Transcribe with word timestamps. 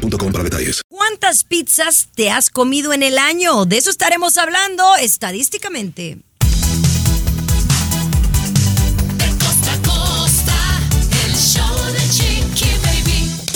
para 0.00 0.44
detalles. 0.44 0.82
¿Cuántas 0.88 1.44
pizzas 1.44 2.08
te 2.14 2.30
has 2.30 2.50
comido 2.50 2.92
en 2.92 3.02
el 3.02 3.18
año? 3.18 3.64
De 3.64 3.78
eso 3.78 3.90
estaremos 3.90 4.36
hablando 4.38 4.96
estadísticamente. 4.96 6.18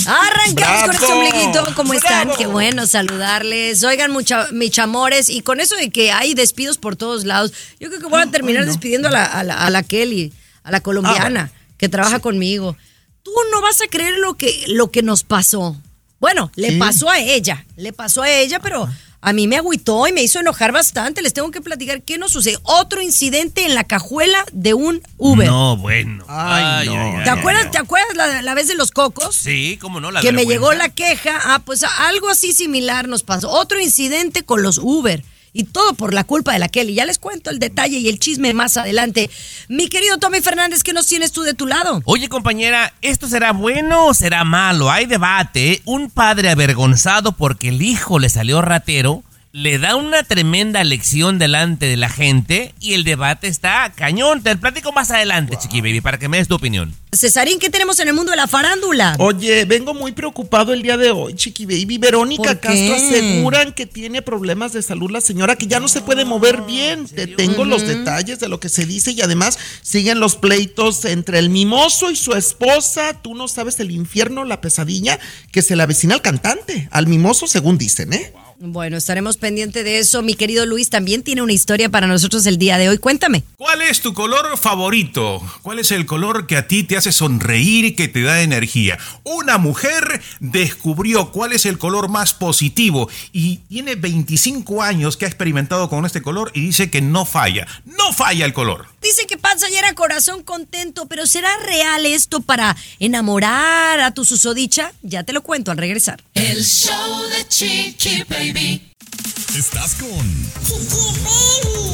Arrancamos 0.06 0.82
con 0.82 0.90
este 0.94 1.12
ombliguito. 1.12 1.74
¿Cómo 1.74 1.94
están? 1.94 2.30
Qué 2.36 2.46
bueno 2.46 2.86
saludarles. 2.86 3.82
Oigan, 3.84 4.10
mucha, 4.10 4.48
mis 4.52 4.78
amores. 4.78 5.30
Y 5.30 5.40
con 5.40 5.60
eso 5.60 5.76
de 5.76 5.90
que 5.90 6.12
hay 6.12 6.34
despidos 6.34 6.76
por 6.76 6.96
todos 6.96 7.24
lados, 7.24 7.52
yo 7.80 7.88
creo 7.88 8.00
que 8.00 8.06
voy 8.06 8.20
a 8.20 8.26
terminar 8.26 8.66
despidiendo 8.66 9.08
a 9.08 9.10
la, 9.10 9.24
a, 9.24 9.42
la, 9.44 9.64
a 9.64 9.70
la 9.70 9.82
Kelly, 9.82 10.32
a 10.62 10.70
la 10.70 10.80
colombiana, 10.80 11.52
que 11.78 11.88
trabaja 11.88 12.18
conmigo. 12.20 12.76
Tú 13.22 13.32
no 13.50 13.62
vas 13.62 13.80
a 13.80 13.86
creer 13.86 14.18
lo 14.18 14.34
que, 14.34 14.64
lo 14.68 14.90
que 14.90 15.02
nos 15.02 15.24
pasó. 15.24 15.80
Bueno, 16.24 16.50
le 16.54 16.78
pasó 16.78 17.10
a 17.10 17.18
ella, 17.18 17.66
le 17.76 17.92
pasó 17.92 18.22
a 18.22 18.30
ella, 18.30 18.58
pero 18.58 18.88
a 19.20 19.32
mí 19.34 19.46
me 19.46 19.58
agüitó 19.58 20.06
y 20.06 20.12
me 20.14 20.22
hizo 20.22 20.40
enojar 20.40 20.72
bastante. 20.72 21.20
Les 21.20 21.34
tengo 21.34 21.50
que 21.50 21.60
platicar 21.60 22.00
qué 22.00 22.16
nos 22.16 22.32
sucede. 22.32 22.56
Otro 22.62 23.02
incidente 23.02 23.66
en 23.66 23.74
la 23.74 23.84
cajuela 23.84 24.42
de 24.50 24.72
un 24.72 25.02
Uber. 25.18 25.46
No, 25.46 25.76
bueno. 25.76 26.24
Ay, 26.26 26.86
no. 26.86 27.22
¿Te 27.24 27.28
acuerdas, 27.28 27.70
¿te 27.70 27.76
acuerdas 27.76 28.16
la, 28.16 28.40
la 28.40 28.54
vez 28.54 28.68
de 28.68 28.74
los 28.74 28.90
cocos? 28.90 29.36
Sí, 29.36 29.76
cómo 29.82 30.00
no, 30.00 30.10
la 30.10 30.22
que 30.22 30.32
me 30.32 30.46
llegó 30.46 30.72
la 30.72 30.88
queja. 30.88 31.38
Ah, 31.44 31.58
pues 31.62 31.82
algo 31.84 32.30
así 32.30 32.54
similar 32.54 33.06
nos 33.06 33.22
pasó. 33.22 33.50
Otro 33.50 33.78
incidente 33.78 34.44
con 34.44 34.62
los 34.62 34.78
Uber. 34.78 35.22
Y 35.56 35.64
todo 35.64 35.94
por 35.94 36.12
la 36.12 36.24
culpa 36.24 36.52
de 36.52 36.58
la 36.58 36.68
Kelly. 36.68 36.94
Ya 36.94 37.04
les 37.04 37.20
cuento 37.20 37.48
el 37.48 37.60
detalle 37.60 37.98
y 37.98 38.08
el 38.08 38.18
chisme 38.18 38.52
más 38.54 38.76
adelante. 38.76 39.30
Mi 39.68 39.88
querido 39.88 40.18
Tommy 40.18 40.40
Fernández, 40.40 40.82
¿qué 40.82 40.92
nos 40.92 41.06
tienes 41.06 41.30
tú 41.30 41.42
de 41.42 41.54
tu 41.54 41.68
lado? 41.68 42.02
Oye, 42.06 42.28
compañera, 42.28 42.92
¿esto 43.02 43.28
será 43.28 43.52
bueno 43.52 44.08
o 44.08 44.14
será 44.14 44.42
malo? 44.42 44.90
Hay 44.90 45.06
debate. 45.06 45.80
Un 45.84 46.10
padre 46.10 46.50
avergonzado 46.50 47.32
porque 47.32 47.68
el 47.68 47.82
hijo 47.82 48.18
le 48.18 48.28
salió 48.28 48.62
ratero 48.62 49.22
le 49.54 49.78
da 49.78 49.94
una 49.94 50.24
tremenda 50.24 50.82
lección 50.82 51.38
delante 51.38 51.86
de 51.86 51.96
la 51.96 52.08
gente 52.08 52.74
y 52.80 52.94
el 52.94 53.04
debate 53.04 53.46
está 53.46 53.92
cañón. 53.94 54.42
Te 54.42 54.56
platico 54.56 54.90
más 54.90 55.12
adelante, 55.12 55.56
chiqui 55.56 55.80
baby, 55.80 56.00
para 56.00 56.18
que 56.18 56.28
me 56.28 56.38
des 56.38 56.48
tu 56.48 56.56
opinión. 56.56 56.92
Cesarín, 57.12 57.60
¿qué 57.60 57.70
tenemos 57.70 58.00
en 58.00 58.08
el 58.08 58.14
mundo 58.14 58.32
de 58.32 58.36
la 58.36 58.48
farándula? 58.48 59.14
Oye, 59.20 59.64
vengo 59.64 59.94
muy 59.94 60.10
preocupado 60.10 60.72
el 60.72 60.82
día 60.82 60.96
de 60.96 61.12
hoy, 61.12 61.34
Chiqui 61.34 61.66
Baby. 61.66 61.98
Verónica 61.98 62.42
¿Por 62.42 62.58
Castro 62.58 62.96
aseguran 62.96 63.72
que 63.72 63.86
tiene 63.86 64.22
problemas 64.22 64.72
de 64.72 64.82
salud 64.82 65.12
la 65.12 65.20
señora, 65.20 65.54
que 65.54 65.68
ya 65.68 65.78
no 65.78 65.86
se 65.86 66.00
puede 66.00 66.24
mover 66.24 66.62
bien. 66.62 67.06
Te 67.06 67.28
tengo 67.28 67.64
los 67.64 67.86
detalles 67.86 68.40
de 68.40 68.48
lo 68.48 68.58
que 68.58 68.68
se 68.68 68.86
dice 68.86 69.12
y 69.12 69.20
además 69.20 69.56
siguen 69.82 70.18
los 70.18 70.34
pleitos 70.34 71.04
entre 71.04 71.38
el 71.38 71.48
mimoso 71.48 72.10
y 72.10 72.16
su 72.16 72.32
esposa. 72.32 73.22
Tú 73.22 73.36
no 73.36 73.46
sabes 73.46 73.78
el 73.78 73.92
infierno, 73.92 74.42
la 74.42 74.60
pesadilla 74.60 75.20
que 75.52 75.62
se 75.62 75.76
le 75.76 75.84
avecina 75.84 76.16
al 76.16 76.22
cantante, 76.22 76.88
al 76.90 77.06
mimoso, 77.06 77.46
según 77.46 77.78
dicen, 77.78 78.12
¿eh? 78.14 78.32
Bueno, 78.58 78.96
estaremos 78.96 79.36
pendientes 79.36 79.84
de 79.84 79.98
eso. 79.98 80.22
Mi 80.22 80.34
querido 80.34 80.64
Luis 80.66 80.90
también 80.90 81.22
tiene 81.22 81.42
una 81.42 81.52
historia 81.52 81.88
para 81.88 82.06
nosotros 82.06 82.46
el 82.46 82.58
día 82.58 82.78
de 82.78 82.88
hoy. 82.88 82.98
Cuéntame. 82.98 83.42
¿Cuál 83.56 83.82
es 83.82 84.00
tu 84.00 84.14
color 84.14 84.56
favorito? 84.56 85.42
¿Cuál 85.62 85.78
es 85.78 85.90
el 85.90 86.06
color 86.06 86.46
que 86.46 86.56
a 86.56 86.68
ti 86.68 86.84
te 86.84 86.96
hace 86.96 87.12
sonreír 87.12 87.84
y 87.84 87.94
que 87.94 88.08
te 88.08 88.22
da 88.22 88.42
energía? 88.42 88.98
Una 89.24 89.58
mujer 89.58 90.22
descubrió 90.40 91.32
cuál 91.32 91.52
es 91.52 91.66
el 91.66 91.78
color 91.78 92.08
más 92.08 92.34
positivo 92.34 93.08
y 93.32 93.56
tiene 93.68 93.96
25 93.96 94.82
años 94.82 95.16
que 95.16 95.24
ha 95.24 95.28
experimentado 95.28 95.88
con 95.88 96.06
este 96.06 96.22
color 96.22 96.50
y 96.54 96.60
dice 96.60 96.90
que 96.90 97.00
no 97.00 97.24
falla. 97.24 97.66
No 97.84 98.12
falla 98.12 98.44
el 98.44 98.52
color. 98.52 98.86
Dice 99.02 99.26
que 99.26 99.36
panza 99.36 99.68
llena, 99.68 99.94
corazón 99.94 100.42
contento, 100.42 101.06
pero 101.06 101.26
¿será 101.26 101.50
real 101.58 102.06
esto 102.06 102.40
para 102.40 102.76
enamorar 103.00 104.00
a 104.00 104.12
tu 104.12 104.24
susodicha? 104.24 104.92
Ya 105.02 105.24
te 105.24 105.32
lo 105.32 105.42
cuento 105.42 105.70
al 105.70 105.78
regresar. 105.78 106.22
El 106.34 106.64
show 106.64 107.22
de 107.30 107.48
Chiqui 107.48 108.24
Baby. 108.28 108.43
Estás 108.46 109.94
con 109.94 110.42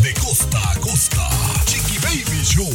De 0.02 0.12
costa 0.14 0.58
a 0.72 0.74
costa. 0.80 1.30
Chiqui 1.64 1.96
Baby 1.98 2.42
Show. 2.44 2.68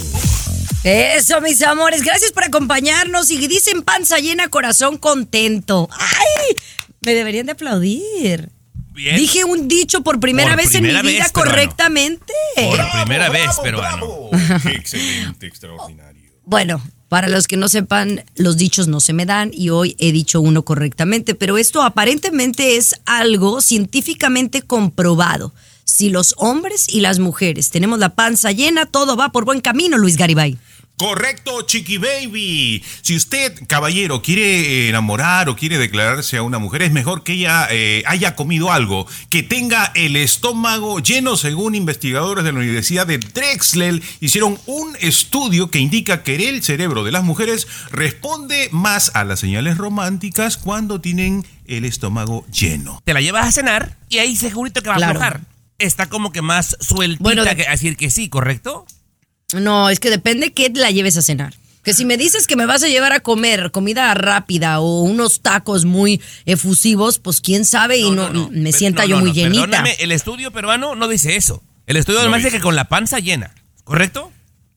Eso, 0.86 1.42
mis 1.42 1.62
amores, 1.62 2.02
gracias 2.02 2.32
por 2.32 2.46
acompañarnos. 2.46 3.30
Y 3.32 3.46
dicen 3.50 3.82
panza 3.82 4.20
llena, 4.20 4.48
corazón 4.48 4.98
contento. 4.98 5.90
¡Ay! 5.92 6.56
Me 7.02 7.14
deberían 7.16 7.48
de 7.48 7.52
aplaudir. 7.52 8.50
Bien. 8.94 9.18
Dije 9.18 9.44
un 9.44 9.68
dicho 9.68 10.04
por 10.04 10.22
primera 10.22 10.52
Por 10.52 10.58
vez 10.60 10.70
primera 10.70 11.00
en 11.02 11.06
mi 11.06 11.12
vida 11.12 11.24
vez, 11.26 11.34
peruano. 11.34 11.52
correctamente. 11.52 12.34
Por 12.56 12.92
primera 13.04 13.30
vez, 13.30 13.50
peruano. 13.62 14.30
Qué 14.64 14.70
excelente, 14.70 15.48
extraordinario. 15.48 16.32
Bueno, 16.46 16.82
para 17.16 17.30
los 17.30 17.48
que 17.48 17.56
no 17.56 17.70
sepan, 17.70 18.26
los 18.36 18.58
dichos 18.58 18.90
no 18.90 19.00
se 19.00 19.14
me 19.14 19.26
dan 19.26 19.50
y 19.54 19.70
hoy 19.70 19.96
he 20.00 20.12
dicho 20.12 20.42
uno 20.42 20.64
correctamente, 20.64 21.34
pero 21.34 21.58
esto 21.58 21.82
aparentemente 21.82 22.76
es 22.76 22.94
algo 23.06 23.62
científicamente 23.62 24.62
comprobado. 24.62 25.54
Si 25.86 26.10
los 26.10 26.34
hombres 26.36 26.88
y 26.90 27.00
las 27.00 27.20
mujeres 27.20 27.70
tenemos 27.70 28.00
la 28.00 28.16
panza 28.16 28.52
llena, 28.52 28.86
todo 28.86 29.16
va 29.16 29.32
por 29.32 29.46
buen 29.46 29.62
camino, 29.62 29.98
Luis 29.98 30.18
Garibay. 30.18 30.58
Correcto, 30.98 31.62
Chiqui 31.64 31.98
Baby. 31.98 32.84
Si 33.02 33.16
usted, 33.18 33.54
caballero, 33.68 34.22
quiere 34.22 34.88
enamorar 34.88 35.50
o 35.50 35.56
quiere 35.58 35.78
declararse 35.78 36.38
a 36.38 36.42
una 36.42 36.58
mujer, 36.58 36.84
es 36.84 36.92
mejor 36.94 37.24
que 37.24 37.34
ella 37.34 37.68
eh, 37.70 38.02
haya 38.06 38.36
comido 38.36 38.72
algo, 38.72 39.06
que 39.30 39.44
tenga 39.44 39.92
el 39.96 40.16
estómago 40.16 41.00
lleno, 41.00 41.36
según 41.36 41.76
investigadores 41.76 42.46
de 42.46 42.54
la 42.54 42.60
Universidad 42.60 43.06
de 43.06 43.18
Drexel. 43.18 44.02
Hicieron 44.22 44.58
un 44.68 44.96
estudio 45.02 45.70
que 45.70 45.80
indica 45.80 46.24
que 46.24 46.48
el 46.50 46.64
cerebro 46.64 47.04
de 47.04 47.12
las 47.12 47.24
mujeres 47.26 47.68
responde 47.92 48.70
más 48.72 49.12
a 49.16 49.26
las 49.26 49.42
señales 49.42 49.78
románticas 49.78 50.56
cuando 50.58 51.02
tienen 51.02 51.46
el 51.68 51.84
estómago 51.84 52.46
lleno. 52.48 53.02
Te 53.04 53.14
la 53.14 53.20
llevas 53.22 53.48
a 53.48 53.52
cenar 53.52 53.98
y 54.08 54.20
ahí 54.20 54.36
segurito 54.38 54.82
que 54.82 54.90
va 54.90 54.96
Claro. 54.96 55.20
a 55.20 55.26
aflojar. 55.28 55.42
Está 55.78 56.08
como 56.08 56.32
que 56.32 56.42
más 56.42 56.78
sueltita 56.80 57.22
Bueno, 57.22 57.44
que 57.44 57.56
decir 57.70 57.98
que 57.98 58.10
sí, 58.10 58.30
¿correcto? 58.30 58.86
No, 59.60 59.90
es 59.90 60.00
que 60.00 60.10
depende 60.10 60.54
qué 60.54 60.72
la 60.74 60.92
lleves 60.92 61.18
a 61.18 61.22
cenar. 61.22 61.54
Que 61.84 61.94
si 61.94 62.04
me 62.04 62.18
dices 62.18 62.48
que 62.48 62.56
me 62.56 62.66
vas 62.66 62.82
a 62.82 62.88
llevar 62.88 63.14
a 63.14 63.20
comer 63.20 63.72
comida 63.72 64.12
rápida 64.16 64.80
o 64.80 65.02
unos 65.02 65.42
tacos 65.42 65.86
muy 65.86 66.20
efusivos, 66.46 67.20
pues 67.20 67.42
quién 67.42 67.64
sabe 67.64 67.98
y 67.98 68.10
no, 68.10 68.50
me 68.52 68.72
sienta 68.72 69.04
no, 69.04 69.08
yo 69.10 69.16
no, 69.18 69.22
muy 69.22 69.30
no, 69.30 69.36
llenita. 69.36 69.62
Perdóname, 69.66 69.96
el 70.00 70.12
estudio 70.12 70.52
peruano 70.52 70.96
no 70.96 71.08
dice 71.08 71.36
eso. 71.36 71.62
El 71.86 71.98
estudio 71.98 72.22
además 72.22 72.40
dice 72.40 72.48
dice. 72.48 72.58
que 72.58 72.64
con 72.64 72.76
la 72.76 72.86
panza 72.86 73.20
llena, 73.20 73.54
¿correcto? 73.84 74.32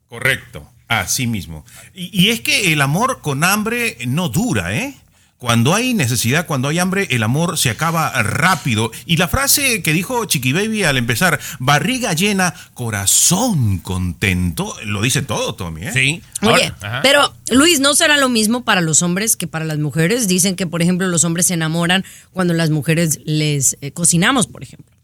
Correcto, 0.09 0.71
así 0.87 1.27
mismo. 1.27 1.65
Y, 1.95 2.11
y 2.13 2.29
es 2.29 2.43
que 2.43 2.75
el 2.75 2.83
amor 2.83 3.21
con 3.23 3.43
hambre 3.43 3.97
no 4.07 4.29
dura, 4.29 4.77
¿eh? 4.77 4.95
Cuando 5.39 5.73
hay 5.73 5.95
necesidad, 5.95 6.47
cuando 6.47 6.67
hay 6.69 6.81
hambre, 6.81 7.07
el 7.11 7.23
amor 7.23 7.59
se 7.59 7.71
acaba 7.71 8.11
rápido. 8.25 8.91
Y 9.07 9.19
la 9.19 9.29
frase 9.29 9.83
que 9.83 9.93
dijo 9.93 10.25
Chiqui 10.25 10.53
Baby 10.53 10.83
al 10.83 10.97
empezar, 10.97 11.39
barriga 11.61 12.13
llena, 12.13 12.55
corazón 12.75 13.79
contento, 13.79 14.75
lo 14.85 15.01
dice 15.01 15.23
todo, 15.23 15.55
Tommy, 15.55 15.85
¿eh? 15.87 15.93
Sí. 15.93 16.23
Oye, 16.43 16.73
Ahora- 16.81 17.03
pero 17.03 17.33
Luis, 17.51 17.79
¿no 17.79 17.95
será 17.95 18.17
lo 18.17 18.29
mismo 18.29 18.65
para 18.65 18.81
los 18.81 19.03
hombres 19.03 19.37
que 19.37 19.47
para 19.47 19.65
las 19.65 19.79
mujeres? 19.79 20.27
Dicen 20.27 20.57
que, 20.57 20.67
por 20.67 20.83
ejemplo, 20.83 21.07
los 21.07 21.23
hombres 21.23 21.47
se 21.47 21.55
enamoran 21.55 22.05
cuando 22.33 22.53
las 22.55 22.71
mujeres 22.71 23.21
les 23.25 23.77
eh, 23.81 23.93
cocinamos, 23.93 24.49
por 24.49 24.65
ejemplo. 24.65 24.98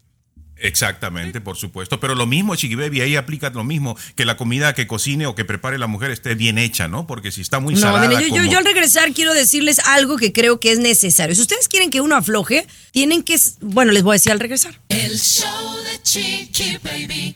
Exactamente, 0.67 1.41
por 1.41 1.57
supuesto. 1.57 1.99
Pero 1.99 2.15
lo 2.15 2.25
mismo, 2.25 2.55
Chiqui 2.55 2.75
Baby, 2.75 3.01
ahí 3.01 3.15
aplica 3.15 3.49
lo 3.49 3.63
mismo, 3.63 3.97
que 4.15 4.25
la 4.25 4.37
comida 4.37 4.73
que 4.73 4.87
cocine 4.87 5.25
o 5.27 5.35
que 5.35 5.45
prepare 5.45 5.77
la 5.77 5.87
mujer 5.87 6.11
esté 6.11 6.35
bien 6.35 6.57
hecha, 6.57 6.87
¿no? 6.87 7.07
Porque 7.07 7.31
si 7.31 7.41
está 7.41 7.59
muy 7.59 7.75
No, 7.75 7.79
salada 7.81 8.07
miren, 8.07 8.33
yo, 8.33 8.43
yo 8.43 8.57
al 8.57 8.65
regresar 8.65 9.13
quiero 9.13 9.33
decirles 9.33 9.79
algo 9.79 10.17
que 10.17 10.33
creo 10.33 10.59
que 10.59 10.71
es 10.71 10.79
necesario. 10.79 11.35
Si 11.35 11.41
ustedes 11.41 11.67
quieren 11.67 11.89
que 11.89 12.01
uno 12.01 12.15
afloje, 12.15 12.67
tienen 12.91 13.23
que... 13.23 13.39
Bueno, 13.61 13.91
les 13.91 14.03
voy 14.03 14.13
a 14.13 14.15
decir 14.15 14.31
al 14.31 14.39
regresar. 14.39 14.79
El 14.89 15.17
show 15.19 15.75
de 15.83 16.01
Chiqui 16.01 16.77
Baby. 16.83 17.35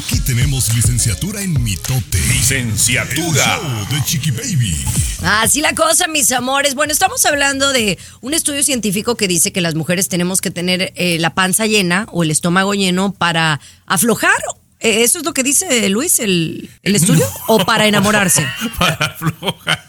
Aquí 0.00 0.18
tenemos 0.20 0.74
licenciatura 0.74 1.42
en 1.42 1.62
mitote. 1.62 2.16
El 2.18 2.28
Licenciatura. 2.28 3.44
show 3.60 3.86
de 3.90 4.02
Chiqui 4.04 4.30
Baby. 4.30 4.74
Así 5.22 5.60
la 5.60 5.74
cosa, 5.74 6.08
mis 6.08 6.32
amores. 6.32 6.74
Bueno, 6.74 6.90
estamos 6.90 7.26
hablando 7.26 7.70
de 7.74 7.98
un 8.22 8.32
estudio 8.32 8.62
científico 8.64 9.14
que 9.14 9.28
dice 9.28 9.52
que 9.52 9.60
las 9.60 9.74
mujeres 9.74 10.08
tenemos 10.08 10.40
que 10.40 10.50
tener 10.50 10.94
eh, 10.96 11.18
la 11.18 11.34
panza 11.34 11.66
llena 11.66 12.06
o 12.12 12.22
el 12.22 12.30
estómago 12.30 12.72
lleno 12.72 13.12
para 13.12 13.60
aflojar. 13.84 14.38
Eh, 14.80 15.02
¿Eso 15.02 15.18
es 15.18 15.24
lo 15.26 15.34
que 15.34 15.42
dice 15.42 15.86
Luis, 15.90 16.18
el, 16.18 16.70
el 16.82 16.96
estudio? 16.96 17.26
¿O 17.48 17.58
para 17.66 17.86
enamorarse? 17.86 18.46
para 18.78 18.94
aflojar. 18.94 19.84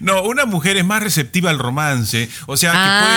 No, 0.00 0.22
una 0.24 0.44
mujer 0.44 0.76
es 0.76 0.84
más 0.84 1.02
receptiva 1.02 1.50
al 1.50 1.58
romance, 1.58 2.28
o 2.46 2.56
sea, 2.56 2.72
que 2.72 2.78
Ah. 2.78 3.00
puede 3.02 3.16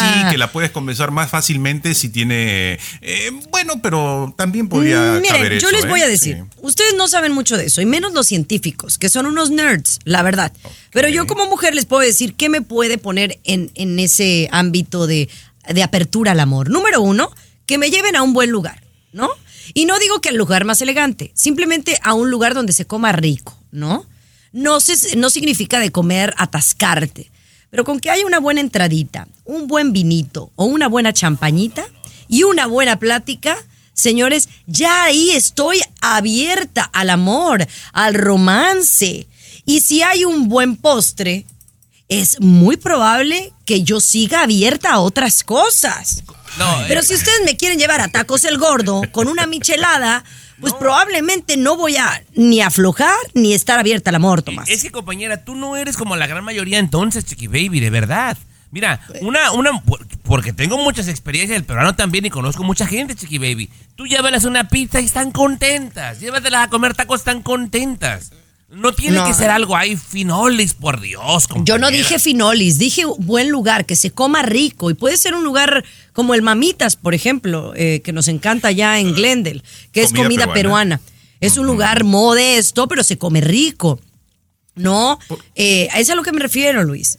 darte 0.00 0.14
el 0.14 0.24
sí, 0.24 0.30
que 0.30 0.38
la 0.38 0.50
puedes 0.52 0.70
conversar 0.70 1.10
más 1.10 1.30
fácilmente 1.30 1.94
si 1.94 2.08
tiene... 2.08 2.78
eh, 3.00 3.30
bueno, 3.50 3.74
pero 3.82 4.34
también 4.36 4.68
podría 4.68 4.98
Mm, 5.14 5.20
Miren, 5.20 5.36
caber 5.36 5.52
yo 5.60 5.68
eso, 5.68 5.76
les 5.76 5.88
voy 5.88 6.00
¿eh? 6.00 6.04
a 6.04 6.08
decir, 6.08 6.36
Sí. 6.36 6.58
ustedes 6.62 6.94
no 6.96 7.08
saben 7.08 7.32
mucho 7.32 7.56
de 7.56 7.66
eso, 7.66 7.80
y 7.80 7.86
menos 7.86 8.12
los 8.12 8.26
científicos, 8.26 8.98
que 8.98 9.08
son 9.08 9.26
unos 9.26 9.50
nerds, 9.50 9.98
la 10.04 10.22
verdad. 10.22 10.52
Pero 10.92 11.08
yo 11.08 11.26
como 11.26 11.46
mujer 11.46 11.74
les 11.74 11.86
puedo 11.86 12.02
decir 12.02 12.34
qué 12.34 12.48
me 12.48 12.60
puede 12.62 12.98
poner 12.98 13.38
en, 13.44 13.70
en 13.74 13.98
ese 13.98 14.48
ámbito 14.52 15.06
de, 15.06 15.28
de 15.68 15.82
apertura 15.82 16.32
al 16.32 16.40
amor. 16.40 16.70
Número 16.70 17.00
uno, 17.00 17.30
que 17.66 17.78
me 17.78 17.90
lleven 17.90 18.16
a 18.16 18.22
un 18.22 18.32
buen 18.32 18.50
lugar, 18.50 18.82
¿no? 19.12 19.30
Y 19.72 19.86
no 19.86 19.98
digo 19.98 20.20
que 20.20 20.28
al 20.28 20.36
lugar 20.36 20.64
más 20.64 20.82
elegante, 20.82 21.32
simplemente 21.34 21.98
a 22.02 22.12
un 22.14 22.30
lugar 22.30 22.52
donde 22.54 22.72
se 22.74 22.84
coma 22.86 23.12
rico, 23.12 23.58
¿no? 23.72 24.06
No, 24.54 24.78
se, 24.78 25.16
no 25.16 25.30
significa 25.30 25.80
de 25.80 25.90
comer 25.90 26.32
atascarte, 26.38 27.28
pero 27.70 27.84
con 27.84 27.98
que 27.98 28.08
haya 28.08 28.24
una 28.24 28.38
buena 28.38 28.60
entradita, 28.60 29.26
un 29.44 29.66
buen 29.66 29.92
vinito 29.92 30.52
o 30.54 30.66
una 30.66 30.86
buena 30.86 31.12
champañita 31.12 31.84
y 32.28 32.44
una 32.44 32.66
buena 32.66 33.00
plática, 33.00 33.58
señores, 33.94 34.48
ya 34.68 35.02
ahí 35.02 35.30
estoy 35.30 35.80
abierta 36.00 36.84
al 36.84 37.10
amor, 37.10 37.66
al 37.92 38.14
romance. 38.14 39.26
Y 39.66 39.80
si 39.80 40.02
hay 40.02 40.24
un 40.24 40.48
buen 40.48 40.76
postre, 40.76 41.46
es 42.08 42.40
muy 42.40 42.76
probable 42.76 43.52
que 43.64 43.82
yo 43.82 43.98
siga 43.98 44.42
abierta 44.42 44.92
a 44.92 45.00
otras 45.00 45.42
cosas. 45.42 46.22
No, 46.58 46.84
Pero 46.86 47.00
eh, 47.00 47.04
si 47.04 47.14
ustedes 47.14 47.40
me 47.44 47.56
quieren 47.56 47.80
llevar 47.80 48.00
a 48.00 48.06
tacos 48.06 48.44
el 48.44 48.58
gordo 48.58 49.02
con 49.10 49.26
una 49.26 49.48
michelada, 49.48 50.22
pues 50.64 50.74
probablemente 50.80 51.56
no 51.56 51.76
voy 51.76 51.96
a 51.96 52.24
ni 52.34 52.60
aflojar 52.60 53.14
ni 53.34 53.52
estar 53.52 53.78
abierta 53.78 54.10
al 54.10 54.16
amor, 54.16 54.42
Tomás. 54.42 54.68
Es 54.68 54.82
que, 54.82 54.90
compañera, 54.90 55.44
tú 55.44 55.54
no 55.54 55.76
eres 55.76 55.96
como 55.96 56.16
la 56.16 56.26
gran 56.26 56.42
mayoría 56.42 56.78
entonces, 56.78 57.24
Chiqui 57.24 57.46
Baby, 57.46 57.80
de 57.80 57.90
verdad. 57.90 58.36
Mira, 58.70 59.00
una, 59.20 59.52
una, 59.52 59.82
porque 60.24 60.52
tengo 60.52 60.78
muchas 60.78 61.06
experiencias 61.06 61.56
del 61.56 61.64
peruano 61.64 61.94
también 61.94 62.26
y 62.26 62.30
conozco 62.30 62.64
mucha 62.64 62.86
gente, 62.86 63.14
Chiqui 63.14 63.38
Baby. 63.38 63.70
Tú 63.94 64.06
llévalas 64.06 64.44
una 64.44 64.68
pizza 64.68 65.00
y 65.00 65.04
están 65.04 65.30
contentas. 65.30 66.18
Llévatelas 66.18 66.66
a 66.66 66.70
comer 66.70 66.94
tacos, 66.94 67.20
están 67.20 67.42
contentas. 67.42 68.32
No 68.76 68.92
tiene 68.92 69.16
No. 69.16 69.26
que 69.26 69.34
ser 69.34 69.50
algo 69.50 69.76
ahí 69.76 69.96
finolis, 69.96 70.74
por 70.74 71.00
Dios. 71.00 71.44
Yo 71.48 71.54
no 71.54 71.54
compañera. 71.86 71.90
dije 71.90 72.18
finolis, 72.18 72.78
dije 72.78 73.04
buen 73.18 73.50
lugar, 73.50 73.86
que 73.86 73.96
se 73.96 74.10
coma 74.10 74.42
rico. 74.42 74.90
Y 74.90 74.94
puede 74.94 75.16
ser 75.16 75.34
un 75.34 75.44
lugar 75.44 75.84
como 76.12 76.34
el 76.34 76.42
Mamitas, 76.42 76.96
por 76.96 77.14
ejemplo, 77.14 77.72
eh, 77.76 78.00
que 78.04 78.12
nos 78.12 78.28
encanta 78.28 78.68
allá 78.68 78.98
en 78.98 79.14
Glendale, 79.14 79.62
que 79.92 80.02
es 80.02 80.08
Comida 80.10 80.22
comida 80.24 80.52
peruana. 80.52 80.98
peruana. 80.98 81.00
Es 81.40 81.56
un 81.58 81.66
lugar 81.66 82.04
modesto, 82.04 82.88
pero 82.88 83.02
se 83.04 83.18
come 83.18 83.40
rico. 83.40 84.00
No, 84.74 85.18
eh, 85.54 85.88
a 85.92 86.00
eso 86.00 86.00
es 86.00 86.10
a 86.10 86.14
lo 86.16 86.22
que 86.22 86.32
me 86.32 86.40
refiero, 86.40 86.82
Luis. 86.84 87.18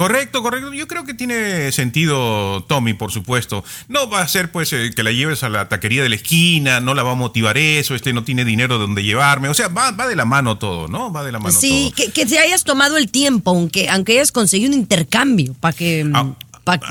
Correcto, 0.00 0.42
correcto. 0.42 0.72
Yo 0.72 0.88
creo 0.88 1.04
que 1.04 1.12
tiene 1.12 1.70
sentido, 1.72 2.64
Tommy, 2.66 2.94
por 2.94 3.12
supuesto. 3.12 3.62
No 3.86 4.08
va 4.08 4.22
a 4.22 4.28
ser, 4.28 4.50
pues, 4.50 4.72
eh, 4.72 4.92
que 4.96 5.02
la 5.02 5.12
lleves 5.12 5.42
a 5.42 5.50
la 5.50 5.68
taquería 5.68 6.02
de 6.02 6.08
la 6.08 6.14
esquina, 6.14 6.80
no 6.80 6.94
la 6.94 7.02
va 7.02 7.12
a 7.12 7.16
motivar 7.16 7.58
eso, 7.58 7.94
este 7.94 8.14
no 8.14 8.24
tiene 8.24 8.46
dinero 8.46 8.78
donde 8.78 9.04
llevarme. 9.04 9.50
O 9.50 9.54
sea, 9.54 9.68
va, 9.68 9.90
va 9.90 10.06
de 10.08 10.16
la 10.16 10.24
mano 10.24 10.56
todo, 10.56 10.88
¿no? 10.88 11.12
Va 11.12 11.22
de 11.22 11.32
la 11.32 11.38
mano 11.38 11.52
Sí, 11.52 11.92
todo. 11.94 12.06
que, 12.06 12.12
que 12.12 12.24
te 12.24 12.38
hayas 12.38 12.64
tomado 12.64 12.96
el 12.96 13.10
tiempo, 13.10 13.50
aunque, 13.50 13.90
aunque 13.90 14.12
hayas 14.12 14.32
conseguido 14.32 14.72
un 14.72 14.78
intercambio 14.78 15.52
para 15.60 15.76
que 15.76 16.10
Ah, 16.14 16.32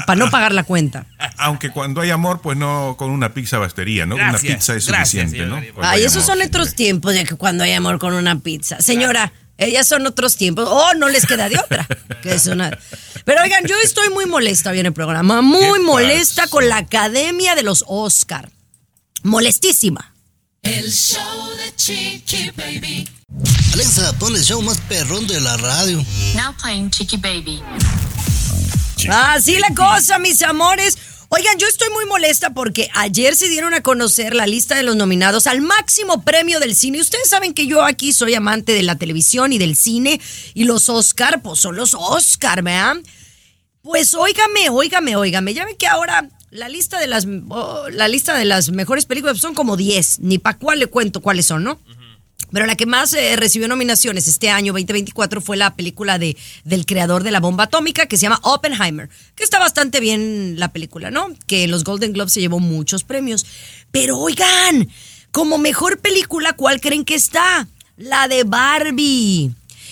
para 0.05 0.15
no 0.15 0.29
pagar 0.29 0.53
la 0.53 0.63
cuenta. 0.63 1.05
Aunque 1.37 1.69
cuando 1.69 2.01
hay 2.01 2.09
amor, 2.09 2.41
pues 2.41 2.57
no 2.57 2.95
con 2.97 3.09
una 3.11 3.33
pizza 3.33 3.57
bastería, 3.57 4.05
¿no? 4.05 4.17
Gracias, 4.17 4.43
una 4.43 4.53
pizza 4.55 4.75
es 4.75 4.87
gracias, 4.87 5.29
suficiente, 5.29 5.49
¿no? 5.49 5.55
Ay, 5.81 6.01
hay 6.01 6.03
esos 6.03 6.17
amor, 6.17 6.25
son 6.27 6.39
sí. 6.39 6.47
otros 6.47 6.75
tiempos 6.75 7.13
de 7.13 7.23
que 7.23 7.35
cuando 7.35 7.63
hay 7.63 7.71
amor 7.71 7.97
con 7.97 8.13
una 8.13 8.37
pizza. 8.39 8.81
Señora, 8.81 9.31
ellas 9.59 9.87
son 9.87 10.07
otros 10.07 10.35
tiempos. 10.35 10.67
Oh, 10.69 10.93
no 10.95 11.09
les 11.09 11.25
queda 11.25 11.49
de 11.49 11.57
otra. 11.59 11.87
Que 12.23 12.33
es 12.33 12.47
una... 12.47 12.77
Pero 13.23 13.41
oigan, 13.41 13.65
yo 13.65 13.75
estoy 13.81 14.09
muy 14.09 14.25
molesta 14.25 14.71
bien 14.73 14.85
el 14.85 14.93
programa. 14.93 15.41
Muy 15.41 15.79
¿Qué 15.79 15.85
molesta 15.85 16.47
con 16.47 16.67
la 16.67 16.77
Academia 16.77 17.55
de 17.55 17.63
los 17.63 17.85
Oscar. 17.87 18.49
Molestísima. 19.23 20.13
El 20.61 20.91
show 20.91 21.49
de 21.55 21.75
Chiqui 21.75 22.51
Baby. 22.57 23.07
Alexa, 23.73 24.11
pon 24.19 24.35
el 24.35 24.43
show 24.43 24.61
más 24.61 24.79
perrón 24.89 25.27
de 25.27 25.39
la 25.39 25.55
radio. 25.57 26.03
Now 26.35 26.53
playing 26.61 26.89
Chicky 26.89 27.15
Baby. 27.17 27.61
Así 29.09 29.57
la 29.59 29.73
cosa, 29.73 30.19
mis 30.19 30.41
amores. 30.41 30.97
Oigan, 31.31 31.59
yo 31.59 31.67
estoy 31.67 31.89
muy 31.91 32.07
molesta 32.07 32.55
porque 32.55 32.89
ayer 32.95 33.35
se 33.35 33.49
dieron 33.49 33.75
a 33.75 33.83
conocer 33.83 34.33
la 34.33 34.47
lista 34.47 34.75
de 34.75 34.81
los 34.81 34.95
nominados 34.95 35.45
al 35.45 35.61
máximo 35.61 36.23
premio 36.23 36.59
del 36.59 36.75
cine. 36.75 36.99
Ustedes 36.99 37.29
saben 37.29 37.53
que 37.53 37.67
yo 37.67 37.83
aquí 37.83 38.13
soy 38.13 38.33
amante 38.33 38.71
de 38.71 38.81
la 38.81 38.97
televisión 38.97 39.53
y 39.53 39.59
del 39.59 39.75
cine 39.75 40.19
y 40.55 40.63
los 40.63 40.89
Oscar, 40.89 41.43
pues 41.43 41.59
son 41.59 41.75
los 41.75 41.93
Oscar, 41.93 42.63
¿verdad? 42.63 42.97
Pues 43.83 44.15
óigame, 44.15 44.71
óigame, 44.71 45.15
óigame. 45.15 45.53
Ya 45.53 45.65
ven 45.65 45.77
que 45.77 45.85
ahora 45.85 46.27
la 46.49 46.67
lista 46.67 46.99
de 46.99 47.05
las 47.05 47.27
oh, 47.49 47.89
la 47.89 48.07
lista 48.07 48.35
de 48.35 48.45
las 48.45 48.71
mejores 48.71 49.05
películas 49.05 49.37
son 49.37 49.53
como 49.53 49.77
10, 49.77 50.21
ni 50.21 50.39
para 50.39 50.57
cuál 50.57 50.79
le 50.79 50.87
cuento 50.87 51.21
cuáles 51.21 51.45
son, 51.45 51.63
¿no? 51.63 51.79
Pero 52.51 52.65
la 52.65 52.75
que 52.75 52.85
más 52.85 53.13
eh, 53.13 53.35
recibió 53.35 53.67
nominaciones 53.67 54.27
este 54.27 54.49
año 54.49 54.73
2024 54.73 55.41
fue 55.41 55.57
la 55.57 55.75
película 55.75 56.17
de, 56.17 56.35
del 56.63 56.85
creador 56.85 57.23
de 57.23 57.31
la 57.31 57.39
bomba 57.39 57.65
atómica 57.65 58.07
que 58.07 58.17
se 58.17 58.23
llama 58.23 58.39
Oppenheimer, 58.43 59.09
que 59.35 59.43
está 59.43 59.59
bastante 59.59 59.99
bien 59.99 60.55
la 60.57 60.71
película, 60.71 61.11
¿no? 61.11 61.27
Que 61.47 61.67
los 61.67 61.83
Golden 61.83 62.13
Globes 62.13 62.33
se 62.33 62.41
llevó 62.41 62.59
muchos 62.59 63.03
premios. 63.03 63.45
Pero 63.91 64.17
oigan, 64.17 64.89
como 65.31 65.57
mejor 65.57 65.99
película, 65.99 66.53
¿cuál 66.53 66.81
creen 66.81 67.05
que 67.05 67.15
está? 67.15 67.67
La 67.97 68.27
de 68.27 68.43
Barbie. 68.43 69.51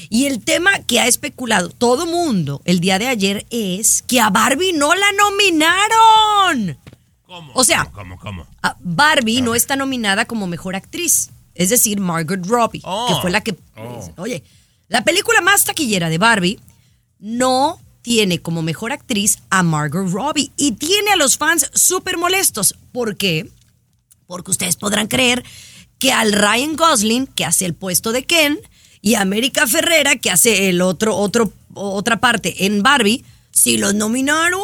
Y 0.10 0.26
el 0.26 0.44
tema 0.44 0.80
que 0.84 1.00
ha 1.00 1.08
especulado 1.08 1.70
todo 1.70 2.06
mundo 2.06 2.62
el 2.66 2.80
día 2.80 3.00
de 3.00 3.08
ayer 3.08 3.46
es 3.50 4.04
que 4.04 4.22
a 4.22 4.30
Barbie 4.30 4.74
no 4.74 4.94
la 4.96 5.08
nominaron. 5.12 6.78
¿Cómo? 7.26 7.52
O 7.56 7.64
sea, 7.64 7.86
¿Cómo, 7.92 8.18
cómo? 8.18 8.48
Barbie 8.80 9.42
no 9.42 9.54
está 9.54 9.76
nominada 9.76 10.26
como 10.26 10.48
mejor 10.48 10.76
actriz. 10.76 11.30
Es 11.58 11.70
decir, 11.70 12.00
Margaret 12.00 12.46
Robbie, 12.46 12.82
Oh. 12.84 13.08
que 13.10 13.22
fue 13.22 13.32
la 13.32 13.42
que. 13.42 13.56
Oye, 14.18 14.44
la 14.88 15.04
película 15.04 15.42
más 15.42 15.64
taquillera 15.64 16.10
de 16.10 16.18
Barbie 16.18 16.60
no 17.20 17.80
tiene 18.02 18.40
como 18.42 18.62
mejor 18.62 18.92
actriz 18.92 19.40
a 19.50 19.64
Margaret 19.64 20.12
Robbie 20.12 20.52
y 20.56 20.74
tiene 20.74 21.12
a 21.12 21.16
los 21.18 21.38
fans 21.38 21.70
súper 21.74 22.18
molestos. 22.18 22.76
¿Por 22.92 23.18
qué? 23.18 23.50
Porque 24.28 24.52
ustedes 24.52 24.76
podrán 24.78 25.08
creer 25.08 25.44
que 26.00 26.12
al 26.14 26.32
Ryan 26.32 26.76
Gosling, 26.76 27.28
que 27.28 27.44
hace 27.44 27.66
el 27.66 27.74
puesto 27.74 28.12
de 28.12 28.24
Ken, 28.24 28.60
y 29.02 29.16
a 29.16 29.22
América 29.22 29.68
Ferrera, 29.68 30.16
que 30.18 30.30
hace 30.32 30.70
el 30.70 30.82
otro, 30.82 31.16
otro, 31.18 31.52
otra 31.74 32.20
parte 32.20 32.66
en 32.66 32.84
Barbie, 32.84 33.24
sí 33.52 33.78
los 33.78 33.94
nominaron. 33.96 34.62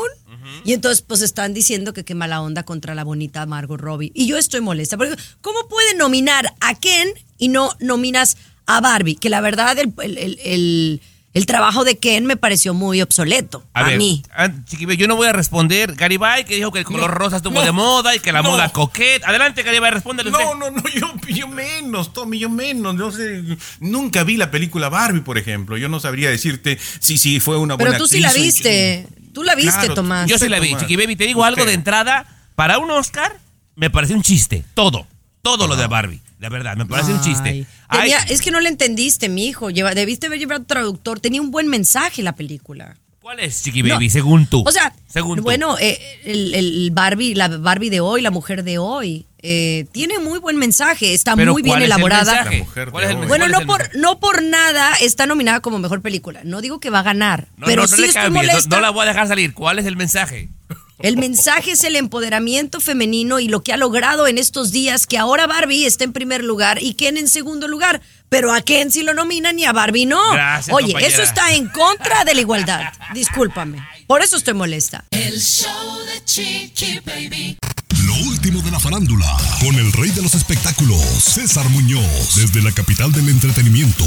Y 0.66 0.74
entonces, 0.74 1.01
pues 1.01 1.22
están 1.22 1.54
diciendo 1.54 1.94
que 1.94 2.04
qué 2.06 2.16
mala 2.16 2.42
onda 2.42 2.64
contra 2.64 2.95
la 2.95 3.04
bonita 3.04 3.45
Margot 3.45 3.80
Robbie. 3.80 4.12
Y 4.14 4.28
yo 4.28 4.38
estoy 4.38 4.62
molesta. 4.62 4.97
Porque, 4.97 5.16
¿cómo 5.42 5.68
pueden 5.69 5.97
nominar 5.97 6.54
a 6.59 6.76
Ken 6.76 7.09
y 7.38 7.47
no 7.50 7.71
nominas 7.80 8.38
a 8.66 8.81
Barbie? 8.81 9.16
Que 9.16 9.30
la 9.30 9.42
verdad, 9.42 9.78
el, 9.80 9.94
el- 10.02 10.18
el- 10.18 10.40
el- 10.44 11.02
el 11.33 11.47
trabajo 11.47 11.83
de 11.83 11.97
Ken 11.97 12.28
me 12.28 12.38
pareció 12.38 12.76
muy 12.76 13.02
obsoleto. 13.02 13.66
A, 13.73 13.81
ver, 13.81 13.97
mí. 13.97 14.21
ah, 14.35 14.52
yo 14.69 15.07
no 15.07 15.16
voy 15.16 15.26
a 15.26 15.33
responder. 15.33 15.95
Garibay, 15.95 16.45
que 16.45 16.56
dijo 16.57 16.71
que 16.71 16.78
el 16.78 16.85
color 16.85 17.09
rosa 17.09 17.38
estuvo 17.38 17.56
no, 17.56 17.62
de 17.64 17.71
moda 17.71 18.16
y 18.16 18.19
que 18.19 18.31
la 18.31 18.44
no. 18.44 18.52
moda 18.52 18.69
coquette. 18.69 19.23
Adelante, 19.26 19.64
Garibay, 19.64 19.90
respóndele 19.90 20.30
usted. 20.30 20.44
No, 20.44 20.54
no, 20.54 20.69
no, 20.69 20.83
yo, 20.94 21.12
yo 21.30 21.47
menos, 21.47 22.14
Tommy, 22.14 22.38
yo 22.38 22.52
menos. 22.52 22.95
Yo 23.00 23.12
sé, 23.12 23.42
nunca 23.80 24.23
vi 24.23 24.38
la 24.38 24.52
película 24.52 24.90
Barbie, 24.90 25.21
por 25.21 25.40
ejemplo. 25.40 25.76
Yo 25.76 25.90
no 25.90 26.00
sabría 26.00 26.30
decirte 26.30 26.78
si 27.00 27.18
si 27.18 27.40
fue 27.40 27.57
una 27.57 27.78
Pero 27.78 27.90
buena 27.90 27.97
tú 27.97 28.07
sí 28.07 28.19
la 28.19 28.31
viste. 28.31 29.07
Tú 29.33 29.44
la 29.44 29.56
viste, 29.56 29.71
Claro, 29.71 29.95
Tomás. 29.95 30.30
Yo 30.30 30.37
sí 30.37 30.47
la 30.47 30.59
vi, 30.59 30.69
Tomás. 30.69 30.83
Chiqui 30.83 30.95
Baby. 30.95 31.16
Te 31.16 31.25
digo 31.25 31.44
algo 31.44 31.66
de 31.66 31.73
entrada. 31.73 32.25
Para 32.56 32.78
un 32.78 32.90
Oscar, 32.92 33.40
me 33.75 33.90
parece 33.90 34.13
un 34.13 34.21
chiste. 34.21 34.63
Todo. 34.73 35.07
Todo 35.42 35.68
lo 35.68 35.75
de 35.75 35.87
Barbie. 35.87 36.21
La 36.40 36.49
verdad, 36.49 36.75
me 36.78 36.85
parece 36.85 37.13
un 37.13 37.21
chiste. 37.21 37.66
Tenía- 37.90 38.19
es 38.19 38.42
que 38.42 38.52
no 38.52 38.59
le 38.59 38.69
entendiste, 38.69 39.30
mi 39.30 39.45
hijo. 39.47 39.69
Lleva, 39.69 39.94
debiste 39.95 40.28
haber 40.28 40.40
llevado 40.40 40.63
traductor. 40.66 41.19
Tenía 41.19 41.42
un 41.42 41.52
buen 41.52 41.68
mensaje 41.68 42.21
la 42.21 42.35
película. 42.35 42.95
¿Cuál 43.23 43.39
es, 43.39 43.63
Chiqui 43.63 43.81
Baby, 43.83 44.07
No. 44.07 44.11
según 44.11 44.47
tú? 44.47 44.65
O 44.68 44.71
sea, 44.73 44.94
según 45.07 45.37
tú. 45.37 45.44
bueno, 45.44 45.77
eh, 45.80 45.97
el, 46.25 46.53
el 46.53 46.92
Barbie, 46.92 47.35
la 47.35 47.47
Barbie 47.47 47.89
de 47.89 48.01
hoy, 48.01 48.21
la 48.21 48.31
mujer 48.31 48.65
de 48.65 48.80
hoy, 48.80 49.25
eh, 49.42 49.85
tiene 49.94 50.19
muy 50.19 50.39
buen 50.39 50.57
mensaje. 50.57 51.13
Está 51.13 51.33
Pero 51.37 51.53
muy 51.53 51.61
bien 51.61 51.71
¿cuál 51.71 51.83
es 51.83 51.85
el 51.85 51.92
elaborada. 51.94 52.44
Bueno, 52.44 53.27
¿Cuál 53.30 53.44
es 53.44 53.49
no 53.49 53.59
el 53.61 53.65
por, 53.65 53.95
no 53.95 54.19
por 54.19 54.44
nada 54.44 54.92
está 54.99 55.25
nominada 55.25 55.61
como 55.61 55.80
mejor 55.80 56.01
película. 56.01 56.42
No 56.44 56.59
digo 56.59 56.81
que 56.81 56.89
va 56.89 56.99
a 56.99 57.03
ganar, 57.03 57.47
No, 57.56 57.65
pero 57.65 57.83
no, 57.83 57.87
no 57.87 57.95
sí 57.95 58.01
le 58.01 58.07
estoy 58.09 58.30
molesta. 58.30 58.75
no 58.75 58.81
la 58.81 58.89
voy 58.89 59.03
a 59.03 59.07
dejar 59.07 59.25
salir. 59.30 59.53
¿Cuál 59.53 59.80
es 59.80 59.85
el 59.85 59.95
mensaje? 59.95 60.49
El 60.99 61.18
mensaje 61.18 61.71
es 61.71 61.83
el 61.83 61.95
empoderamiento 61.95 62.80
femenino 62.80 63.39
y 63.39 63.47
lo 63.47 63.63
que 63.63 63.73
ha 63.73 63.77
logrado 63.77 64.27
en 64.27 64.37
estos 64.37 64.71
días, 64.71 65.07
que 65.07 65.18
ahora 65.18 65.47
Barbie 65.47 65.85
está 65.85 66.03
en 66.03 66.13
primer 66.13 66.44
lugar 66.44 66.81
y 66.81 66.94
Ken 66.94 67.18
en 67.18 67.27
segundo 67.27 67.68
lugar, 67.68 68.01
pero 68.33 68.52
a 68.52 68.61
Ken 68.61 68.90
sí 68.92 69.04
lo 69.04 69.13
nominan 69.13 69.59
y 69.59 69.66
a 69.66 69.73
Barbie 69.73 70.07
no. 70.07 70.31
Gracias, 70.31 70.73
Oye, 70.75 70.87
compañera. 70.94 71.13
eso 71.13 71.21
está 71.21 71.54
en 71.54 71.68
contra 71.68 72.25
de 72.25 72.33
la 72.33 72.42
igualdad. 72.42 72.81
Discúlpame. 73.13 73.78
Por 74.07 74.23
eso 74.23 74.37
estoy 74.37 74.56
molesta. 74.56 75.06
El 75.11 75.40
show 75.40 75.99
de 76.07 76.25
Chiqui 76.25 76.99
Baby. 77.06 77.57
Lo 78.07 78.16
último 78.28 78.61
de 78.63 78.71
la 78.71 78.80
farándula, 78.80 79.28
con 79.61 79.75
el 79.75 79.94
rey 79.94 80.09
de 80.09 80.23
los 80.23 80.33
espectáculos, 80.33 80.99
César 81.23 81.69
Muñoz, 81.69 82.35
desde 82.35 82.61
la 82.63 82.71
capital 82.71 83.11
del 83.11 83.30
entretenimiento, 83.30 84.04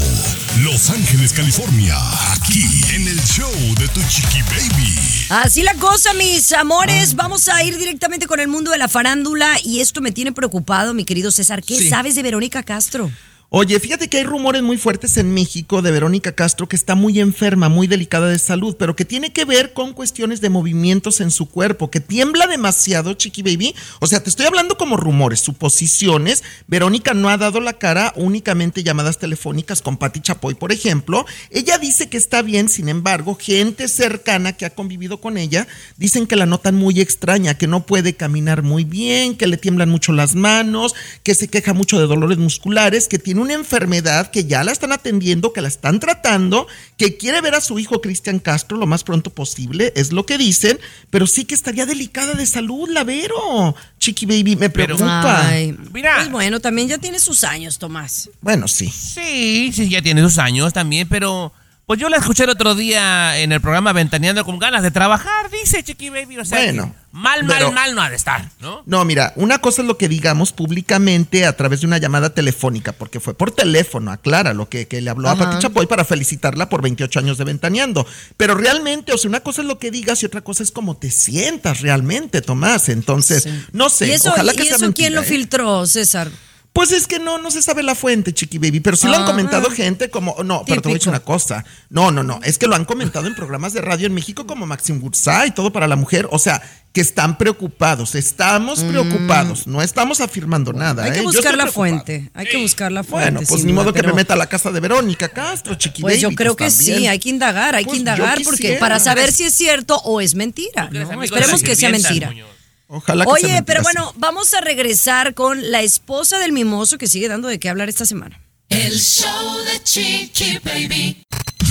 Los 0.61 0.89
Ángeles, 0.89 1.31
California, 1.31 1.95
aquí 2.33 2.63
en 2.95 3.07
el 3.07 3.19
show 3.23 3.49
de 3.79 3.87
Tu 3.87 4.01
Chiqui 4.09 4.41
Baby. 4.43 4.95
Así 5.29 5.63
la 5.63 5.73
cosa, 5.75 6.13
mis 6.15 6.51
amores. 6.51 7.15
Vamos 7.15 7.47
a 7.47 7.63
ir 7.63 7.77
directamente 7.77 8.27
con 8.27 8.41
el 8.41 8.49
mundo 8.49 8.71
de 8.71 8.77
la 8.77 8.89
farándula 8.89 9.57
y 9.63 9.79
esto 9.79 10.01
me 10.01 10.11
tiene 10.11 10.33
preocupado, 10.33 10.93
mi 10.93 11.05
querido 11.05 11.31
César. 11.31 11.63
¿Qué 11.63 11.77
Sí. 11.77 11.89
sabes 11.89 12.15
de 12.15 12.23
Verónica 12.23 12.61
Castro? 12.63 13.09
Oye, 13.49 13.79
fíjate 13.79 14.09
que 14.09 14.17
hay 14.17 14.25
rumores 14.25 14.61
muy 14.61 14.75
fuertes 14.75 15.15
en 15.15 15.33
México 15.33 15.81
de 15.81 15.91
Verónica 15.91 16.33
Castro 16.33 16.67
que 16.67 16.75
está 16.75 16.95
muy 16.95 17.21
enferma, 17.21 17.69
muy 17.69 17.87
delicada 17.87 18.27
de 18.27 18.39
salud, 18.39 18.75
pero 18.77 18.97
que 18.97 19.05
tiene 19.05 19.31
que 19.31 19.45
ver 19.45 19.71
con 19.71 19.93
cuestiones 19.93 20.41
de 20.41 20.49
movimientos 20.49 21.21
en 21.21 21.31
su 21.31 21.45
cuerpo, 21.45 21.89
que 21.89 22.01
tiembla 22.01 22.45
demasiado, 22.47 23.13
Chiqui 23.13 23.43
Baby. 23.43 23.73
O 24.01 24.07
sea, 24.07 24.21
te 24.21 24.29
estoy 24.29 24.47
hablando 24.47 24.75
como 24.75 24.97
rumores, 24.97 25.39
suposiciones. 25.39 26.43
Verónica 26.67 27.13
no 27.13 27.29
ha 27.29 27.37
dado 27.37 27.61
la 27.61 27.71
cara, 27.71 28.11
únicamente 28.17 28.83
llamadas 28.83 29.17
telefónicas 29.17 29.81
con 29.81 29.95
Patti 29.95 30.19
Chapoy, 30.19 30.55
por 30.55 30.73
ejemplo. 30.73 31.25
Ella 31.49 31.77
dice 31.77 32.09
que 32.09 32.17
está 32.17 32.41
bien, 32.41 32.67
sin 32.67 32.89
embargo, 32.89 33.37
gente 33.39 33.87
cercana 33.87 34.57
que 34.57 34.65
ha 34.65 34.75
convivido 34.75 35.21
con 35.21 35.37
ella 35.37 35.69
dicen 35.95 36.27
que 36.27 36.35
la 36.35 36.45
notan 36.45 36.75
muy 36.75 36.99
extraña, 36.99 37.57
que 37.57 37.67
no 37.67 37.85
puede 37.85 38.13
caminar 38.13 38.61
muy 38.61 38.83
bien, 38.83 39.37
que 39.37 39.47
le 39.47 39.55
tiemblan 39.55 39.87
mucho 39.87 40.11
las 40.11 40.35
manos, 40.35 40.95
que 41.23 41.33
se 41.33 41.47
queja 41.47 41.71
mucho 41.73 41.97
de 41.97 42.07
dolores 42.07 42.39
musculares, 42.39 43.07
que 43.07 43.17
tiene 43.19 43.36
una 43.39 43.53
enfermedad 43.53 44.31
que 44.31 44.45
ya 44.45 44.63
la 44.63 44.71
están 44.71 44.91
atendiendo, 44.91 45.53
que 45.53 45.61
la 45.61 45.67
están 45.67 45.99
tratando, 45.99 46.67
que 46.97 47.17
quiere 47.17 47.41
ver 47.41 47.55
a 47.55 47.61
su 47.61 47.79
hijo 47.79 48.01
Cristian 48.01 48.39
Castro 48.39 48.77
lo 48.77 48.87
más 48.87 49.03
pronto 49.03 49.29
posible, 49.29 49.93
es 49.95 50.11
lo 50.11 50.25
que 50.25 50.37
dicen, 50.37 50.79
pero 51.09 51.27
sí 51.27 51.45
que 51.45 51.55
estaría 51.55 51.85
delicada 51.85 52.33
de 52.33 52.45
salud, 52.45 52.89
la 52.89 53.03
Vero. 53.03 53.75
Chiqui 53.99 54.25
Baby, 54.25 54.55
me 54.55 54.69
preocupa. 54.69 55.47
Ay, 55.47 55.75
Mira. 55.93 56.15
Pues 56.17 56.31
bueno, 56.31 56.59
también 56.59 56.87
ya 56.87 56.97
tiene 56.97 57.19
sus 57.19 57.43
años, 57.43 57.77
Tomás. 57.79 58.29
Bueno, 58.41 58.67
sí. 58.67 58.89
Sí, 58.89 59.71
sí, 59.73 59.89
ya 59.89 60.01
tiene 60.01 60.21
sus 60.21 60.37
años 60.37 60.73
también, 60.73 61.07
pero 61.07 61.51
pues 61.87 62.01
yo 62.01 62.09
la 62.09 62.17
escuché 62.17 62.43
el 62.43 62.49
otro 62.49 62.75
día 62.75 63.39
en 63.39 63.53
el 63.53 63.61
programa 63.61 63.93
Ventaneando 63.93 64.43
con 64.43 64.59
ganas 64.59 64.83
de 64.83 64.91
trabajar, 64.91 65.49
dice 65.49 65.81
Chiqui 65.83 66.09
Baby. 66.09 66.37
O 66.37 66.43
sea, 66.43 66.57
Bueno, 66.59 66.93
mal, 67.13 67.45
mal, 67.45 67.57
pero- 67.59 67.71
mal 67.71 67.95
no 67.95 68.01
ha 68.01 68.09
de 68.09 68.17
estar, 68.17 68.49
¿no? 68.59 68.83
No, 68.85 69.05
mira, 69.05 69.31
una 69.37 69.59
cosa 69.59 69.81
es 69.83 69.87
lo 69.87 69.97
que 69.97 70.09
digamos 70.09 70.51
públicamente 70.51 71.45
a 71.45 71.55
través 71.55 71.79
de 71.79 71.87
una 71.87 71.97
llamada 71.97 72.29
telefónica, 72.33 72.91
porque 72.91 73.21
fue 73.21 73.33
por 73.35 73.51
teléfono, 73.51 74.11
aclara 74.11 74.53
lo 74.53 74.67
que, 74.67 74.85
que 74.89 74.99
le 74.99 75.09
habló 75.09 75.29
Ajá. 75.29 75.41
a 75.45 75.49
Pati 75.49 75.61
Chapoy 75.61 75.85
para 75.87 76.03
felicitarla 76.03 76.67
por 76.67 76.81
28 76.81 77.19
años 77.19 77.37
de 77.37 77.45
ventaneando. 77.45 78.05
Pero 78.35 78.53
realmente, 78.55 79.13
o 79.13 79.17
sea, 79.17 79.29
una 79.29 79.39
cosa 79.39 79.61
es 79.61 79.67
lo 79.67 79.79
que 79.79 79.89
digas 79.89 80.21
y 80.23 80.25
otra 80.25 80.41
cosa 80.41 80.63
es 80.63 80.71
cómo 80.71 80.97
te 80.97 81.09
sientas 81.09 81.79
realmente, 81.79 82.41
Tomás. 82.41 82.89
Entonces, 82.89 83.47
no 83.71 83.89
sé, 83.89 84.07
¿Y 84.07 84.11
eso, 84.11 84.31
ojalá 84.31 84.51
y 84.51 84.57
que 84.57 84.65
sea 84.65 84.75
eso 84.75 84.93
quién 84.93 85.15
lo 85.15 85.21
¿eh? 85.21 85.25
filtró, 85.25 85.85
César? 85.87 86.29
Pues 86.77 86.91
es 86.91 87.07
que 87.07 87.17
no, 87.17 87.39
no 87.39 87.49
se 87.49 87.63
sabe 87.63 87.81
la 87.81 87.95
fuente, 87.95 88.35
Chiqui 88.35 88.59
Baby, 88.59 88.81
pero 88.81 88.95
sí 88.95 89.07
lo 89.07 89.15
han 89.15 89.23
Ah. 89.23 89.25
comentado 89.25 89.71
gente 89.71 90.11
como, 90.11 90.35
no, 90.43 90.63
pero 90.63 90.79
te 90.79 90.89
voy 90.89 90.93
a 90.93 90.99
decir 90.99 91.09
una 91.09 91.21
cosa. 91.21 91.65
No, 91.89 92.11
no, 92.11 92.21
no, 92.21 92.39
es 92.43 92.59
que 92.59 92.67
lo 92.67 92.75
han 92.75 92.85
comentado 92.85 93.25
en 93.25 93.33
programas 93.33 93.73
de 93.73 93.81
radio 93.81 94.05
en 94.05 94.13
México 94.13 94.45
como 94.45 94.67
Maxim 94.67 94.99
Gursay, 94.99 95.55
todo 95.55 95.73
para 95.73 95.87
la 95.87 95.95
mujer, 95.95 96.27
o 96.29 96.37
sea, 96.37 96.61
que 96.93 97.01
están 97.01 97.39
preocupados, 97.39 98.13
estamos 98.13 98.83
preocupados, 98.83 99.65
no 99.65 99.81
estamos 99.81 100.21
afirmando 100.21 100.71
nada. 100.71 101.01
Mm. 101.01 101.05
Hay 101.05 101.09
¿eh? 101.09 101.13
que 101.13 101.19
Yo 101.21 101.25
buscar 101.25 101.57
la 101.57 101.63
preocupado. 101.63 101.73
fuente. 101.73 102.29
Hay 102.35 102.45
que 102.45 102.57
buscar 102.57 102.91
la 102.91 103.03
fuente. 103.03 103.31
Bueno, 103.31 103.47
pues 103.49 103.63
ni 103.63 103.71
duda, 103.71 103.81
modo 103.81 103.93
que 103.93 103.99
pero- 104.01 104.13
me 104.13 104.21
meta 104.21 104.35
a 104.35 104.37
la 104.37 104.45
casa 104.45 104.69
de 104.71 104.79
Verónica 104.79 105.29
Castro, 105.29 105.73
Chiqui 105.73 106.03
Pues 106.03 106.21
yo 106.21 106.27
Baby, 106.27 106.35
creo 106.35 106.55
que 106.55 106.69
sí, 106.69 107.07
hay 107.07 107.17
que 107.17 107.29
indagar, 107.29 107.73
hay 107.73 107.85
Pues 107.85 107.93
que 107.93 107.97
yo 108.05 108.11
indagar 108.11 108.37
porque 108.43 108.73
para 108.79 108.99
saber 108.99 109.31
si 109.31 109.45
es 109.45 109.55
cierto 109.55 109.97
o 110.03 110.21
es 110.21 110.35
mentira. 110.35 110.89
¿no? 110.91 111.23
Esperemos 111.23 111.63
que 111.63 111.75
sea 111.75 111.89
mentira. 111.89 112.27
Muñoz. 112.29 112.56
Ojalá 112.87 113.25
que 113.25 113.41
sea 113.41 113.49
Oye, 113.49 113.63
pero 113.63 113.81
bueno, 113.83 114.13
vamos 114.17 114.53
a 114.53 114.61
regresar 114.61 115.33
con 115.33 115.71
la 115.71 115.81
esposa 115.81 116.39
del 116.39 116.53
mimoso 116.53 116.97
que 116.97 117.07
sigue 117.07 117.27
dando 117.27 117.47
de 117.47 117.59
qué 117.59 117.69
hablar 117.69 117.89
esta 117.89 118.05
semana. 118.05 118.41
El 118.69 118.99
show 118.99 119.57
de 119.65 119.83
Chiqui 119.83 120.59
Baby. 120.63 121.23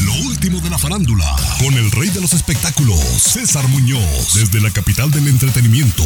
Lo 0.05 0.15
último 0.29 0.61
de 0.61 0.71
la 0.71 0.79
farándula, 0.79 1.25
con 1.59 1.75
el 1.75 1.91
rey 1.91 2.09
de 2.11 2.21
los 2.21 2.33
espectáculos, 2.33 2.99
César 2.99 3.67
Muñoz, 3.69 4.35
desde 4.35 4.61
la 4.61 4.71
capital 4.71 5.11
del 5.11 5.29
entretenimiento, 5.29 6.05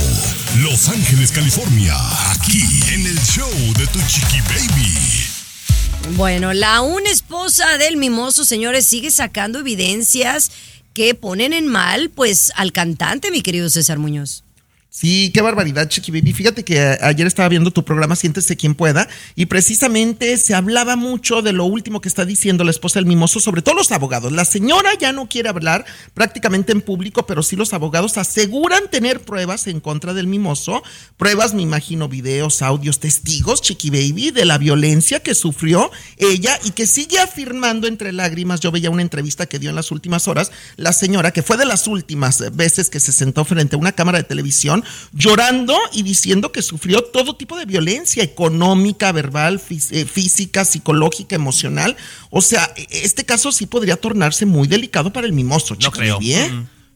Los 0.59 0.88
Ángeles, 0.88 1.33
California, 1.33 1.95
aquí 2.33 2.62
en 2.93 3.07
el 3.07 3.19
show 3.21 3.50
de 3.79 3.87
Tu 3.87 3.99
Chiqui 4.07 4.40
Baby. 4.43 6.17
Bueno, 6.17 6.52
la 6.52 6.76
aún 6.76 7.07
esposa 7.07 7.79
del 7.79 7.97
mimoso, 7.97 8.45
señores, 8.45 8.87
sigue 8.87 9.11
sacando 9.11 9.61
evidencias 9.61 10.50
que 10.93 11.14
ponen 11.14 11.52
en 11.52 11.67
mal, 11.67 12.11
pues, 12.11 12.52
al 12.57 12.73
cantante, 12.73 13.31
mi 13.31 13.43
querido 13.43 13.71
César 13.71 13.99
Muñoz. 13.99 14.45
Sí, 14.92 15.30
qué 15.32 15.40
barbaridad, 15.40 15.88
Chiqui 15.88 16.11
Baby. 16.11 16.32
Fíjate 16.32 16.64
que 16.64 16.80
a- 16.80 16.99
ayer 17.02 17.25
estaba 17.25 17.49
viendo 17.49 17.70
tu 17.70 17.85
programa 17.85 18.16
Siéntese 18.16 18.56
quien 18.56 18.75
pueda 18.75 19.09
y 19.37 19.47
precisamente 19.47 20.37
se 20.37 20.52
hablaba 20.52 20.97
mucho 20.97 21.42
de 21.42 21.52
lo 21.52 21.64
último 21.64 22.00
que 22.00 22.09
está 22.09 22.25
diciendo 22.25 22.64
la 22.64 22.73
esposa 22.73 22.99
del 22.99 23.06
mimoso, 23.06 23.38
sobre 23.38 23.62
todo 23.62 23.76
los 23.76 23.92
abogados. 23.92 24.32
La 24.32 24.44
señora 24.44 24.90
ya 25.00 25.12
no 25.12 25.28
quiere 25.28 25.49
hablar 25.49 25.85
prácticamente 26.12 26.73
en 26.73 26.80
público, 26.80 27.25
pero 27.25 27.44
sí 27.44 27.54
los 27.54 27.73
abogados 27.73 28.18
aseguran 28.18 28.90
tener 28.90 29.20
pruebas 29.20 29.68
en 29.68 29.78
contra 29.78 30.12
del 30.12 30.26
mimoso. 30.26 30.82
Pruebas, 31.16 31.54
me 31.54 31.62
imagino, 31.62 32.09
videos, 32.09 32.61
audios, 32.61 32.99
testigos, 32.99 33.62
Chiqui 33.62 33.90
Baby, 33.90 34.32
de 34.32 34.44
la 34.44 34.59
violencia 34.59 35.20
que 35.20 35.37
sufrió 35.37 35.92
ella 36.16 36.59
y 36.64 36.73
que 36.73 36.88
sigue 36.88 37.20
afirmando 37.20 37.87
entre 37.87 38.12
lágrimas. 38.12 38.59
Yo 38.59 38.73
veía 38.73 38.90
una 38.90 39.02
entrevista 39.02 39.47
que 39.47 39.61
dio 39.61 39.70
en 39.70 39.76
las 39.76 39.92
últimas 39.92 40.26
horas 40.26 40.50
la 40.76 40.92
señora, 40.92 41.30
que 41.30 41.44
fue 41.44 41.56
de 41.56 41.64
las 41.64 41.87
últimas 41.87 42.56
veces 42.56 42.90
que 42.90 42.99
se 42.99 43.12
sentó 43.12 43.44
frente 43.44 43.76
a 43.76 43.78
una 43.78 43.92
cámara 43.92 44.18
de 44.18 44.25
televisión, 44.25 44.79
llorando 45.12 45.76
y 45.92 46.02
diciendo 46.02 46.52
que 46.52 46.62
sufrió 46.62 47.02
todo 47.02 47.37
tipo 47.37 47.56
de 47.56 47.66
violencia 47.66 48.22
económica, 48.22 49.12
verbal, 49.12 49.60
eh, 49.90 50.04
física, 50.04 50.64
psicológica, 50.64 51.37
emocional. 51.37 51.96
O 52.30 52.40
sea, 52.42 52.72
e- 52.76 52.87
este 53.04 53.25
caso 53.25 53.52
sí 53.52 53.66
podría 53.66 53.96
tornarse 53.96 54.46
muy 54.46 54.68
delicado 54.68 55.12
para 55.12 55.26
el 55.26 55.32
mimoso. 55.32 55.75
No 55.75 55.80
Chiqui 55.80 55.99
creo. 55.99 56.18
¿eh? 56.22 56.50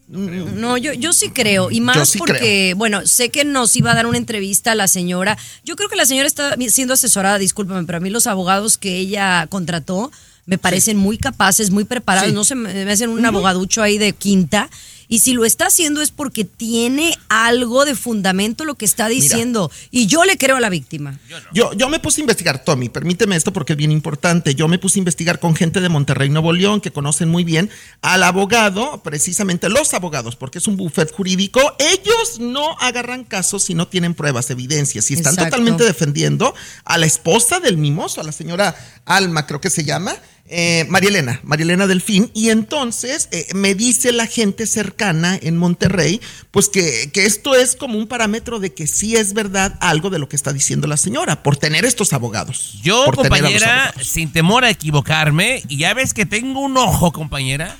Mm. 0.09 0.61
No, 0.61 0.77
yo, 0.77 0.93
yo 0.93 1.13
sí 1.13 1.31
creo. 1.31 1.71
Y 1.71 1.81
más 1.81 2.09
sí 2.11 2.19
porque, 2.19 2.75
bueno, 2.77 3.07
sé 3.07 3.31
que 3.31 3.45
nos 3.45 3.75
iba 3.77 3.93
a 3.93 3.95
dar 3.95 4.07
una 4.07 4.19
entrevista 4.19 4.73
a 4.73 4.75
la 4.75 4.87
señora. 4.89 5.39
Yo 5.65 5.77
creo 5.77 5.89
que 5.89 5.97
la 5.97 6.05
señora 6.05 6.27
está 6.27 6.57
siendo 6.69 6.95
asesorada, 6.95 7.39
discúlpame, 7.39 7.85
pero 7.85 7.99
a 7.99 8.01
mí 8.01 8.11
los 8.11 8.27
abogados 8.27 8.77
que 8.77 8.99
ella 8.99 9.47
contrató 9.49 10.11
me 10.47 10.59
parecen 10.59 10.99
muy 10.99 11.17
capaces, 11.17 11.71
muy 11.71 11.85
preparados. 11.85 12.29
Sí. 12.29 12.35
No 12.35 12.45
se 12.45 12.55
me, 12.55 12.85
me 12.85 12.93
hacen 12.93 13.09
un 13.09 13.25
abogaducho 13.25 13.83
ahí 13.83 13.97
de 13.97 14.13
quinta. 14.13 14.69
Y 15.09 15.21
si 15.21 15.33
lo 15.33 15.45
está 15.45 15.67
haciendo 15.67 16.01
es 16.03 16.11
porque 16.11 16.45
tiene 16.45 17.17
algo 17.29 17.85
de 17.85 17.95
fundamento 17.95 18.65
lo 18.65 18.75
que 18.75 18.85
está 18.85 19.09
diciendo. 19.09 19.71
Y 19.91 20.07
yo 20.07 20.25
le 20.25 20.39
creo 20.39 20.57
a 20.57 20.61
la 20.61 20.71
víctima. 20.71 21.19
Yo, 21.53 21.73
yo 21.75 21.89
me 21.89 22.01
puse 22.01 22.21
a 22.21 22.23
investigar, 22.23 22.65
Tommy, 22.65 22.89
permíteme 22.89 23.37
esto 23.37 23.53
porque 23.53 23.75
es 23.75 23.77
bien 23.77 23.93
importante. 23.93 24.55
Yo 24.55 24.69
me 24.69 24.79
puse 24.79 24.99
a 24.99 25.01
investigar 25.01 25.41
con 25.41 25.55
gente 25.55 25.81
de 25.81 25.89
Monterrey, 25.89 26.29
Nuevo 26.31 26.53
León, 26.53 26.81
que 26.81 26.91
conocen 26.91 27.29
muy 27.29 27.45
bien 27.45 27.71
al 28.03 28.23
abogado, 28.23 29.03
precisamente 29.03 29.69
los 29.69 29.95
abogados, 29.95 30.37
porque 30.37 30.59
es 30.59 30.67
un 30.67 30.77
buffet 30.77 31.13
jurídico. 31.13 31.61
Ellos 31.79 32.41
no 32.41 32.77
agarran 32.79 33.25
casos 33.25 33.65
si 33.65 33.75
no 33.75 33.89
tienen 33.89 34.15
pruebas, 34.15 34.51
evidencias, 34.51 35.11
y 35.11 35.15
están 35.15 35.35
Exacto. 35.35 35.57
totalmente 35.57 35.85
defendiendo 35.85 36.55
a 36.85 36.99
la 36.99 37.07
esposa 37.07 37.61
del 37.61 37.77
mimoso, 37.77 38.21
a 38.21 38.25
la 38.25 38.33
señora 38.33 38.75
Alma, 39.05 39.47
creo 39.47 39.61
que 39.61 39.71
se 39.71 39.85
llama. 39.85 40.15
Eh, 40.47 40.85
María 40.91 41.09
Elena, 41.09 41.41
María 41.43 41.65
Elena 41.65 41.87
Delfín, 41.87 42.31
y 42.35 42.51
entonces 42.51 43.29
eh, 43.33 43.47
me 43.55 43.75
dice 43.75 44.13
la 44.13 44.27
gente 44.27 44.67
cercana 44.67 45.39
en 45.41 45.57
Monterrey, 45.57 46.21
pues 46.51 46.69
que, 46.69 47.11
que 47.13 47.25
esto 47.25 47.55
es 47.55 47.77
como 47.77 47.97
un 47.99 48.07
parámetro 48.07 48.61
de 48.61 48.75
que 48.75 48.87
sí 48.87 49.17
es 49.17 49.33
verdad 49.33 49.77
algo 49.81 50.11
de 50.11 50.19
lo 50.19 50.29
que 50.29 50.37
está 50.37 50.53
diciendo 50.53 50.87
la 50.87 50.97
señora, 50.99 51.43
por 51.43 51.57
tener 51.57 51.85
estos 51.85 52.13
abogados. 52.13 52.79
Yo, 52.83 53.07
compañera, 53.15 53.87
abogados. 53.87 54.07
sin 54.09 54.33
temor 54.33 54.65
a 54.65 54.71
equivocarme, 54.71 55.63
y 55.69 55.79
ya 55.79 55.95
ves 55.95 56.13
que 56.13 56.27
tengo 56.27 56.61
un 56.61 56.77
ojo, 56.77 57.11
compañera, 57.13 57.77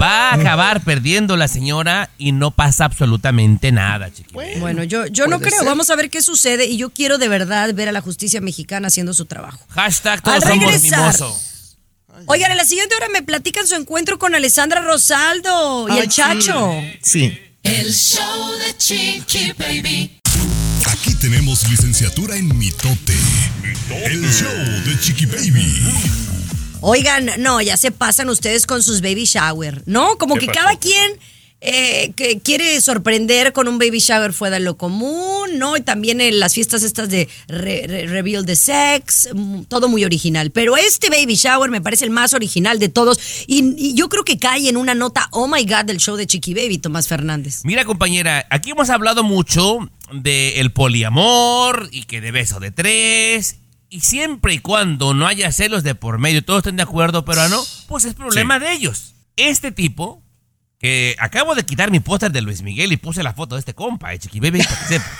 va 0.00 0.30
a 0.32 0.36
Mm. 0.36 0.40
acabar 0.40 0.80
perdiendo 0.84 1.36
la 1.36 1.46
señora 1.48 2.10
y 2.18 2.32
no 2.32 2.50
pasa 2.50 2.84
absolutamente 2.86 3.70
nada, 3.72 4.12
chiqui. 4.12 4.34
Bueno, 4.58 4.82
yo, 4.84 5.06
yo 5.06 5.26
no 5.28 5.38
creo. 5.38 5.58
ser. 5.58 5.66
Vamos 5.66 5.90
a 5.90 5.96
ver 5.96 6.10
qué 6.10 6.22
sucede. 6.22 6.66
Y 6.66 6.76
yo 6.76 6.90
quiero 6.90 7.18
de 7.18 7.28
verdad 7.28 7.72
ver 7.74 7.88
a 7.88 7.92
la 7.92 8.00
justicia 8.00 8.40
mexicana 8.40 8.88
haciendo 8.88 9.14
su 9.14 9.26
trabajo. 9.26 9.60
Hashtag 9.68 10.22
todos 10.22 10.36
Al 10.44 10.50
somos 10.50 10.72
regresar. 10.72 10.98
mimoso. 11.00 11.40
Oigan, 12.24 12.50
en 12.50 12.56
la 12.56 12.64
siguiente 12.64 12.94
hora 12.94 13.08
me 13.10 13.22
platican 13.22 13.66
su 13.66 13.74
encuentro 13.74 14.18
con 14.18 14.34
Alessandra 14.34 14.80
Rosaldo 14.80 15.86
y 15.88 15.92
Ay, 15.92 15.98
el 16.00 16.08
Chacho. 16.08 16.72
Sí. 17.02 17.38
El 17.62 17.92
show 17.92 18.52
de 18.58 18.76
Chiqui 18.78 19.52
Baby. 19.58 20.18
Aquí 20.86 21.14
tenemos 21.16 21.68
licenciatura 21.68 22.36
en 22.36 22.56
mitote. 22.56 23.14
El 24.06 24.22
show 24.32 24.50
de 24.86 24.98
Chiqui 25.00 25.26
Baby. 25.26 25.82
Oigan, 26.80 27.30
no, 27.38 27.60
ya 27.60 27.76
se 27.76 27.90
pasan 27.90 28.30
ustedes 28.30 28.66
con 28.66 28.82
sus 28.82 29.00
baby 29.00 29.24
shower, 29.24 29.82
¿no? 29.86 30.16
Como 30.18 30.36
que 30.36 30.46
cada 30.46 30.78
quien 30.78 31.18
eh, 31.60 32.12
que 32.16 32.40
quiere 32.40 32.80
sorprender 32.80 33.52
con 33.52 33.66
un 33.66 33.78
baby 33.78 33.98
shower 33.98 34.32
fuera 34.32 34.56
de 34.58 34.64
lo 34.64 34.76
común, 34.76 35.58
¿no? 35.58 35.76
Y 35.76 35.80
también 35.80 36.20
en 36.20 36.38
las 36.38 36.54
fiestas 36.54 36.82
estas 36.82 37.08
de 37.08 37.28
re- 37.48 37.86
re- 37.86 38.06
reveal 38.06 38.44
de 38.44 38.54
sex, 38.56 39.28
mm, 39.34 39.62
todo 39.62 39.88
muy 39.88 40.04
original. 40.04 40.50
Pero 40.50 40.76
este 40.76 41.08
baby 41.08 41.34
shower 41.34 41.70
me 41.70 41.80
parece 41.80 42.04
el 42.04 42.10
más 42.10 42.34
original 42.34 42.78
de 42.78 42.88
todos 42.90 43.18
y, 43.46 43.74
y 43.78 43.94
yo 43.94 44.08
creo 44.08 44.22
que 44.24 44.38
cae 44.38 44.68
en 44.68 44.76
una 44.76 44.94
nota, 44.94 45.28
oh 45.32 45.48
my 45.48 45.64
God, 45.64 45.86
del 45.86 45.98
show 45.98 46.16
de 46.16 46.26
Chiqui 46.26 46.52
Baby, 46.54 46.78
Tomás 46.78 47.08
Fernández. 47.08 47.60
Mira, 47.64 47.84
compañera, 47.84 48.46
aquí 48.50 48.70
hemos 48.70 48.90
hablado 48.90 49.22
mucho 49.24 49.78
de 50.12 50.60
el 50.60 50.72
poliamor 50.72 51.88
y 51.90 52.02
que 52.04 52.20
de 52.20 52.30
beso 52.32 52.60
de 52.60 52.70
tres. 52.70 53.56
Y 53.88 54.00
siempre 54.00 54.52
y 54.54 54.58
cuando 54.58 55.14
no 55.14 55.26
haya 55.26 55.50
celos 55.52 55.82
de 55.84 55.94
por 55.94 56.18
medio, 56.18 56.44
todos 56.44 56.58
estén 56.58 56.76
de 56.76 56.82
acuerdo, 56.82 57.24
pero 57.24 57.48
no, 57.48 57.64
pues 57.86 58.04
es 58.04 58.14
problema 58.14 58.58
de 58.58 58.72
ellos. 58.72 59.14
Este 59.36 59.70
tipo, 59.70 60.22
que 60.78 61.16
acabo 61.18 61.54
de 61.54 61.64
quitar 61.64 61.90
mi 61.90 62.00
póster 62.00 62.30
de 62.32 62.42
Luis 62.42 62.62
Miguel 62.62 62.92
y 62.92 62.96
puse 62.96 63.22
la 63.22 63.34
foto 63.34 63.54
de 63.54 63.60
este 63.60 63.74
compa, 63.74 64.12
eh, 64.12 64.18
Chiqui 64.18 64.40
Baby, 64.40 64.62
para 64.62 64.78
que 64.80 64.86
sepa. 64.86 65.10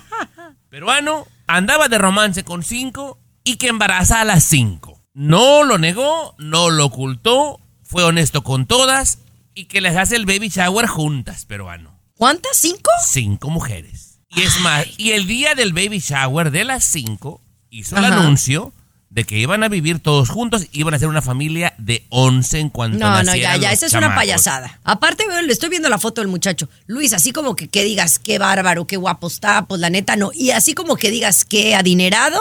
Peruano, 0.68 1.26
andaba 1.46 1.88
de 1.88 1.98
romance 1.98 2.44
con 2.44 2.62
cinco 2.62 3.18
y 3.44 3.56
que 3.56 3.68
embaraza 3.68 4.20
a 4.20 4.24
las 4.24 4.44
cinco. 4.44 5.02
No 5.14 5.64
lo 5.64 5.78
negó, 5.78 6.34
no 6.38 6.70
lo 6.70 6.86
ocultó, 6.86 7.60
fue 7.82 8.04
honesto 8.04 8.42
con 8.42 8.66
todas 8.66 9.20
y 9.54 9.66
que 9.66 9.80
les 9.80 9.96
hace 9.96 10.16
el 10.16 10.26
baby 10.26 10.48
shower 10.48 10.86
juntas, 10.86 11.46
peruano. 11.46 11.98
¿Cuántas? 12.14 12.56
¿Cinco? 12.56 12.90
Cinco 13.04 13.50
mujeres. 13.50 14.20
Y 14.28 14.42
es 14.42 14.60
más, 14.60 14.86
y 14.98 15.12
el 15.12 15.26
día 15.26 15.54
del 15.54 15.72
baby 15.72 15.98
shower 16.00 16.50
de 16.50 16.64
las 16.64 16.84
cinco 16.84 17.40
hizo 17.70 17.96
el 17.96 18.04
anuncio 18.04 18.72
de 19.16 19.24
que 19.24 19.38
iban 19.38 19.64
a 19.64 19.68
vivir 19.68 19.98
todos 19.98 20.28
juntos, 20.28 20.66
iban 20.72 20.92
a 20.92 20.98
ser 20.98 21.08
una 21.08 21.22
familia 21.22 21.72
de 21.78 22.04
11 22.10 22.58
en 22.58 22.68
cuanto 22.68 22.98
No, 22.98 23.22
no, 23.22 23.34
ya, 23.34 23.56
ya, 23.56 23.72
esa 23.72 23.86
es 23.86 23.94
una 23.94 24.14
payasada. 24.14 24.78
Aparte, 24.84 25.24
le 25.42 25.50
estoy 25.50 25.70
viendo 25.70 25.88
la 25.88 25.96
foto 25.96 26.20
del 26.20 26.28
muchacho. 26.28 26.68
Luis, 26.86 27.14
así 27.14 27.32
como 27.32 27.56
que, 27.56 27.68
que 27.68 27.82
digas 27.82 28.18
qué 28.18 28.38
bárbaro, 28.38 28.86
qué 28.86 28.98
guapo 28.98 29.28
está, 29.28 29.64
pues 29.64 29.80
la 29.80 29.88
neta 29.88 30.16
no. 30.16 30.32
Y 30.34 30.50
así 30.50 30.74
como 30.74 30.96
que 30.96 31.10
digas 31.10 31.46
qué 31.46 31.74
adinerado, 31.74 32.38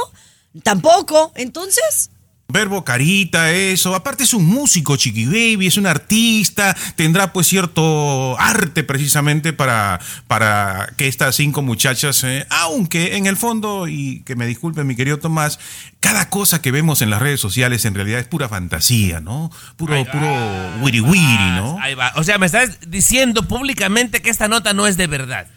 tampoco. 0.64 1.32
Entonces, 1.36 2.12
Verbo 2.48 2.86
carita, 2.86 3.52
eso. 3.52 3.96
Aparte 3.96 4.24
es 4.24 4.34
un 4.34 4.46
músico, 4.46 4.96
Chiqui 4.96 5.26
Baby, 5.26 5.68
es 5.68 5.78
un 5.78 5.88
artista, 5.88 6.76
tendrá 6.96 7.34
pues 7.34 7.48
cierto 7.48 8.40
arte 8.40 8.84
precisamente 8.84 9.52
para, 9.52 10.00
para 10.28 10.94
que 10.96 11.08
estas 11.08 11.36
cinco 11.36 11.64
muchachas, 11.64 12.24
eh, 12.24 12.46
aunque 12.50 13.18
en 13.18 13.26
el 13.26 13.36
fondo, 13.36 13.88
y 13.88 14.22
que 14.26 14.36
me 14.36 14.46
disculpe 14.46 14.84
mi 14.84 14.96
querido 14.96 15.18
Tomás, 15.18 15.60
cada 16.00 16.30
cosa 16.30 16.62
que 16.62 16.72
vemos 16.72 17.02
en 17.02 17.10
las 17.10 17.20
redes 17.20 17.40
sociales 17.40 17.84
en 17.84 17.96
realidad 17.96 18.20
es 18.20 18.28
pura 18.28 18.48
fantasía, 18.48 19.22
¿no? 19.22 19.52
Puro, 19.76 20.06
puro 20.06 20.32
wiri 20.82 21.02
wiri, 21.02 21.50
¿no? 21.56 21.80
Ahí 21.82 21.96
va. 21.96 22.14
O 22.16 22.24
sea, 22.24 22.38
me 22.38 22.46
estás 22.46 22.80
diciendo 22.88 23.48
públicamente 23.48 24.22
que 24.22 24.30
esta 24.30 24.48
nota 24.48 24.74
no 24.74 24.86
es 24.86 24.98
de 24.98 25.08
verdad. 25.08 25.48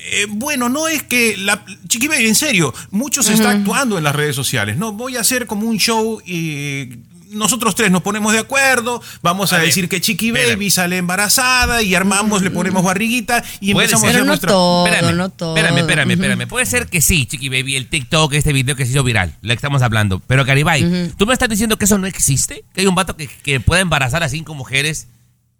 Eh, 0.00 0.26
bueno, 0.28 0.68
no 0.68 0.88
es 0.88 1.02
que 1.02 1.36
la 1.36 1.64
Chiqui 1.88 2.08
Baby, 2.08 2.28
en 2.28 2.34
serio, 2.36 2.72
mucho 2.90 3.22
se 3.22 3.32
está 3.34 3.50
actuando 3.50 3.98
en 3.98 4.04
las 4.04 4.14
redes 4.14 4.36
sociales. 4.36 4.76
No, 4.76 4.92
voy 4.92 5.16
a 5.16 5.20
hacer 5.20 5.46
como 5.46 5.66
un 5.68 5.78
show 5.78 6.20
y 6.24 7.00
nosotros 7.30 7.74
tres 7.74 7.90
nos 7.90 8.02
ponemos 8.02 8.32
de 8.32 8.38
acuerdo, 8.38 9.02
vamos 9.22 9.52
a, 9.52 9.56
A 9.56 9.58
ver, 9.58 9.66
decir 9.68 9.88
que 9.88 10.00
Chiqui 10.00 10.28
espérame. 10.28 10.50
Baby 10.52 10.70
sale 10.70 10.96
embarrazada 10.96 11.82
y 11.82 11.94
armamos, 11.94 12.42
le 12.42 12.50
ponemos 12.50 12.82
barriguita 12.82 13.44
y 13.60 13.72
empezamos 13.72 14.00
ser. 14.02 14.08
a 14.08 14.10
hacer 14.10 14.12
Pero 14.12 14.24
no 14.24 14.28
nuestra 14.30 14.48
todo. 14.50 14.86
espérame, 14.86 15.16
no 15.16 15.28
todo. 15.28 15.56
espérame, 15.56 16.10
espérame. 16.12 16.48
Puede 16.48 16.64
ser 16.64 16.86
que 16.86 17.00
sí, 17.02 17.26
Chiqui 17.26 17.48
Baby, 17.48 17.76
el 17.76 17.88
TikTok, 17.88 18.32
este 18.34 18.52
video 18.52 18.76
que 18.76 18.86
se 18.86 18.92
hizo 18.92 19.02
viral, 19.02 19.34
que 19.42 19.52
estamos 19.52 19.82
hablando. 19.82 20.20
Pero 20.20 20.44
Garibay, 20.44 21.12
¿tú 21.18 21.26
me 21.26 21.32
estás 21.34 21.48
diciendo 21.48 21.76
que 21.76 21.84
eso 21.84 21.98
no 21.98 22.06
existe? 22.06 22.64
¿Que 22.72 22.82
hay 22.82 22.86
un 22.86 22.94
vato 22.94 23.16
que, 23.16 23.26
que 23.26 23.60
puede 23.60 23.82
embarazar 23.82 24.22
a 24.22 24.28
cinco 24.28 24.54
mujeres 24.54 25.08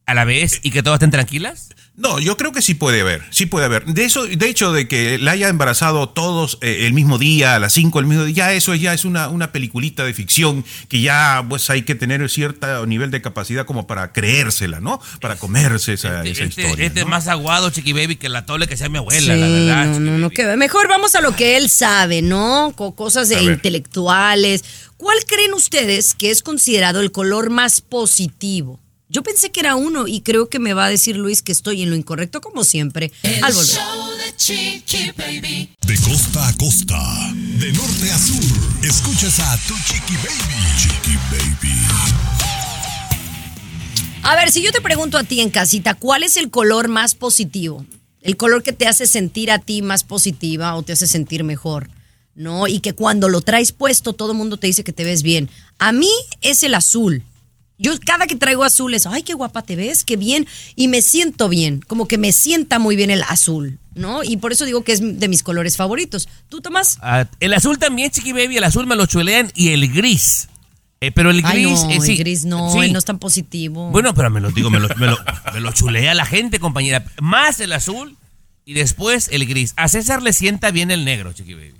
a 0.06 0.14
la 0.14 0.24
vez 0.24 0.60
y 0.62 0.70
que 0.70 0.82
todas 0.82 0.96
estén 0.98 1.10
tranquilas? 1.10 1.68
No, 2.00 2.20
yo 2.20 2.36
creo 2.36 2.52
que 2.52 2.62
sí 2.62 2.74
puede 2.74 3.00
haber, 3.00 3.22
sí 3.30 3.46
puede 3.46 3.66
haber. 3.66 3.84
De 3.84 4.04
eso, 4.04 4.24
de 4.24 4.48
hecho, 4.48 4.72
de 4.72 4.86
que 4.86 5.18
la 5.18 5.32
haya 5.32 5.48
embarazado 5.48 6.08
todos 6.08 6.56
eh, 6.60 6.86
el 6.86 6.92
mismo 6.92 7.18
día, 7.18 7.56
a 7.56 7.58
las 7.58 7.72
5 7.72 7.98
el 7.98 8.06
mismo 8.06 8.22
día, 8.24 8.34
ya 8.36 8.52
eso 8.52 8.72
ya 8.76 8.94
es 8.94 9.04
una, 9.04 9.28
una 9.28 9.50
peliculita 9.50 10.04
de 10.04 10.14
ficción 10.14 10.64
que 10.88 11.00
ya 11.00 11.44
pues 11.48 11.68
hay 11.70 11.82
que 11.82 11.96
tener 11.96 12.28
cierto 12.30 12.86
nivel 12.86 13.10
de 13.10 13.20
capacidad 13.20 13.66
como 13.66 13.88
para 13.88 14.12
creérsela, 14.12 14.78
¿no? 14.80 15.00
Para 15.20 15.34
comerse 15.34 15.94
esa, 15.94 16.22
esa 16.24 16.44
Este, 16.44 16.62
historia. 16.62 16.86
este 16.86 17.00
es 17.00 17.04
¿no? 17.06 17.10
más 17.10 17.26
aguado, 17.26 17.68
Chiqui 17.70 17.92
Baby, 17.92 18.14
que 18.14 18.28
la 18.28 18.46
tole 18.46 18.68
que 18.68 18.76
sea 18.76 18.88
mi 18.88 18.98
abuela, 18.98 19.34
la 19.34 19.48
verdad. 19.48 19.86
no, 19.86 19.98
no, 19.98 20.18
no, 20.18 20.56
mejor 20.56 20.86
vamos 20.86 21.16
a 21.16 21.20
lo 21.20 21.34
que 21.34 21.56
él 21.56 21.68
sabe, 21.68 22.22
¿no? 22.22 22.72
Co- 22.76 22.94
cosas 22.94 23.28
de 23.28 23.42
intelectuales. 23.42 24.64
¿Cuál 24.96 25.18
creen 25.26 25.52
ustedes 25.54 26.14
que 26.14 26.30
es 26.30 26.42
considerado 26.42 27.00
el 27.00 27.10
color 27.12 27.50
más 27.50 27.80
positivo? 27.80 28.78
Yo 29.10 29.22
pensé 29.22 29.50
que 29.50 29.60
era 29.60 29.74
uno 29.74 30.06
y 30.06 30.20
creo 30.20 30.50
que 30.50 30.58
me 30.58 30.74
va 30.74 30.84
a 30.84 30.90
decir 30.90 31.16
Luis 31.16 31.40
que 31.40 31.50
estoy 31.52 31.82
en 31.82 31.88
lo 31.88 31.96
incorrecto 31.96 32.42
como 32.42 32.62
siempre 32.62 33.10
El 33.22 33.42
al 33.42 33.54
volver. 33.54 33.76
show 33.76 34.10
de 34.18 34.36
Chiqui 34.36 35.12
Baby. 35.16 35.70
De 35.86 35.96
costa 36.00 36.46
a 36.46 36.52
costa, 36.58 37.32
de 37.32 37.72
norte 37.72 38.10
a 38.10 38.18
sur, 38.18 38.84
escuchas 38.84 39.40
a 39.40 39.56
tu 39.66 39.74
Chiqui 39.86 40.14
Baby. 40.16 40.78
Chiqui 40.78 41.16
Baby. 41.30 41.74
A 44.24 44.36
ver, 44.36 44.52
si 44.52 44.60
yo 44.62 44.72
te 44.72 44.82
pregunto 44.82 45.16
a 45.16 45.24
ti 45.24 45.40
en 45.40 45.48
casita, 45.48 45.94
¿cuál 45.94 46.22
es 46.22 46.36
el 46.36 46.50
color 46.50 46.88
más 46.88 47.14
positivo? 47.14 47.86
El 48.20 48.36
color 48.36 48.62
que 48.62 48.74
te 48.74 48.86
hace 48.86 49.06
sentir 49.06 49.50
a 49.50 49.58
ti 49.58 49.80
más 49.80 50.04
positiva 50.04 50.74
o 50.74 50.82
te 50.82 50.92
hace 50.92 51.06
sentir 51.06 51.44
mejor, 51.44 51.88
¿no? 52.34 52.66
Y 52.66 52.80
que 52.80 52.92
cuando 52.92 53.30
lo 53.30 53.40
traes 53.40 53.72
puesto 53.72 54.12
todo 54.12 54.32
el 54.32 54.38
mundo 54.38 54.58
te 54.58 54.66
dice 54.66 54.84
que 54.84 54.92
te 54.92 55.04
ves 55.04 55.22
bien. 55.22 55.48
A 55.78 55.92
mí 55.92 56.10
es 56.42 56.62
el 56.62 56.74
azul. 56.74 57.22
Yo 57.78 57.92
cada 58.04 58.26
que 58.26 58.34
traigo 58.36 58.64
azul 58.64 58.92
es, 58.94 59.06
ay, 59.06 59.22
qué 59.22 59.34
guapa 59.34 59.62
te 59.62 59.76
ves, 59.76 60.02
qué 60.04 60.16
bien, 60.16 60.46
y 60.74 60.88
me 60.88 61.00
siento 61.00 61.48
bien, 61.48 61.80
como 61.86 62.08
que 62.08 62.18
me 62.18 62.32
sienta 62.32 62.78
muy 62.80 62.96
bien 62.96 63.10
el 63.10 63.22
azul, 63.22 63.78
¿no? 63.94 64.24
Y 64.24 64.36
por 64.38 64.50
eso 64.52 64.64
digo 64.64 64.82
que 64.82 64.92
es 64.92 65.00
de 65.20 65.28
mis 65.28 65.42
colores 65.44 65.76
favoritos. 65.76 66.28
¿Tú, 66.48 66.60
Tomás? 66.60 66.98
Ah, 67.02 67.26
el 67.38 67.54
azul 67.54 67.78
también, 67.78 68.10
Chiqui 68.10 68.32
Baby, 68.32 68.56
el 68.56 68.64
azul 68.64 68.86
me 68.86 68.96
lo 68.96 69.06
chulean 69.06 69.52
y 69.54 69.68
el 69.68 69.92
gris. 69.92 70.48
Eh, 71.00 71.12
pero 71.12 71.30
el 71.30 71.40
Ay, 71.44 71.62
gris, 71.64 71.84
no, 71.84 71.90
eh, 71.90 72.00
sí, 72.00 72.12
el 72.12 72.18
gris 72.18 72.44
no, 72.44 72.72
sí. 72.72 72.90
no 72.90 72.98
es 72.98 73.04
tan 73.04 73.20
positivo. 73.20 73.90
Bueno, 73.90 74.12
pero 74.14 74.30
me 74.30 74.40
lo 74.40 74.50
digo, 74.50 74.68
me 74.70 74.80
lo, 74.80 74.88
me 74.96 75.06
lo- 75.06 75.18
me 75.54 75.60
lo 75.60 75.70
chulea 75.72 76.12
la 76.14 76.26
gente, 76.26 76.58
compañera. 76.58 77.04
Más 77.22 77.60
el 77.60 77.72
azul 77.72 78.16
y 78.64 78.74
después 78.74 79.28
el 79.30 79.46
gris. 79.46 79.74
A 79.76 79.86
César 79.86 80.20
le 80.24 80.32
sienta 80.32 80.72
bien 80.72 80.90
el 80.90 81.04
negro, 81.04 81.32
Chiqui 81.32 81.54
Baby. 81.54 81.74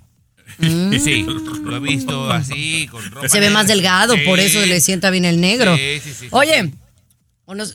Sí, 0.99 1.25
lo 1.63 1.77
he 1.77 1.79
visto 1.79 2.31
así, 2.31 2.87
con 2.91 3.03
ropa 3.11 3.27
Mm. 3.27 3.29
Se 3.29 3.39
ve 3.39 3.49
más 3.49 3.67
delgado, 3.67 4.15
por 4.25 4.39
eso 4.39 4.65
le 4.65 4.79
sienta 4.81 5.09
bien 5.09 5.25
el 5.25 5.39
negro. 5.39 5.75
Sí, 5.77 6.01
sí, 6.03 6.13
sí. 6.13 6.27
Oye, 6.31 6.71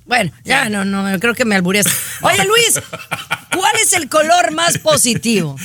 bueno, 0.05 0.31
ya 0.45 0.69
no, 0.69 0.85
no, 0.85 1.19
creo 1.19 1.35
que 1.35 1.45
me 1.45 1.57
albureas. 1.57 1.87
Oye, 2.23 2.45
Luis, 2.45 2.81
¿cuál 3.53 3.73
es 3.83 3.93
el 3.93 4.09
color 4.09 4.53
más 4.53 4.79
positivo? 4.79 5.57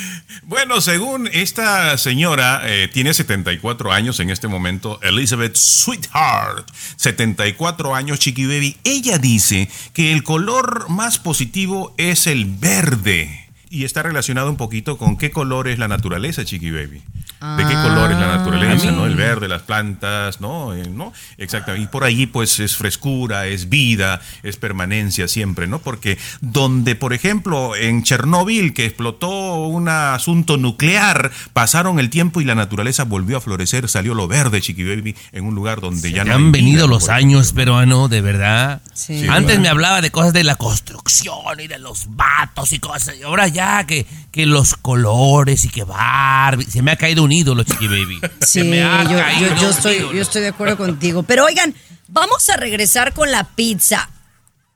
Bueno, 0.43 0.82
según 0.82 1.30
esta 1.32 1.95
señora, 2.00 2.62
eh, 2.65 2.89
tiene 2.91 3.13
74 3.13 3.91
años 3.91 4.19
en 4.19 4.32
este 4.32 4.48
momento, 4.48 5.00
Elizabeth 5.04 5.56
Sweetheart, 5.56 6.67
74 6.95 7.93
años, 7.93 8.17
Chiqui 8.17 8.48
Baby. 8.48 8.78
Ella 8.84 9.19
dice 9.19 9.69
que 9.93 10.12
el 10.12 10.24
color 10.24 10.89
más 10.89 11.19
positivo 11.19 11.93
es 11.98 12.26
el 12.26 12.45
verde. 12.45 13.49
Y 13.69 13.84
está 13.84 14.03
relacionado 14.03 14.49
un 14.49 14.58
poquito 14.58 14.97
con 14.97 15.17
qué 15.17 15.32
color 15.32 15.67
es 15.67 15.77
la 15.77 15.88
naturaleza, 15.88 16.43
Chiqui 16.43 16.71
Baby. 16.71 17.03
¿De 17.41 17.65
qué 17.65 17.73
color 17.73 18.12
es 18.12 18.17
la 18.19 18.38
naturaleza, 18.38 18.89
Ah. 18.89 18.91
no? 18.91 19.06
El 19.06 19.15
verde, 19.15 19.47
las 19.47 19.62
plantas, 19.62 20.41
¿no? 20.41 20.73
Eh, 20.73 20.88
¿no? 20.89 21.13
Exactamente. 21.38 21.86
Y 21.86 21.88
por 21.88 22.04
allí, 22.04 22.25
pues, 22.28 22.60
es 22.60 22.75
frescura, 22.75 23.47
es 23.47 23.69
vida, 23.69 24.19
es 24.43 24.58
permanencia 24.58 25.28
siempre, 25.28 25.65
¿no? 25.67 25.80
Porque 25.80 26.17
donde, 26.41 26.95
por 26.95 27.13
ejemplo, 27.13 27.75
en 27.75 28.04
Chernóbil, 28.04 28.73
que 28.73 28.86
explotó 28.86 29.30
un 29.67 29.88
asunto 29.89 30.58
nuclear, 30.58 31.32
pasaron 31.54 31.99
el 31.99 32.10
tiempo 32.10 32.41
y 32.41 32.45
la 32.45 32.56
naturaleza 32.56 33.04
volvió 33.06 33.38
a 33.38 33.41
florecer, 33.41 33.88
salió 33.88 34.13
lo 34.13 34.28
verde, 34.28 34.60
Chiqui 34.62 34.84
Baby, 34.84 35.15
en 35.32 35.45
un 35.45 35.56
lugar 35.56 35.80
donde 35.82 36.12
ya 36.12 36.23
no 36.25 36.34
han 36.36 36.52
venido 36.52 36.88
vida, 36.88 36.93
los 36.93 37.10
años, 37.10 37.54
peruano, 37.54 38.08
de 38.10 38.21
verdad. 38.21 38.82
Sí. 38.93 39.21
Sí, 39.21 39.28
Antes 39.28 39.47
¿verdad? 39.47 39.62
me 39.62 39.69
hablaba 39.69 40.02
de 40.02 40.12
cosas 40.12 40.34
de 40.34 40.43
la 40.43 40.56
construcción 40.56 41.60
y 41.60 41.67
de 41.67 41.80
los 41.80 42.15
vatos 42.15 42.71
y 42.73 42.80
cosas. 42.80 43.15
Y 43.19 43.23
ahora 43.23 43.47
ya 43.47 43.86
que, 43.86 44.06
que 44.32 44.45
los 44.45 44.75
colores 44.75 45.65
y 45.65 45.69
que 45.69 45.84
Barbie. 45.84 46.65
Se 46.65 46.82
me 46.82 46.91
ha 46.91 46.95
caído 46.95 47.23
un 47.23 47.29
ídolo, 47.32 47.63
Chiqui 47.63 47.88
Baby. 47.88 48.20
Sí, 48.42 48.60
Se 48.60 48.63
me 48.63 48.78
yo, 48.80 49.04
yo- 49.39 49.56
yo 49.56 49.68
un 49.68 49.74
estoy, 49.74 49.96
ídolo. 49.98 50.13
yo 50.13 50.22
estoy 50.22 50.42
de 50.42 50.48
acuerdo 50.50 50.78
contigo. 50.78 51.24
Pero 51.24 51.46
oigan, 51.46 51.74
vamos 52.08 52.50
a 52.50 52.58
regresar 52.58 53.13
con 53.13 53.32
la 53.32 53.44
pizza. 53.44 54.10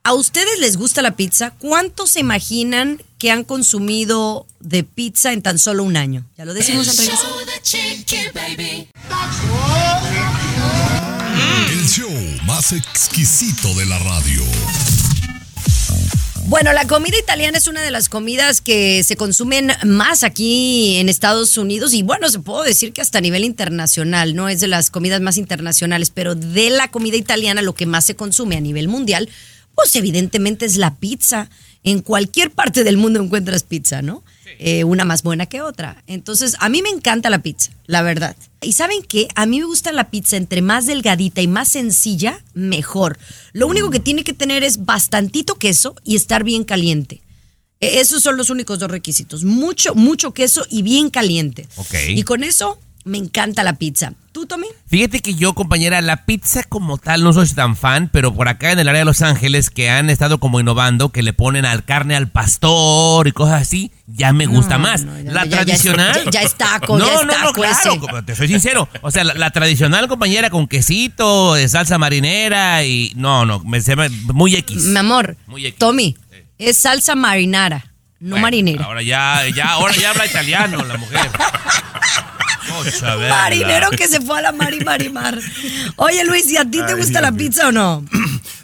¿A 0.06 0.12
ustedes 0.12 0.58
les 0.60 0.76
gusta 0.76 1.00
la 1.00 1.12
pizza? 1.16 1.52
¿Cuánto 1.58 2.06
se 2.06 2.20
imaginan 2.20 3.02
que 3.18 3.30
han 3.30 3.42
consumido 3.42 4.46
de 4.60 4.84
pizza 4.84 5.32
en 5.32 5.40
tan 5.40 5.58
solo 5.58 5.82
un 5.82 5.96
año? 5.96 6.26
Ya 6.36 6.44
lo 6.44 6.52
decimos 6.52 6.86
al 6.88 6.96
regresar. 6.98 7.24
show 7.26 7.38
de 7.46 7.62
Chiqui 7.62 8.16
Baby. 8.34 8.88
El 11.70 11.88
show 11.88 12.10
más 12.46 12.72
exquisito 12.72 13.72
de 13.74 13.86
la 13.86 13.98
radio. 13.98 14.42
Bueno, 16.46 16.74
la 16.74 16.86
comida 16.86 17.18
italiana 17.18 17.56
es 17.56 17.68
una 17.68 17.80
de 17.80 17.90
las 17.90 18.10
comidas 18.10 18.60
que 18.60 19.02
se 19.02 19.16
consumen 19.16 19.72
más 19.84 20.22
aquí 20.22 20.96
en 20.96 21.08
Estados 21.08 21.56
Unidos 21.56 21.94
y 21.94 22.02
bueno, 22.02 22.28
se 22.28 22.38
puedo 22.38 22.62
decir 22.62 22.92
que 22.92 23.00
hasta 23.00 23.16
a 23.16 23.22
nivel 23.22 23.44
internacional, 23.44 24.34
no 24.34 24.50
es 24.50 24.60
de 24.60 24.68
las 24.68 24.90
comidas 24.90 25.22
más 25.22 25.38
internacionales, 25.38 26.10
pero 26.10 26.34
de 26.34 26.68
la 26.68 26.88
comida 26.88 27.16
italiana 27.16 27.62
lo 27.62 27.74
que 27.74 27.86
más 27.86 28.04
se 28.04 28.14
consume 28.14 28.58
a 28.58 28.60
nivel 28.60 28.88
mundial, 28.88 29.30
pues 29.74 29.94
evidentemente 29.96 30.64
es 30.66 30.76
la 30.76 30.94
pizza. 30.94 31.50
En 31.82 32.00
cualquier 32.00 32.50
parte 32.50 32.82
del 32.82 32.96
mundo 32.96 33.22
encuentras 33.22 33.62
pizza, 33.62 34.00
¿no? 34.00 34.24
Eh, 34.58 34.84
una 34.84 35.04
más 35.04 35.22
buena 35.22 35.46
que 35.46 35.60
otra. 35.60 36.02
Entonces, 36.06 36.56
a 36.60 36.68
mí 36.68 36.80
me 36.80 36.88
encanta 36.88 37.28
la 37.28 37.42
pizza, 37.42 37.72
la 37.86 38.02
verdad. 38.02 38.36
Y 38.62 38.72
saben 38.72 39.02
qué, 39.02 39.28
a 39.34 39.46
mí 39.46 39.58
me 39.60 39.66
gusta 39.66 39.92
la 39.92 40.10
pizza 40.10 40.36
entre 40.36 40.62
más 40.62 40.86
delgadita 40.86 41.42
y 41.42 41.48
más 41.48 41.68
sencilla, 41.68 42.42
mejor. 42.54 43.18
Lo 43.52 43.66
único 43.66 43.90
que 43.90 44.00
tiene 44.00 44.24
que 44.24 44.32
tener 44.32 44.62
es 44.64 44.84
bastantito 44.84 45.56
queso 45.56 45.94
y 46.04 46.16
estar 46.16 46.44
bien 46.44 46.64
caliente. 46.64 47.20
Eh, 47.80 48.00
Esos 48.00 48.22
son 48.22 48.36
los 48.36 48.48
únicos 48.48 48.78
dos 48.78 48.90
requisitos. 48.90 49.44
Mucho, 49.44 49.94
mucho 49.94 50.32
queso 50.32 50.64
y 50.70 50.82
bien 50.82 51.10
caliente. 51.10 51.66
Ok. 51.76 51.94
Y 52.08 52.22
con 52.22 52.44
eso 52.44 52.78
me 53.04 53.18
encanta 53.18 53.62
la 53.62 53.74
pizza. 53.74 54.12
¿Tú, 54.32 54.46
Tommy? 54.46 54.66
Fíjate 54.88 55.20
que 55.20 55.34
yo, 55.34 55.52
compañera, 55.54 56.00
la 56.00 56.24
pizza 56.24 56.62
como 56.64 56.98
tal 56.98 57.22
no 57.22 57.32
soy 57.32 57.48
tan 57.50 57.76
fan, 57.76 58.08
pero 58.12 58.34
por 58.34 58.48
acá 58.48 58.72
en 58.72 58.78
el 58.80 58.88
área 58.88 59.00
de 59.00 59.04
Los 59.04 59.22
Ángeles 59.22 59.70
que 59.70 59.90
han 59.90 60.10
estado 60.10 60.38
como 60.40 60.58
innovando, 60.58 61.10
que 61.10 61.22
le 61.22 61.32
ponen 61.32 61.64
al 61.66 61.84
carne 61.84 62.16
al 62.16 62.28
pastor 62.28 63.28
y 63.28 63.32
cosas 63.32 63.62
así, 63.62 63.92
ya 64.08 64.32
me 64.32 64.46
gusta 64.46 64.76
más. 64.78 65.04
no, 65.04 65.12
la 65.32 65.44
ya- 65.44 65.50
tradicional. 65.50 66.24
ya- 66.24 66.30
ya 66.30 66.42
es 66.42 66.54
taco, 66.54 66.98
no, 66.98 67.06
ya 67.06 67.12
es 67.14 67.20
no, 67.20 67.26
no, 67.26 67.32
taco 67.32 67.52
claro, 67.52 67.94
ese. 67.94 68.22
te 68.24 68.34
soy 68.34 68.48
sincero. 68.48 68.88
O 69.02 69.10
sea, 69.12 69.22
la, 69.22 69.34
la 69.34 69.50
tradicional, 69.50 70.08
compañera, 70.08 70.50
con 70.50 70.66
quesito, 70.66 71.54
salsa 71.68 71.98
marinera 71.98 72.82
y. 72.84 73.12
No, 73.16 73.44
no, 73.46 73.60
me, 73.60 73.80
se 73.82 73.94
me- 73.94 74.08
muy 74.08 74.56
X. 74.56 74.82
Mi 74.84 74.98
amor, 74.98 75.36
Muy 75.46 75.64
X. 75.66 75.78
Tommy, 75.78 76.16
es 76.58 76.78
salsa 76.78 77.14
marinara, 77.14 77.84
no 78.18 78.30
Bueno, 78.30 78.42
marinera. 78.42 78.84
Ahora 78.84 79.02
ya, 79.02 79.42
ya, 79.54 79.72
ahora 79.74 79.94
ya 79.94 80.10
habla 80.10 80.26
italiano 80.26 80.82
la 80.84 80.96
mujer. 80.96 81.20
Marinero 83.28 83.90
que 83.90 84.08
se 84.08 84.20
fue 84.20 84.38
a 84.38 84.42
la 84.42 84.52
mar 84.52 84.72
y 84.74 84.80
marimar. 84.84 85.38
Oye, 85.96 86.24
Luis, 86.24 86.50
¿y 86.50 86.56
a 86.56 86.64
ti 86.64 86.80
te 86.86 86.94
gusta 86.94 87.20
la 87.20 87.32
pizza 87.32 87.68
o 87.68 87.72
no? 87.72 88.04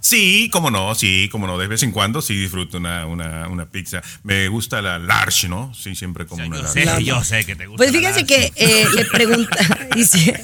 Sí, 0.02 0.48
cómo 0.50 0.70
no, 0.70 0.94
sí, 0.94 1.28
cómo 1.30 1.46
no. 1.46 1.58
De 1.58 1.66
vez 1.66 1.82
en 1.82 1.92
cuando 1.92 2.22
sí 2.22 2.34
disfruto 2.34 2.78
una, 2.78 3.04
una, 3.06 3.46
una 3.48 3.66
pizza. 3.66 4.00
Me 4.22 4.48
gusta 4.48 4.80
la 4.80 4.98
large, 4.98 5.46
¿no? 5.46 5.72
Sí, 5.74 5.94
siempre 5.94 6.24
como 6.26 6.42
una 6.44 6.56
Yo 6.56 6.62
large. 6.62 6.86
sé, 6.96 7.04
yo 7.04 7.22
sé 7.22 7.44
que 7.44 7.54
te 7.54 7.66
gusta. 7.66 7.76
Pues 7.76 7.92
la 7.92 7.98
fíjense 7.98 8.20
large. 8.22 8.50
que 8.56 8.80
eh, 8.82 8.86
le 8.94 9.04
pregunta, 9.04 9.56
hici- 9.96 10.34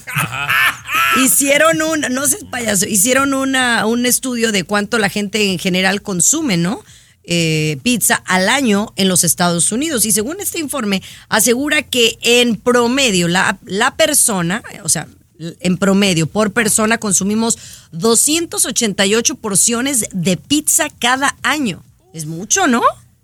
hicieron 1.24 1.80
un, 1.82 2.00
no 2.10 2.26
sé, 2.26 2.38
payaso, 2.50 2.86
hicieron 2.86 3.32
una, 3.34 3.86
un 3.86 4.04
estudio 4.06 4.52
de 4.52 4.64
cuánto 4.64 4.98
la 4.98 5.08
gente 5.08 5.50
en 5.50 5.58
general 5.58 6.02
consume, 6.02 6.56
¿no? 6.58 6.82
Eh, 7.28 7.78
pizza 7.82 8.22
al 8.24 8.48
año 8.48 8.92
en 8.94 9.08
los 9.08 9.24
Estados 9.24 9.72
Unidos. 9.72 10.04
Y 10.06 10.12
según 10.12 10.36
este 10.40 10.60
informe, 10.60 11.02
asegura 11.28 11.82
que 11.82 12.16
en 12.22 12.54
promedio 12.54 13.26
la, 13.26 13.58
la 13.64 13.96
persona, 13.96 14.62
o 14.84 14.88
sea, 14.88 15.08
en 15.38 15.76
promedio 15.76 16.28
por 16.28 16.52
persona 16.52 16.98
consumimos 16.98 17.58
288 17.90 19.34
porciones 19.36 20.06
de 20.12 20.36
pizza 20.36 20.86
cada 21.00 21.36
año. 21.42 21.82
Es 22.14 22.26
mucho, 22.26 22.66
¿no? 22.68 22.80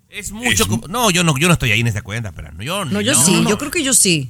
Es 0.09 0.31
mucho. 0.31 0.67
como- 0.67 0.87
No, 0.89 1.09
yo 1.09 1.23
no, 1.23 1.37
yo 1.37 1.47
no 1.47 1.53
estoy 1.53 1.71
ahí 1.71 1.79
en 1.79 1.87
esa 1.87 2.01
cuenta, 2.01 2.33
pero 2.33 2.51
no, 2.51 2.61
yo 2.61 2.85
No, 2.85 3.01
yo 3.01 3.15
sí, 3.15 3.43
yo 3.47 3.57
creo 3.57 3.71
que 3.71 3.83
yo 3.83 3.93
sí. 3.93 4.29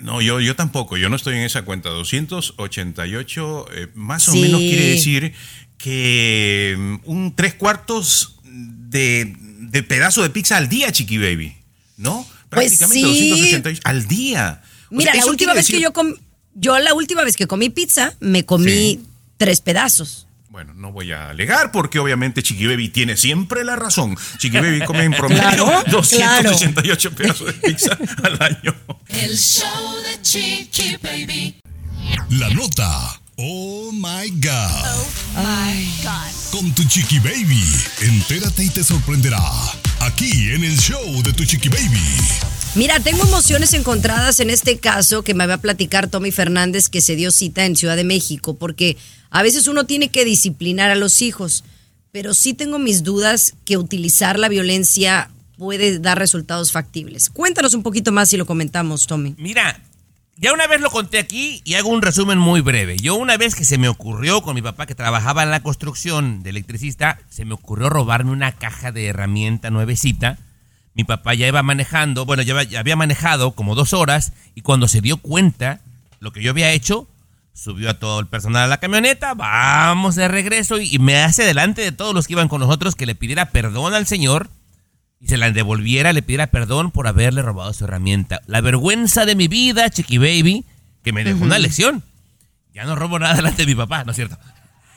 No, 0.00 0.20
yo, 0.20 0.40
yo 0.40 0.56
tampoco, 0.56 0.96
yo 0.96 1.08
no 1.08 1.14
estoy 1.14 1.36
en 1.36 1.42
esa 1.42 1.62
cuenta. 1.62 1.88
288, 1.90 3.66
eh, 3.72 3.88
más 3.94 4.28
o 4.28 4.34
menos 4.34 4.58
quiere 4.60 4.88
decir 4.88 5.32
que 5.78 6.74
mm, 6.76 6.96
un 7.04 7.34
tres 7.36 7.54
cuartos 7.54 8.33
de, 8.54 9.34
de 9.38 9.82
pedazo 9.82 10.22
de 10.22 10.30
pizza 10.30 10.56
al 10.56 10.68
día, 10.68 10.92
Chiqui 10.92 11.18
Baby. 11.18 11.56
¿No? 11.96 12.26
Pues 12.50 12.76
Prácticamente 12.78 13.14
sí. 13.18 13.30
288 13.30 13.80
al 13.84 14.06
día. 14.06 14.62
O 14.90 14.94
Mira, 14.96 15.12
sea, 15.12 15.24
la 15.24 15.30
última 15.30 15.54
vez 15.54 15.66
que 15.66 15.80
yo 15.80 15.92
comí, 15.92 16.14
yo 16.54 16.78
la 16.78 16.94
última 16.94 17.22
vez 17.24 17.36
que 17.36 17.46
comí 17.46 17.68
pizza, 17.70 18.14
me 18.20 18.44
comí 18.44 18.70
Sí. 18.70 19.06
tres 19.36 19.60
pedazos. 19.60 20.26
Bueno, 20.50 20.72
no 20.74 20.92
voy 20.92 21.10
a 21.10 21.30
alegar 21.30 21.72
porque 21.72 21.98
obviamente 21.98 22.40
Chiqui 22.40 22.66
Baby 22.68 22.88
tiene 22.90 23.16
siempre 23.16 23.64
la 23.64 23.74
razón. 23.74 24.16
Chiqui 24.38 24.56
Baby 24.58 24.82
come 24.86 25.02
en 25.02 25.12
promedio 25.16 25.40
Claro, 25.42 25.82
288 25.90 27.10
pedazos 27.12 27.46
de 27.48 27.52
pizza 27.54 27.98
al 28.22 28.40
año. 28.40 28.74
El 29.08 29.36
show 29.36 29.96
de 30.02 30.22
Chiqui 30.22 30.96
Baby. 31.02 31.56
La 32.30 32.50
nota. 32.50 33.20
Oh 33.36 33.90
my 33.90 34.30
God. 34.40 35.10
Con 36.52 36.72
tu 36.72 36.84
chiqui 36.84 37.18
baby. 37.18 37.64
Entérate 38.00 38.62
y 38.62 38.70
te 38.70 38.84
sorprenderá. 38.84 39.42
Aquí 39.98 40.50
en 40.50 40.62
el 40.62 40.78
show 40.78 41.02
de 41.24 41.32
tu 41.32 41.44
chiqui 41.44 41.68
baby. 41.68 42.00
Mira, 42.76 43.00
tengo 43.00 43.24
emociones 43.24 43.72
encontradas 43.72 44.38
en 44.38 44.50
este 44.50 44.78
caso 44.78 45.24
que 45.24 45.34
me 45.34 45.48
va 45.48 45.54
a 45.54 45.60
platicar 45.60 46.08
Tommy 46.08 46.30
Fernández 46.30 46.88
que 46.88 47.00
se 47.00 47.16
dio 47.16 47.32
cita 47.32 47.64
en 47.64 47.74
Ciudad 47.74 47.96
de 47.96 48.04
México, 48.04 48.54
porque 48.54 48.96
a 49.30 49.42
veces 49.42 49.66
uno 49.66 49.84
tiene 49.84 50.10
que 50.10 50.24
disciplinar 50.24 50.92
a 50.92 50.94
los 50.94 51.20
hijos, 51.20 51.64
pero 52.12 52.34
sí 52.34 52.54
tengo 52.54 52.78
mis 52.78 53.02
dudas 53.02 53.54
que 53.64 53.76
utilizar 53.76 54.38
la 54.38 54.48
violencia 54.48 55.28
puede 55.58 55.98
dar 55.98 56.20
resultados 56.20 56.70
factibles. 56.70 57.30
Cuéntanos 57.30 57.74
un 57.74 57.82
poquito 57.82 58.12
más 58.12 58.28
si 58.28 58.36
lo 58.36 58.46
comentamos, 58.46 59.08
Tommy. 59.08 59.34
Mira, 59.38 59.80
ya 60.36 60.52
una 60.52 60.66
vez 60.66 60.80
lo 60.80 60.90
conté 60.90 61.18
aquí 61.18 61.62
y 61.64 61.74
hago 61.74 61.88
un 61.88 62.02
resumen 62.02 62.38
muy 62.38 62.60
breve. 62.60 62.96
Yo 62.96 63.14
una 63.14 63.36
vez 63.36 63.54
que 63.54 63.64
se 63.64 63.78
me 63.78 63.88
ocurrió 63.88 64.42
con 64.42 64.54
mi 64.54 64.62
papá 64.62 64.86
que 64.86 64.94
trabajaba 64.94 65.42
en 65.44 65.50
la 65.50 65.62
construcción 65.62 66.42
de 66.42 66.50
electricista, 66.50 67.18
se 67.30 67.44
me 67.44 67.54
ocurrió 67.54 67.88
robarme 67.88 68.32
una 68.32 68.52
caja 68.52 68.90
de 68.92 69.06
herramienta 69.06 69.70
nuevecita. 69.70 70.38
Mi 70.94 71.04
papá 71.04 71.34
ya 71.34 71.46
iba 71.48 71.62
manejando, 71.62 72.24
bueno, 72.24 72.42
ya 72.42 72.54
había- 72.78 72.96
manejado 72.96 73.52
como 73.52 73.74
dos 73.74 73.92
horas 73.92 74.32
y 74.54 74.60
cuando 74.62 74.88
se 74.88 75.00
dio 75.00 75.16
cuenta 75.18 75.80
lo 76.20 76.32
que 76.32 76.42
yo 76.42 76.50
había 76.50 76.70
hecho, 76.72 77.06
subió 77.52 77.90
a 77.90 77.98
todo 77.98 78.18
el 78.20 78.26
personal 78.26 78.64
a 78.64 78.66
la 78.68 78.78
camioneta, 78.78 79.34
vamos 79.34 80.14
de 80.16 80.26
regreso 80.28 80.80
y, 80.80 80.92
y 80.94 80.98
me 80.98 81.16
hace 81.22 81.44
delante 81.44 81.82
de 81.82 81.92
todos 81.92 82.14
los 82.14 82.26
que 82.26 82.32
iban 82.32 82.48
con 82.48 82.60
nosotros 82.60 82.94
que 82.96 83.06
le 83.06 83.14
pidiera 83.14 83.50
perdón 83.50 83.94
al 83.94 84.06
señor 84.06 84.48
y 85.24 85.28
se 85.28 85.38
la 85.38 85.50
devolviera, 85.50 86.12
le 86.12 86.20
pidiera 86.20 86.48
perdón 86.48 86.90
por 86.90 87.06
haberle 87.06 87.40
robado 87.40 87.72
su 87.72 87.84
herramienta. 87.84 88.42
La 88.46 88.60
vergüenza 88.60 89.24
de 89.24 89.34
mi 89.34 89.48
vida, 89.48 89.88
Chiqui 89.88 90.18
Baby, 90.18 90.66
que 91.02 91.14
me 91.14 91.24
dejó 91.24 91.44
una 91.44 91.58
lección. 91.58 92.02
Ya 92.74 92.84
no 92.84 92.94
robo 92.94 93.18
nada 93.18 93.34
delante 93.34 93.62
de 93.62 93.66
mi 93.66 93.74
papá, 93.74 94.04
¿no 94.04 94.10
es 94.10 94.16
cierto? 94.16 94.36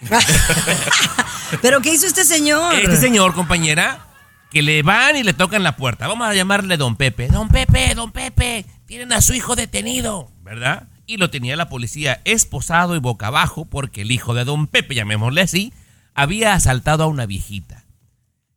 ¿Pero 1.61 1.79
qué 1.79 1.93
hizo 1.93 2.07
este 2.07 2.25
señor? 2.25 2.75
Este 2.75 2.97
señor, 2.97 3.33
compañera, 3.35 4.05
que 4.51 4.61
le 4.61 4.83
van 4.83 5.15
y 5.15 5.23
le 5.23 5.31
tocan 5.31 5.63
la 5.63 5.77
puerta. 5.77 6.09
Vamos 6.09 6.27
a 6.27 6.33
llamarle 6.33 6.75
Don 6.75 6.97
Pepe. 6.97 7.29
Don 7.29 7.47
Pepe, 7.47 7.95
Don 7.95 8.11
Pepe, 8.11 8.65
tienen 8.85 9.13
a 9.13 9.21
su 9.21 9.33
hijo 9.33 9.55
detenido, 9.55 10.29
¿verdad? 10.43 10.89
Y 11.05 11.15
lo 11.15 11.29
tenía 11.29 11.55
la 11.55 11.69
policía 11.69 12.19
esposado 12.25 12.97
y 12.97 12.99
boca 12.99 13.27
abajo 13.27 13.63
porque 13.63 14.01
el 14.01 14.11
hijo 14.11 14.33
de 14.33 14.43
Don 14.43 14.67
Pepe, 14.67 14.93
llamémosle 14.93 15.39
así, 15.39 15.71
había 16.13 16.53
asaltado 16.53 17.05
a 17.05 17.07
una 17.07 17.25
viejita. 17.25 17.85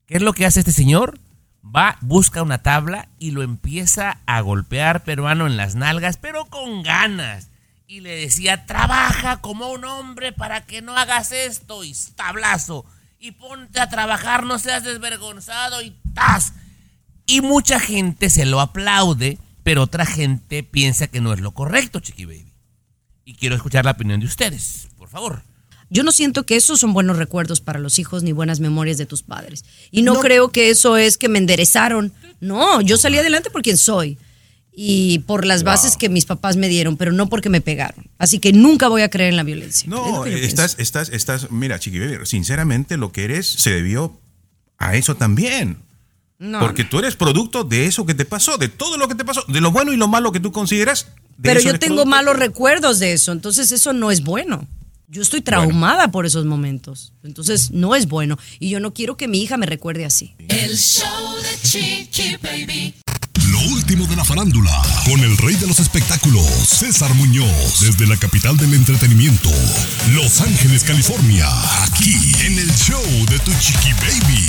¿Qué 0.06 0.16
es 0.16 0.22
lo 0.22 0.32
que 0.32 0.46
hace 0.46 0.58
este 0.58 0.72
señor? 0.72 1.20
Va, 1.64 1.98
busca 2.00 2.42
una 2.42 2.62
tabla 2.62 3.08
y 3.18 3.32
lo 3.32 3.42
empieza 3.42 4.18
a 4.26 4.40
golpear 4.40 5.04
peruano 5.04 5.46
en 5.46 5.56
las 5.56 5.74
nalgas, 5.74 6.16
pero 6.16 6.46
con 6.46 6.82
ganas. 6.82 7.48
Y 7.86 8.00
le 8.00 8.16
decía, 8.16 8.66
trabaja 8.66 9.40
como 9.40 9.68
un 9.70 9.84
hombre 9.84 10.32
para 10.32 10.64
que 10.64 10.80
no 10.80 10.96
hagas 10.96 11.32
esto 11.32 11.84
y 11.84 11.94
tablazo. 12.16 12.86
Y 13.18 13.32
ponte 13.32 13.80
a 13.80 13.90
trabajar, 13.90 14.44
no 14.44 14.58
seas 14.58 14.84
desvergonzado 14.84 15.82
y 15.82 15.94
¡tas! 16.14 16.54
Y 17.26 17.42
mucha 17.42 17.78
gente 17.78 18.30
se 18.30 18.46
lo 18.46 18.60
aplaude, 18.60 19.38
pero 19.62 19.82
otra 19.82 20.06
gente 20.06 20.62
piensa 20.62 21.08
que 21.08 21.20
no 21.20 21.32
es 21.32 21.40
lo 21.40 21.52
correcto, 21.52 22.00
Chiqui 22.00 22.24
Baby. 22.24 22.52
Y 23.24 23.34
quiero 23.34 23.54
escuchar 23.54 23.84
la 23.84 23.92
opinión 23.92 24.20
de 24.20 24.26
ustedes, 24.26 24.88
por 24.96 25.08
favor. 25.08 25.42
Yo 25.90 26.02
no 26.04 26.12
siento 26.12 26.46
que 26.46 26.56
esos 26.56 26.78
son 26.80 26.92
buenos 26.92 27.16
recuerdos 27.18 27.60
para 27.60 27.78
los 27.80 27.98
hijos 27.98 28.22
ni 28.22 28.32
buenas 28.32 28.60
memorias 28.60 28.96
de 28.96 29.06
tus 29.06 29.22
padres. 29.22 29.64
Y 29.90 30.02
no, 30.02 30.14
No. 30.14 30.20
creo 30.20 30.50
que 30.50 30.70
eso 30.70 30.96
es 30.96 31.18
que 31.18 31.28
me 31.28 31.38
enderezaron. 31.38 32.12
No, 32.40 32.80
yo 32.80 32.96
salí 32.96 33.18
adelante 33.18 33.50
por 33.50 33.62
quien 33.62 33.76
soy. 33.76 34.16
Y 34.72 35.18
por 35.20 35.44
las 35.44 35.64
bases 35.64 35.96
que 35.96 36.08
mis 36.08 36.24
papás 36.26 36.56
me 36.56 36.68
dieron, 36.68 36.96
pero 36.96 37.12
no 37.12 37.28
porque 37.28 37.48
me 37.50 37.60
pegaron. 37.60 38.06
Así 38.18 38.38
que 38.38 38.52
nunca 38.52 38.86
voy 38.88 39.02
a 39.02 39.10
creer 39.10 39.30
en 39.30 39.36
la 39.36 39.42
violencia. 39.42 39.84
Es 39.84 39.88
No, 39.88 40.26
yo 40.26 40.36
estás, 40.36 40.76
estás, 40.78 41.08
estás, 41.10 41.50
mira, 41.50 41.78
Chiqui 41.80 41.98
Baby, 41.98 42.18
sinceramente 42.24 42.96
lo 42.96 43.10
que 43.12 43.24
eres 43.24 43.46
se 43.48 43.70
debió 43.70 44.18
a 44.78 44.94
eso 44.94 45.16
también. 45.16 45.78
No, 46.38 46.60
Porque 46.60 46.84
tú 46.84 47.00
eres 47.00 47.16
producto 47.16 47.64
de 47.64 47.86
eso 47.86 48.06
que 48.06 48.14
te 48.14 48.24
pasó, 48.24 48.56
de 48.56 48.68
todo 48.68 48.96
lo 48.96 49.08
que 49.08 49.14
te 49.16 49.24
pasó, 49.24 49.44
de 49.48 49.60
lo 49.60 49.72
bueno 49.72 49.92
y 49.92 49.96
lo 49.96 50.08
malo 50.08 50.32
que 50.32 50.40
tú 50.40 50.52
consideras. 50.52 51.08
de 51.36 51.50
pero 51.50 51.60
yo 51.60 51.72
tengo 51.78 51.96
producto. 51.96 52.06
malos 52.10 52.36
recuerdos 52.38 52.98
de 53.00 53.12
eso, 53.12 53.32
entonces 53.32 53.72
eso 53.72 53.92
no 53.92 54.10
es 54.10 54.22
bueno. 54.22 54.66
Yo 55.12 55.22
estoy 55.22 55.40
traumada 55.40 56.12
por 56.12 56.24
esos 56.24 56.44
momentos, 56.44 57.12
entonces 57.24 57.72
no 57.72 57.96
es 57.96 58.06
bueno. 58.06 58.38
Y 58.60 58.68
yo 58.68 58.78
no 58.78 58.94
quiero 58.94 59.16
que 59.16 59.26
mi 59.26 59.42
hija 59.42 59.56
me 59.56 59.66
recuerde 59.66 60.04
así. 60.04 60.36
El 60.46 60.78
show 60.78 61.34
de 61.42 61.68
Chiqui 61.68 62.36
Baby. 62.36 62.94
Lo 63.50 63.58
último 63.74 64.06
de 64.06 64.14
la 64.14 64.24
farándula. 64.24 64.70
Con 65.04 65.18
el 65.18 65.36
rey 65.38 65.56
de 65.56 65.66
los 65.66 65.80
espectáculos, 65.80 66.46
César 66.46 67.12
Muñoz. 67.14 67.80
Desde 67.80 68.06
la 68.06 68.16
capital 68.18 68.56
del 68.56 68.72
entretenimiento, 68.72 69.50
Los 70.14 70.40
Ángeles, 70.42 70.84
California. 70.84 71.48
Aquí 71.82 72.14
en 72.46 72.60
el 72.60 72.70
show 72.76 73.02
de 73.28 73.40
tu 73.40 73.50
chiqui 73.58 73.92
baby. 73.94 74.46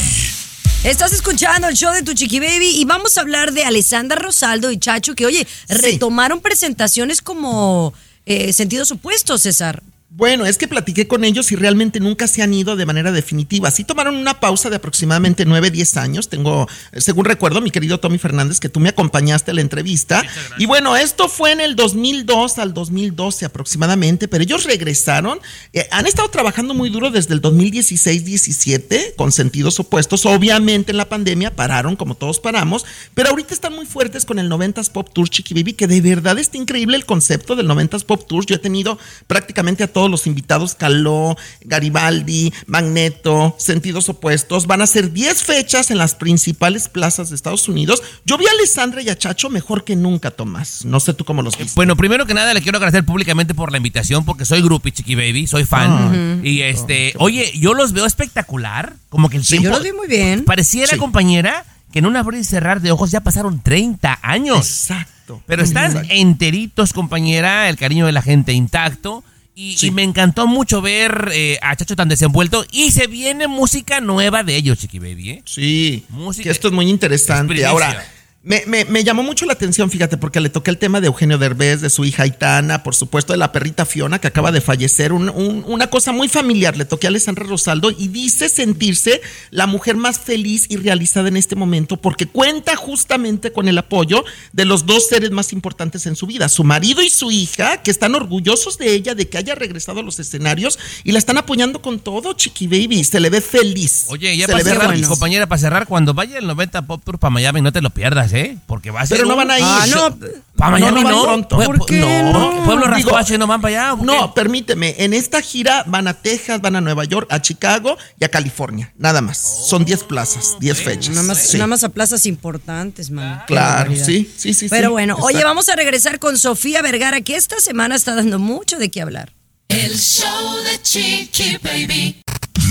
Estás 0.83 1.11
escuchando 1.11 1.69
el 1.69 1.75
show 1.75 1.91
de 1.91 2.03
Tu 2.03 2.13
Chiqui 2.13 2.39
Baby 2.39 2.79
y 2.79 2.85
vamos 2.85 3.17
a 3.17 3.21
hablar 3.21 3.51
de 3.53 3.63
Alessandra 3.63 4.19
Rosaldo 4.19 4.71
y 4.71 4.79
Chacho, 4.79 5.13
que 5.13 5.27
oye, 5.27 5.47
retomaron 5.69 6.41
presentaciones 6.41 7.21
como 7.21 7.93
eh, 8.25 8.51
sentidos 8.51 8.91
opuestos, 8.91 9.43
César. 9.43 9.83
Bueno, 10.13 10.45
es 10.45 10.57
que 10.57 10.67
platiqué 10.67 11.07
con 11.07 11.23
ellos 11.23 11.53
y 11.53 11.55
realmente 11.55 12.01
nunca 12.01 12.27
se 12.27 12.41
han 12.41 12.53
ido 12.53 12.75
de 12.75 12.85
manera 12.85 13.13
definitiva. 13.13 13.71
Sí 13.71 13.85
tomaron 13.85 14.17
una 14.17 14.41
pausa 14.41 14.69
de 14.69 14.75
aproximadamente 14.75 15.45
9, 15.45 15.71
10 15.71 15.95
años. 15.95 16.27
Tengo, 16.27 16.67
según 16.97 17.23
recuerdo, 17.23 17.61
mi 17.61 17.71
querido 17.71 17.97
Tommy 17.97 18.17
Fernández, 18.17 18.59
que 18.59 18.67
tú 18.67 18.81
me 18.81 18.89
acompañaste 18.89 19.51
a 19.51 19.53
la 19.53 19.61
entrevista. 19.61 20.21
Y 20.57 20.65
bueno, 20.65 20.97
esto 20.97 21.29
fue 21.29 21.53
en 21.53 21.61
el 21.61 21.77
2002 21.77 22.57
al 22.57 22.73
2012 22.73 23.45
aproximadamente, 23.45 24.27
pero 24.27 24.43
ellos 24.43 24.65
regresaron. 24.65 25.39
Eh, 25.71 25.87
han 25.91 26.05
estado 26.05 26.29
trabajando 26.29 26.73
muy 26.73 26.89
duro 26.89 27.09
desde 27.09 27.33
el 27.33 27.41
2016-17 27.41 29.15
con 29.15 29.31
sentidos 29.31 29.79
opuestos. 29.79 30.25
Obviamente 30.25 30.91
en 30.91 30.97
la 30.97 31.07
pandemia 31.07 31.55
pararon 31.55 31.95
como 31.95 32.15
todos 32.15 32.41
paramos, 32.41 32.85
pero 33.13 33.29
ahorita 33.29 33.53
están 33.53 33.73
muy 33.73 33.85
fuertes 33.85 34.25
con 34.25 34.39
el 34.39 34.51
90s 34.51 34.91
Pop 34.91 35.09
Tour 35.13 35.29
Chiqui 35.29 35.53
Baby, 35.53 35.71
que 35.71 35.87
de 35.87 36.01
verdad 36.01 36.37
está 36.37 36.57
increíble 36.57 36.97
el 36.97 37.05
concepto 37.05 37.55
del 37.55 37.69
90s 37.69 38.03
Pop 38.03 38.27
Tour. 38.27 38.45
Yo 38.45 38.55
he 38.55 38.59
tenido 38.59 38.99
prácticamente 39.25 39.85
a 39.85 39.87
todos 39.87 40.00
los 40.09 40.25
invitados, 40.27 40.73
Caló, 40.75 41.35
Garibaldi, 41.81 42.53
Magneto, 42.67 43.55
Sentidos 43.59 44.09
Opuestos. 44.09 44.67
Van 44.67 44.81
a 44.81 44.87
ser 44.87 45.11
10 45.11 45.43
fechas 45.43 45.91
en 45.91 45.97
las 45.97 46.15
principales 46.15 46.87
plazas 46.89 47.29
de 47.29 47.35
Estados 47.35 47.67
Unidos. 47.67 48.01
Yo 48.25 48.37
vi 48.37 48.45
a 48.47 48.51
Alessandra 48.51 49.01
y 49.01 49.09
a 49.09 49.17
Chacho 49.17 49.49
mejor 49.49 49.83
que 49.83 49.95
nunca, 49.95 50.31
Tomás. 50.31 50.85
No 50.85 50.99
sé 50.99 51.13
tú 51.13 51.25
cómo 51.25 51.41
los 51.41 51.57
viste. 51.57 51.73
Bueno, 51.75 51.95
primero 51.95 52.25
que 52.25 52.33
nada 52.33 52.53
le 52.53 52.61
quiero 52.61 52.77
agradecer 52.77 53.05
públicamente 53.05 53.53
por 53.53 53.71
la 53.71 53.77
invitación 53.77 54.25
porque 54.25 54.45
soy 54.45 54.61
groupie 54.61 54.91
Chiqui 54.91 55.15
Baby, 55.15 55.47
soy 55.47 55.65
fan. 55.65 56.41
y 56.43 56.61
este, 56.61 57.13
oye, 57.17 57.51
yo 57.57 57.73
los 57.73 57.93
veo 57.93 58.05
espectacular, 58.05 58.95
como 59.09 59.29
que 59.29 59.37
el 59.37 59.43
Sí, 59.43 59.57
tiempo 59.57 59.69
yo 59.69 59.75
los 59.75 59.83
vi 59.83 59.91
muy 59.93 60.07
bien. 60.07 60.45
pareciera 60.45 60.87
Sí. 60.93 60.97
compañera 60.97 61.65
que 61.91 61.99
en 61.99 62.05
un 62.05 62.15
abrir 62.15 62.39
y 62.39 62.43
cerrar 62.43 62.81
de 62.81 62.91
ojos 62.91 63.11
ya 63.11 63.21
pasaron 63.21 63.61
30 63.61 64.19
años. 64.21 64.57
Exacto. 64.59 65.41
Pero 65.45 65.63
están 65.63 65.85
Exacto. 65.91 66.07
enteritos, 66.13 66.93
compañera, 66.93 67.69
el 67.69 67.77
cariño 67.77 68.05
de 68.05 68.11
la 68.13 68.21
gente 68.21 68.53
intacto. 68.53 69.23
Y, 69.61 69.77
Sí. 69.77 69.87
y 69.87 69.91
me 69.91 70.01
encantó 70.01 70.47
mucho 70.47 70.81
ver 70.81 71.29
eh, 71.33 71.59
a 71.61 71.75
Chacho 71.75 71.95
tan 71.95 72.09
desenvuelto. 72.09 72.65
Y 72.71 72.89
se 72.91 73.05
viene 73.05 73.47
música 73.47 74.01
nueva 74.01 74.43
de 74.43 74.55
ellos, 74.55 74.79
Chiqui 74.79 74.97
Baby, 74.97 75.29
¿eh? 75.29 75.41
Sí, 75.45 76.03
Música. 76.09 76.43
que 76.45 76.49
esto 76.49 76.69
es 76.69 76.73
muy 76.73 76.89
interesante. 76.89 77.63
Ahora, 77.65 78.03
me, 78.43 78.63
me- 78.65 78.85
me 78.85 79.03
llamó 79.03 79.21
mucho 79.21 79.45
la 79.45 79.53
atención, 79.53 79.91
fíjate, 79.91 80.17
porque 80.17 80.39
le 80.39 80.49
toqué 80.49 80.71
el 80.71 80.79
tema 80.79 80.99
de 80.99 81.07
Eugenio 81.07 81.37
Derbez, 81.37 81.79
de 81.81 81.91
su 81.91 82.05
hija 82.05 82.23
Aitana, 82.23 82.81
por 82.81 82.95
supuesto, 82.95 83.33
de 83.33 83.37
la 83.37 83.51
perrita 83.51 83.85
Fiona, 83.85 84.19
que 84.19 84.25
acaba 84.27 84.51
de 84.51 84.61
fallecer. 84.61 85.13
Un- 85.13 85.29
un- 85.29 85.63
una 85.67 85.87
cosa 85.91 86.11
muy 86.11 86.27
familiar. 86.27 86.75
Le 86.75 86.85
toqué 86.85 87.05
a 87.05 87.09
Alessandra 87.09 87.45
Rosaldo 87.45 87.91
y 87.91 88.07
dice 88.07 88.49
sentirse 88.49 89.21
la 89.51 89.67
mujer 89.67 89.95
más 89.95 90.19
feliz 90.19 90.65
y 90.69 90.77
realizada 90.77 91.27
en 91.27 91.37
este 91.37 91.55
momento, 91.55 91.97
porque 91.97 92.25
cuenta 92.25 92.75
justamente 92.75 93.51
con 93.51 93.67
el 93.67 93.77
apoyo 93.77 94.23
de 94.53 94.65
los 94.65 94.87
dos 94.87 95.07
seres 95.07 95.29
más 95.29 95.53
importantes 95.53 96.07
en 96.07 96.15
su 96.15 96.25
vida, 96.25 96.49
su 96.49 96.63
marido 96.63 97.03
y 97.03 97.09
su 97.11 97.29
hija, 97.29 97.83
que 97.83 97.91
están 97.91 98.15
orgullosos 98.15 98.79
de 98.79 98.91
ella, 98.93 99.13
de 99.13 99.29
que 99.29 99.37
haya 99.37 99.53
regresado 99.53 99.99
a 99.99 100.03
los 100.03 100.19
escenarios 100.19 100.79
y 101.03 101.11
la 101.11 101.19
están 101.19 101.37
apoyando 101.37 101.81
con 101.83 101.99
todo, 101.99 102.33
Chiqui 102.33 102.65
Baby. 102.65 103.03
Se 103.03 103.19
le 103.19 103.29
ve 103.29 103.39
feliz. 103.41 104.05
Oye, 104.07 104.35
ya 104.35 104.47
Se 104.47 104.53
para 104.53 104.63
le 104.63 104.69
cerrar, 104.71 105.01
compañera, 105.07 105.47
para 105.47 105.59
cerrar, 105.59 105.85
cuando 105.87 106.15
vaya 106.15 106.39
el 106.39 106.47
90 106.47 106.81
Pop 106.87 107.03
Tour 107.05 107.19
para 107.19 107.29
Miami, 107.29 107.61
no 107.61 107.71
te 107.71 107.81
lo 107.81 107.91
pierdas, 107.91 108.30
¿eh? 108.33 108.57
Porque 108.67 108.91
va 108.91 109.01
a 109.01 109.05
ser. 109.05 109.17
Pero 109.17 109.27
no 109.27 109.33
un- 109.35 109.39
van 109.39 109.51
a 109.51 109.57
ir. 109.59 109.65
Ah, 109.67 109.85
no. 109.89 110.17
Para 110.55 110.71
Miami 110.71 111.01
no 111.03 111.09
no. 111.09 111.25
van 111.25 111.47
pronto. 111.47 111.57
Pue- 111.57 111.65
¿Por 111.77 111.85
qué 111.87 111.99
no, 111.99 112.33
no? 112.33 112.65
Pueblo 112.65 112.85
Rascuache 112.87 113.37
no 113.37 113.47
van 113.47 113.61
para 113.61 113.91
allá. 113.93 114.03
No, 114.03 114.33
permíteme, 114.33 114.95
en 114.99 115.13
esta 115.13 115.41
gira 115.41 115.83
van 115.87 116.07
a 116.07 116.13
Texas, 116.13 116.61
van 116.61 116.75
a 116.75 116.81
Nueva 116.81 117.03
York, 117.05 117.27
a 117.31 117.41
Chicago 117.41 117.97
y 118.19 118.25
a 118.25 118.29
California, 118.29 118.93
nada 118.97 119.21
más. 119.21 119.37
Son 119.67 119.83
10 119.85 120.03
plazas, 120.03 120.57
10 120.59 120.79
fechas. 120.81 121.15
Nada 121.15 121.23
más, 121.27 121.39
Sí. 121.39 121.57
nada 121.57 121.67
más 121.67 121.83
a 121.83 121.89
plazas 121.89 122.25
importantes, 122.27 123.09
man. 123.09 123.41
Claro, 123.47 123.91
sí, 123.95 124.31
sí, 124.37 124.53
sí. 124.53 124.67
Pero 124.69 124.89
sí. 124.89 124.91
bueno, 124.91 125.17
oye, 125.21 125.43
vamos 125.43 125.67
a 125.69 125.75
regresar 125.75 126.19
con 126.19 126.37
Sofía 126.37 126.81
Vergara, 126.83 127.21
que 127.21 127.35
esta 127.35 127.59
semana 127.59 127.95
está 127.95 128.13
dando 128.13 128.37
mucho 128.37 128.77
de 128.77 128.91
qué 128.91 129.01
hablar. 129.01 129.33
El 129.67 129.97
show 129.97 130.57
de 130.69 130.81
Chiqui 130.81 131.57
Baby. 131.63 132.21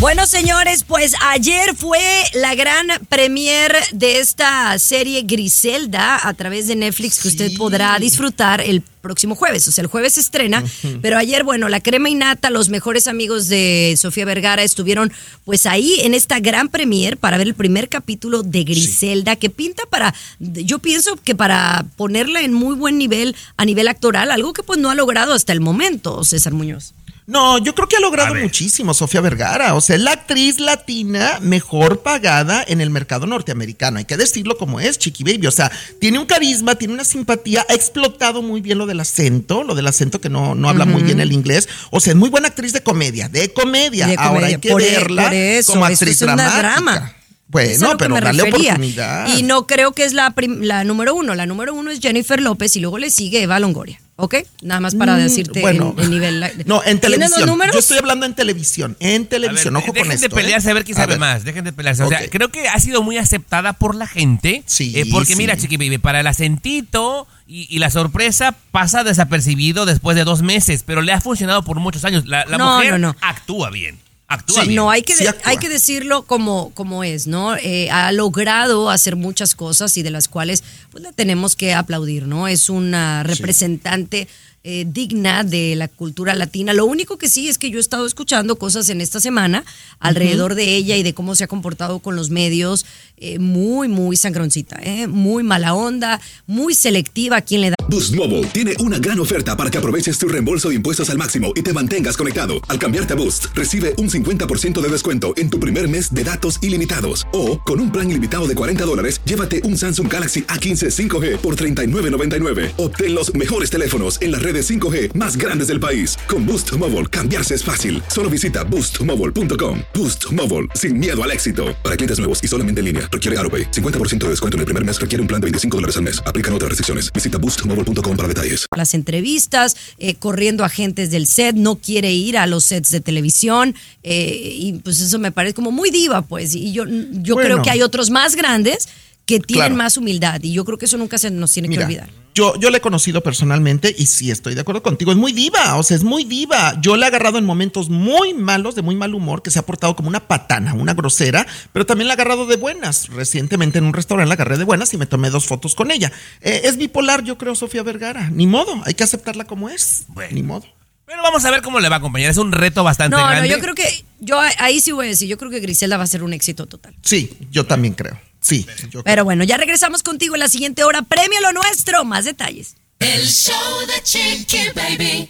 Bueno, 0.00 0.28
señores, 0.28 0.84
pues 0.84 1.14
ayer 1.20 1.74
fue 1.74 1.98
la 2.32 2.54
gran 2.54 2.86
premier 3.08 3.74
de 3.92 4.20
esta 4.20 4.78
serie 4.78 5.22
Griselda 5.22 6.20
a 6.22 6.34
través 6.34 6.68
de 6.68 6.76
Netflix 6.76 7.18
que 7.18 7.26
usted 7.26 7.56
podrá 7.56 7.98
disfrutar 7.98 8.60
el 8.60 8.80
próximo 8.80 9.34
jueves. 9.34 9.66
O 9.66 9.72
sea, 9.72 9.82
el 9.82 9.88
jueves 9.88 10.14
se 10.14 10.20
estrena, 10.20 10.62
pero 11.02 11.18
ayer, 11.18 11.42
bueno, 11.42 11.68
la 11.68 11.80
crema 11.80 12.08
y 12.08 12.14
nata, 12.14 12.48
los 12.48 12.68
mejores 12.68 13.08
amigos 13.08 13.48
de 13.48 13.96
Sofía 13.98 14.24
Vergara 14.24 14.62
estuvieron 14.62 15.12
pues 15.44 15.66
ahí 15.66 15.96
en 16.02 16.14
esta 16.14 16.38
gran 16.38 16.68
premier 16.68 17.16
para 17.16 17.36
ver 17.36 17.48
el 17.48 17.54
primer 17.54 17.88
capítulo 17.88 18.44
de 18.44 18.62
Griselda 18.62 19.34
que 19.34 19.50
pinta 19.50 19.82
para, 19.90 20.14
yo 20.38 20.78
pienso 20.78 21.16
que 21.16 21.34
para 21.34 21.84
ponerla 21.96 22.42
en 22.42 22.52
muy 22.52 22.76
buen 22.76 22.98
nivel 22.98 23.34
a 23.56 23.64
nivel 23.64 23.88
actoral, 23.88 24.30
algo 24.30 24.52
que 24.52 24.62
pues 24.62 24.78
no 24.78 24.90
ha 24.90 24.94
logrado 24.94 25.32
hasta 25.32 25.52
el 25.52 25.60
momento, 25.60 26.22
César 26.22 26.52
Muñoz. 26.52 26.94
No, 27.28 27.58
yo 27.58 27.74
creo 27.74 27.86
que 27.86 27.96
ha 27.96 28.00
logrado 28.00 28.34
muchísimo 28.34 28.94
Sofía 28.94 29.20
Vergara. 29.20 29.74
O 29.74 29.82
sea, 29.82 29.96
es 29.96 30.02
la 30.02 30.12
actriz 30.12 30.58
latina 30.60 31.38
mejor 31.42 32.00
pagada 32.00 32.64
en 32.66 32.80
el 32.80 32.88
mercado 32.88 33.26
norteamericano. 33.26 33.98
Hay 33.98 34.06
que 34.06 34.16
decirlo 34.16 34.56
como 34.56 34.80
es, 34.80 34.98
Chiqui 34.98 35.24
Baby. 35.24 35.46
O 35.46 35.50
sea, 35.50 35.70
tiene 36.00 36.18
un 36.18 36.24
carisma, 36.24 36.76
tiene 36.76 36.94
una 36.94 37.04
simpatía, 37.04 37.66
ha 37.68 37.74
explotado 37.74 38.40
muy 38.40 38.62
bien 38.62 38.78
lo 38.78 38.86
del 38.86 38.98
acento, 39.00 39.62
lo 39.62 39.74
del 39.74 39.86
acento 39.88 40.22
que 40.22 40.30
no, 40.30 40.54
no 40.54 40.70
habla 40.70 40.86
muy 40.86 41.02
bien 41.02 41.20
el 41.20 41.32
inglés. 41.32 41.68
O 41.90 42.00
sea, 42.00 42.14
es 42.14 42.16
muy 42.18 42.30
buena 42.30 42.48
actriz 42.48 42.72
de 42.72 42.82
comedia, 42.82 43.28
de 43.28 43.52
comedia. 43.52 44.06
De 44.06 44.16
Ahora 44.18 44.46
hay 44.46 44.56
que 44.56 44.70
Por 44.70 44.80
e- 44.80 44.90
verla 44.90 45.24
por 45.24 45.34
eso, 45.34 45.72
como 45.72 45.84
actriz 45.84 46.10
es 46.16 46.22
una 46.22 46.34
dramática. 46.34 46.68
drama. 46.70 47.14
Bueno, 47.48 47.96
pero 47.98 48.14
me 48.14 48.20
dale 48.20 48.42
refería. 48.44 48.72
oportunidad. 48.72 49.28
Y 49.36 49.42
no 49.42 49.66
creo 49.66 49.92
que 49.92 50.04
es 50.04 50.12
la, 50.12 50.34
la 50.60 50.84
número 50.84 51.14
uno. 51.14 51.34
La 51.34 51.46
número 51.46 51.72
uno 51.74 51.90
es 51.90 52.00
Jennifer 52.00 52.40
López 52.42 52.76
y 52.76 52.80
luego 52.80 52.98
le 52.98 53.08
sigue 53.10 53.42
Eva 53.42 53.58
Longoria. 53.58 54.00
¿Ok? 54.16 54.34
Nada 54.62 54.80
más 54.80 54.96
para 54.96 55.14
Mm, 55.14 55.18
decirte 55.20 55.60
bueno. 55.60 55.94
el, 55.96 56.04
el 56.04 56.10
nivel. 56.10 56.40
No, 56.66 56.82
en 56.84 56.98
¿Tienes 56.98 57.00
televisión. 57.00 57.40
los 57.40 57.46
números? 57.48 57.72
Yo 57.72 57.78
estoy 57.78 57.98
hablando 57.98 58.26
en 58.26 58.34
televisión. 58.34 58.96
En 59.00 59.14
A 59.14 59.18
ver, 59.20 59.28
televisión, 59.28 59.76
ojo 59.76 59.86
dejen 59.92 60.02
con 60.08 60.12
esto. 60.12 60.28
de 60.28 60.34
pelearse 60.34 60.68
¿eh? 60.68 60.70
a 60.72 60.74
ver 60.74 60.84
quién 60.84 60.96
sabe 60.96 61.12
ver. 61.12 61.20
más. 61.20 61.44
Dejen 61.44 61.64
de 61.64 61.72
pelearse. 61.72 62.02
O 62.02 62.08
sea, 62.08 62.28
creo 62.28 62.48
que 62.50 62.68
ha 62.68 62.78
sido 62.80 63.02
muy 63.02 63.16
aceptada 63.16 63.74
por 63.74 63.94
la 63.94 64.08
gente. 64.08 64.64
Sí, 64.66 64.92
eh, 64.96 65.06
porque 65.12 65.32
sí. 65.34 65.36
mira, 65.36 65.56
Chiqui 65.56 65.76
Baby, 65.76 65.98
para 65.98 66.18
el 66.20 66.26
acentito 66.26 67.28
y, 67.46 67.66
y 67.74 67.78
la 67.78 67.90
sorpresa 67.90 68.56
pasa 68.72 69.04
desapercibido 69.04 69.86
después 69.86 70.16
de 70.16 70.24
dos 70.24 70.42
meses, 70.42 70.82
pero 70.84 71.00
le 71.00 71.12
ha 71.12 71.20
funcionado 71.20 71.62
por 71.62 71.78
muchos 71.78 72.04
años. 72.04 72.26
La, 72.26 72.44
la 72.44 72.58
No, 72.58 72.76
mujer 72.78 72.92
no, 72.98 73.12
no. 73.12 73.16
actúa 73.20 73.70
bien. 73.70 73.98
Actúa 74.30 74.60
Sí, 74.60 74.68
bien. 74.68 74.76
no, 74.76 74.90
hay 74.90 75.00
que, 75.02 75.14
Sí 75.14 75.22
de- 75.24 75.30
actúa. 75.30 75.50
hay 75.50 75.56
que 75.56 75.70
decirlo 75.70 76.22
como, 76.26 76.70
como 76.74 77.02
es, 77.02 77.26
¿no? 77.26 77.56
Eh, 77.56 77.90
ha 77.90 78.12
logrado 78.12 78.90
hacer 78.90 79.16
muchas 79.16 79.54
cosas 79.54 79.96
y 79.96 80.02
de 80.02 80.10
las 80.10 80.28
cuales 80.28 80.62
pues 80.90 81.02
le 81.02 81.12
tenemos 81.14 81.56
que 81.56 81.72
aplaudir, 81.72 82.26
¿no? 82.26 82.46
Es 82.46 82.68
una 82.68 83.22
representante 83.22 84.28
eh, 84.64 84.84
digna 84.86 85.44
de 85.44 85.76
la 85.76 85.88
cultura 85.88 86.34
latina. 86.34 86.72
Lo 86.72 86.84
único 86.84 87.16
que 87.16 87.28
sí 87.28 87.48
es 87.48 87.58
que 87.58 87.70
yo 87.70 87.78
he 87.78 87.80
estado 87.80 88.06
escuchando 88.06 88.56
cosas 88.56 88.88
en 88.88 89.00
esta 89.00 89.20
semana 89.20 89.64
alrededor 90.00 90.54
de 90.54 90.74
ella 90.74 90.96
y 90.96 91.02
de 91.02 91.14
cómo 91.14 91.34
se 91.34 91.44
ha 91.44 91.46
comportado 91.46 92.00
con 92.00 92.16
los 92.16 92.30
medios, 92.30 92.84
eh, 93.16 93.38
muy, 93.38 93.88
muy 93.88 94.16
sangroncita, 94.16 94.78
¿eh? 94.82 95.06
Muy 95.06 95.42
mala 95.42 95.74
onda, 95.74 96.20
muy 96.46 96.74
selectiva 96.74 97.38
a 97.38 97.40
quien 97.42 97.60
le 97.62 97.70
da. 97.70 97.76
Boost 97.88 98.14
Mobile 98.14 98.44
tiene 98.48 98.74
una 98.80 98.98
gran 98.98 99.18
oferta 99.18 99.56
para 99.56 99.70
que 99.70 99.78
aproveches 99.78 100.18
tu 100.18 100.28
reembolso 100.28 100.68
de 100.68 100.74
impuestos 100.74 101.08
al 101.08 101.18
máximo 101.18 101.52
y 101.54 101.62
te 101.62 101.72
mantengas 101.72 102.16
conectado. 102.16 102.60
Al 102.68 102.78
cambiarte 102.78 103.14
a 103.14 103.16
Boost, 103.16 103.46
recibe 103.54 103.94
un 103.96 104.10
50% 104.10 104.80
de 104.80 104.88
descuento 104.88 105.32
en 105.36 105.48
tu 105.48 105.58
primer 105.58 105.88
mes 105.88 106.12
de 106.12 106.24
datos 106.24 106.58
ilimitados. 106.62 107.26
O, 107.32 107.58
con 107.62 107.80
un 107.80 107.90
plan 107.90 108.10
ilimitado 108.10 108.46
de 108.46 108.54
40 108.54 108.84
dólares, 108.84 109.20
llévate 109.24 109.62
un 109.64 109.78
Samsung 109.78 110.12
Galaxy 110.12 110.42
A15 110.42 111.08
5G 111.08 111.38
por 111.38 111.56
$39.99. 111.56 112.72
Obtén 112.76 113.14
los 113.14 113.32
mejores 113.34 113.70
teléfonos 113.70 114.20
en 114.20 114.32
las 114.32 114.42
redes 114.48 114.70
5G 114.70 115.14
más 115.14 115.36
grandes 115.36 115.68
del 115.68 115.80
país. 115.80 116.16
Con 116.26 116.44
Boost 116.46 116.72
Mobile, 116.72 117.06
cambiarse 117.06 117.54
es 117.54 117.64
fácil. 117.64 118.02
Solo 118.08 118.28
visita 118.28 118.64
boostmobile.com. 118.64 119.80
Boost 119.94 120.30
Mobile, 120.32 120.68
sin 120.74 120.98
miedo 120.98 121.22
al 121.22 121.30
éxito. 121.30 121.74
Para 121.82 121.96
clientes 121.96 122.18
nuevos 122.18 122.42
y 122.42 122.48
solamente 122.48 122.80
en 122.80 122.86
línea, 122.86 123.08
requiere 123.10 123.38
AroPay. 123.38 123.70
50% 123.70 124.18
de 124.24 124.28
descuento 124.30 124.56
en 124.56 124.60
el 124.60 124.64
primer 124.66 124.84
mes 124.84 125.00
requiere 125.00 125.22
un 125.22 125.28
plan 125.28 125.40
de 125.40 125.46
25 125.46 125.76
dólares 125.78 125.96
al 125.96 126.02
mes. 126.02 126.20
Aplican 126.26 126.52
otras 126.54 126.68
restricciones. 126.70 127.10
Visita 127.12 127.38
boostmobile.com 127.38 128.16
para 128.16 128.28
detalles. 128.28 128.66
las 128.76 128.94
entrevistas, 128.94 129.76
eh, 129.98 130.14
corriendo 130.14 130.64
agentes 130.64 131.10
del 131.10 131.26
set, 131.26 131.54
no 131.56 131.76
quiere 131.76 132.12
ir 132.12 132.36
a 132.38 132.46
los 132.46 132.64
sets 132.64 132.90
de 132.90 133.00
televisión 133.00 133.74
eh, 134.02 134.52
y 134.54 134.72
pues 134.82 135.00
eso 135.00 135.18
me 135.18 135.32
parece 135.32 135.54
como 135.54 135.70
muy 135.72 135.90
diva, 135.90 136.22
pues. 136.22 136.54
Y 136.54 136.72
yo, 136.72 136.84
yo 136.86 137.34
Bueno. 137.34 137.48
creo 137.50 137.62
que 137.62 137.70
hay 137.70 137.82
otros 137.82 138.10
más 138.10 138.34
grandes 138.36 138.88
que 139.28 139.40
tienen 139.40 139.66
Claro. 139.66 139.76
más 139.76 139.96
humildad 139.98 140.40
y 140.42 140.52
yo 140.54 140.64
creo 140.64 140.78
que 140.78 140.86
eso 140.86 140.96
nunca 140.96 141.18
se 141.18 141.30
nos 141.30 141.52
tiene 141.52 141.68
que 141.68 141.78
olvidar. 141.84 142.08
Yo, 142.34 142.54
yo 142.58 142.70
le 142.70 142.78
he 142.78 142.80
conocido 142.80 143.20
personalmente 143.20 143.94
y 143.98 144.06
sí 144.06 144.30
estoy 144.30 144.54
de 144.54 144.60
acuerdo 144.62 144.82
contigo. 144.82 145.10
Es 145.12 145.18
muy 145.18 145.32
diva, 145.32 145.76
o 145.76 145.82
sea, 145.82 145.96
es 145.96 146.02
muy 146.04 146.24
diva. 146.24 146.80
Yo 146.80 146.96
le 146.96 147.04
he 147.04 147.06
agarrado 147.08 147.36
en 147.36 147.44
momentos 147.44 147.90
muy 147.90 148.32
malos, 148.32 148.74
de 148.74 148.80
muy 148.82 148.94
mal 148.96 149.12
humor, 149.14 149.42
que 149.42 149.50
se 149.50 149.58
ha 149.58 149.66
portado 149.66 149.94
como 149.96 150.08
una 150.08 150.26
patana, 150.28 150.72
una 150.72 150.94
grosera, 150.94 151.46
pero 151.74 151.84
también 151.84 152.06
la 152.08 152.12
he 152.12 152.16
agarrado 152.16 152.46
de 152.46 152.56
buenas. 152.56 153.08
Recientemente 153.08 153.78
en 153.78 153.84
un 153.84 153.92
restaurante 153.92 154.28
la 154.28 154.34
agarré 154.34 154.56
de 154.56 154.64
buenas 154.64 154.94
y 154.94 154.96
me 154.96 155.04
tomé 155.06 155.28
dos 155.30 155.44
fotos 155.46 155.74
con 155.74 155.90
ella. 155.90 156.10
Eh, 156.40 156.62
es 156.64 156.78
bipolar, 156.78 157.22
yo 157.22 157.36
creo, 157.36 157.54
Sofía 157.54 157.82
Vergara. 157.82 158.30
Ni 158.30 158.46
modo, 158.46 158.80
hay 158.86 158.94
que 158.94 159.04
aceptarla 159.04 159.44
como 159.44 159.68
es. 159.68 160.04
Bueno. 160.08 160.30
Ni 160.32 160.42
modo. 160.42 160.64
Pero 161.04 161.22
vamos 161.22 161.44
a 161.44 161.50
ver 161.50 161.60
cómo 161.60 161.80
le 161.80 161.88
va 161.88 161.96
a 161.96 161.98
acompañar. 161.98 162.30
Es 162.30 162.36
un 162.38 162.52
reto 162.52 162.82
bastante 162.84 163.16
No, 163.16 163.22
no, 163.22 163.28
grande. 163.30 163.48
yo 163.48 163.58
creo 163.58 163.74
que, 163.74 164.04
yo 164.20 164.38
ahí 164.58 164.80
sí 164.80 164.92
voy 164.92 165.06
a 165.06 165.08
decir, 165.10 165.28
yo 165.28 165.36
creo 165.38 165.50
que 165.50 165.58
Griselda 165.60 165.96
va 165.98 166.04
a 166.04 166.06
ser 166.06 166.22
un 166.22 166.32
éxito 166.32 166.66
total. 166.66 166.94
Sí, 167.02 167.30
yo 167.50 167.66
también 167.66 167.94
creo. 167.94 168.18
Sí. 168.40 168.66
yo 168.90 169.02
Pero 169.04 169.24
bueno, 169.24 169.44
ya 169.44 169.56
regresamos 169.56 170.02
contigo 170.02 170.34
en 170.34 170.40
la 170.40 170.48
siguiente 170.48 170.84
hora. 170.84 171.02
Premio 171.02 171.40
lo 171.40 171.52
nuestro. 171.52 172.04
Más 172.04 172.24
detalles. 172.24 172.74
El 173.00 173.26
show 173.26 173.54
de 173.86 174.02
Chiqui 174.02 174.58
Baby. 174.74 175.28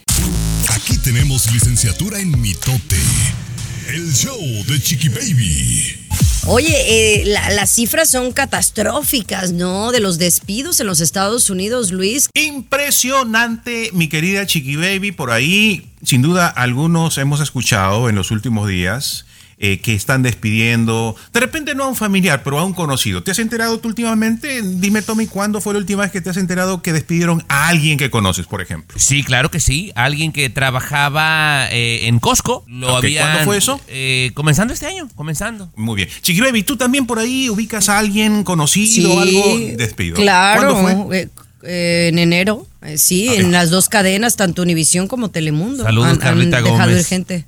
Aquí 0.71 0.97
tenemos 0.99 1.51
licenciatura 1.53 2.18
en 2.21 2.40
mitote. 2.40 2.97
El 3.88 4.12
show 4.14 4.38
de 4.66 4.81
Chiqui 4.81 5.09
Baby. 5.09 6.05
Oye, 6.47 6.75
eh, 7.21 7.25
la- 7.27 7.51
las 7.51 7.71
cifras 7.71 8.11
son 8.11 8.33
catastróficas, 8.33 9.53
¿no? 9.53 9.92
De 9.92 10.01
los 10.01 10.16
despidos 10.18 10.81
en 10.81 10.87
los 10.87 11.01
Estados 11.01 11.51
Unidos, 11.51 11.90
Luis. 11.90 12.29
Impresionante, 12.35 13.90
mi 13.92 14.09
querida 14.09 14.47
Chiqui 14.47 14.77
Baby. 14.77 15.12
Por 15.12 15.31
ahí, 15.31 15.87
sin 16.05 16.23
duda, 16.23 16.49
algunos 16.49 17.18
hemos 17.18 17.40
escuchado 17.40 18.09
en 18.09 18.14
los 18.14 18.31
últimos 18.31 18.68
días 18.68 19.27
eh, 19.61 19.81
que 19.81 19.94
están 19.94 20.23
despidiendo, 20.23 21.16
de 21.33 21.40
repente 21.40 21.75
no 21.75 21.85
a 21.85 21.88
un 21.88 21.97
familiar, 21.97 22.42
pero 22.44 22.59
a 22.59 22.64
un 22.64 22.73
conocido. 22.75 23.23
¿Te 23.23 23.31
has 23.33 23.38
enterado 23.38 23.79
tú 23.79 23.88
últimamente? 23.88 24.62
Dime, 24.62 25.03
Tommy, 25.03 25.27
¿cuándo 25.27 25.61
fue 25.61 25.73
la 25.75 25.81
última 25.81 26.03
vez 26.03 26.12
que 26.12 26.21
te 26.21 26.31
has 26.31 26.37
enterado 26.37 26.83
que 26.83 26.92
despidieron 26.92 27.44
a 27.49 27.68
alguien 27.68 27.99
que 27.99 28.11
conoces, 28.11 28.47
por 28.47 28.61
ejemplo? 28.61 28.99
Sí, 28.99 29.23
claro 29.25 29.51
que 29.51 29.61
sí. 29.61 29.90
Alguien 29.94 30.33
que 30.33 30.49
trabajaba 30.51 31.68
eh, 31.71 32.07
en 32.07 32.18
Costco. 32.21 32.64
Lo 32.68 32.90
Ok, 32.92 33.05
habían, 33.05 33.25
¿cuándo 33.27 33.44
fue 33.44 33.57
eso? 33.59 33.81
eh, 33.88 34.31
comenzando 34.35 34.73
este 34.75 34.87
año, 34.87 35.09
comenzando. 35.14 35.71
Muy 35.77 35.97
bien. 35.97 36.09
Chiqui 36.23 36.40
Baby, 36.40 36.62
¿tú 36.62 36.77
también 36.77 37.07
por 37.07 37.18
ahí 37.18 37.51
ubicas 37.51 37.88
a 37.88 37.99
alguien 37.99 38.44
conocido 38.44 39.12
o 39.14 39.21
algo 39.21 39.59
despido? 39.77 40.16
Claro. 40.16 40.75
¿Cuándo 40.77 41.07
fue? 41.07 41.21
eh, 41.23 41.29
eh, 41.64 42.09
en 42.12 42.18
enero, 42.18 42.66
eh, 42.83 42.99
sí, 42.99 43.29
en 43.29 43.51
las 43.53 43.71
dos 43.71 43.88
cadenas, 43.88 44.37
tanto 44.37 44.62
Univisión 44.62 45.09
como 45.09 45.31
Telemundo. 45.31 45.83
Saludos, 45.83 46.18
han, 46.23 46.51
dejado 46.51 46.68
Gómez. 46.71 47.01
ir 47.01 47.05
gente. 47.05 47.44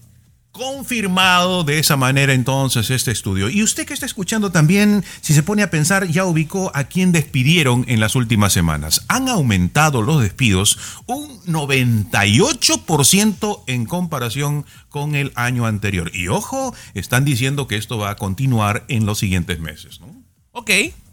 Confirmado 0.61 1.65
de 1.65 1.79
esa 1.79 1.97
manera 1.97 2.35
entonces 2.35 2.91
este 2.91 3.13
estudio. 3.13 3.49
Y 3.49 3.63
usted 3.63 3.87
que 3.87 3.95
está 3.95 4.05
escuchando 4.05 4.53
también, 4.53 5.03
si 5.23 5.33
se 5.33 5.43
pone 5.43 5.63
a 5.63 5.71
pensar, 5.71 6.07
ya 6.07 6.27
ubicó 6.27 6.71
a 6.75 6.85
quién 6.85 7.13
despidieron 7.13 7.87
en 7.89 7.99
las 7.99 8.15
últimas 8.15 8.53
semanas. 8.53 9.07
Han 9.09 9.31
aumentado 9.31 10.03
los 10.03 10.21
despidos 10.21 10.79
un 11.07 11.41
98% 11.45 13.63
en 13.69 13.87
comparación 13.87 14.67
con 14.91 15.15
el 15.15 15.33
año 15.35 15.65
anterior. 15.65 16.15
Y 16.15 16.29
ojo, 16.29 16.75
están 16.93 17.25
diciendo 17.25 17.67
que 17.67 17.77
esto 17.77 17.97
va 17.97 18.11
a 18.11 18.17
continuar 18.17 18.85
en 18.89 19.07
los 19.07 19.19
siguientes 19.19 19.61
meses. 19.61 19.99
¿no? 20.03 20.09
Ok, 20.53 20.69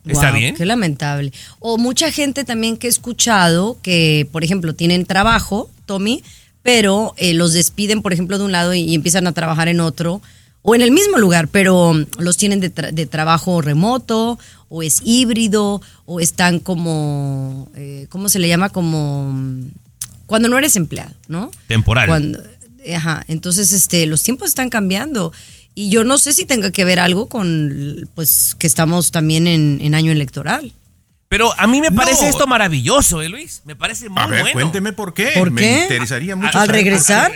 está 0.05 0.31
Wow, 0.31 0.39
bien. 0.39 0.55
Qué 0.55 0.65
lamentable. 0.65 1.31
O 1.59 1.77
mucha 1.77 2.11
gente 2.11 2.43
también 2.43 2.75
que 2.75 2.87
he 2.87 2.89
escuchado 2.89 3.77
que, 3.81 4.27
por 4.33 4.43
ejemplo, 4.43 4.75
tienen 4.75 5.05
trabajo, 5.05 5.71
Tommy, 5.85 6.21
pero 6.67 7.13
eh, 7.15 7.33
los 7.33 7.53
despiden, 7.53 8.01
por 8.01 8.11
ejemplo, 8.11 8.37
de 8.37 8.43
un 8.43 8.51
lado 8.51 8.73
y, 8.73 8.81
y 8.81 8.93
empiezan 8.93 9.25
a 9.25 9.31
trabajar 9.31 9.69
en 9.69 9.79
otro, 9.79 10.21
o 10.63 10.75
en 10.75 10.81
el 10.81 10.91
mismo 10.91 11.17
lugar, 11.17 11.47
pero 11.47 11.93
los 12.19 12.35
tienen 12.35 12.59
de, 12.59 12.75
tra- 12.75 12.91
de 12.91 13.05
trabajo 13.05 13.61
remoto, 13.61 14.37
o 14.67 14.83
es 14.83 14.99
híbrido, 15.05 15.81
o 16.05 16.19
están 16.19 16.59
como, 16.59 17.69
eh, 17.73 18.07
¿cómo 18.09 18.27
se 18.27 18.39
le 18.39 18.49
llama? 18.49 18.67
Como 18.67 19.33
cuando 20.25 20.49
no 20.49 20.57
eres 20.57 20.75
empleado, 20.75 21.13
¿no? 21.29 21.51
Temporal. 21.69 22.05
Cuando, 22.09 22.43
ajá, 22.93 23.23
entonces 23.29 23.71
este, 23.71 24.05
los 24.05 24.21
tiempos 24.23 24.49
están 24.49 24.69
cambiando. 24.69 25.31
Y 25.73 25.89
yo 25.89 26.03
no 26.03 26.17
sé 26.17 26.33
si 26.33 26.43
tenga 26.43 26.71
que 26.71 26.83
ver 26.83 26.99
algo 26.99 27.27
con, 27.29 28.09
pues, 28.13 28.55
que 28.59 28.67
estamos 28.67 29.11
también 29.11 29.47
en, 29.47 29.79
en 29.81 29.95
año 29.95 30.11
electoral. 30.11 30.73
Pero 31.29 31.53
a 31.59 31.67
mí 31.67 31.81
me 31.81 31.91
parece 31.91 32.23
No. 32.23 32.29
esto 32.29 32.47
maravilloso, 32.47 33.21
¿eh, 33.21 33.29
Luis? 33.29 33.61
Me 33.65 33.75
parece 33.75 34.07
muy 34.09 34.21
A 34.21 34.27
ver, 34.27 34.41
bueno. 34.41 34.53
cuénteme 34.53 34.93
por 34.93 35.13
qué. 35.13 35.31
¿Por 35.35 35.51
Me 35.51 35.61
qué? 35.61 35.81
interesaría 35.83 36.35
mucho. 36.35 36.57
¿Al 36.57 36.69
regresar? 36.69 37.31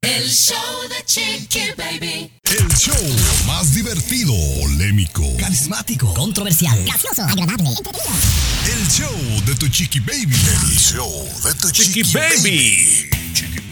El 0.00 0.28
show 0.30 0.56
de 0.88 1.04
Chiqui 1.06 1.60
Baby. 1.76 2.30
El 2.44 2.68
show 2.76 2.94
más 3.46 3.74
divertido, 3.74 4.32
polémico, 4.60 5.22
Carismático, 5.38 6.12
controversial, 6.14 6.78
gracioso, 6.84 7.22
agradable, 7.22 7.70
el 7.70 8.86
show 8.88 9.42
de 9.46 9.54
tu 9.56 9.66
chiqui 9.68 10.00
baby. 10.00 10.34
El 10.70 10.78
show 10.78 11.28
de 11.44 11.54
tu 11.54 11.70
Chiqui 11.70 12.02
chiqui, 12.02 12.12
Baby. 12.18 13.10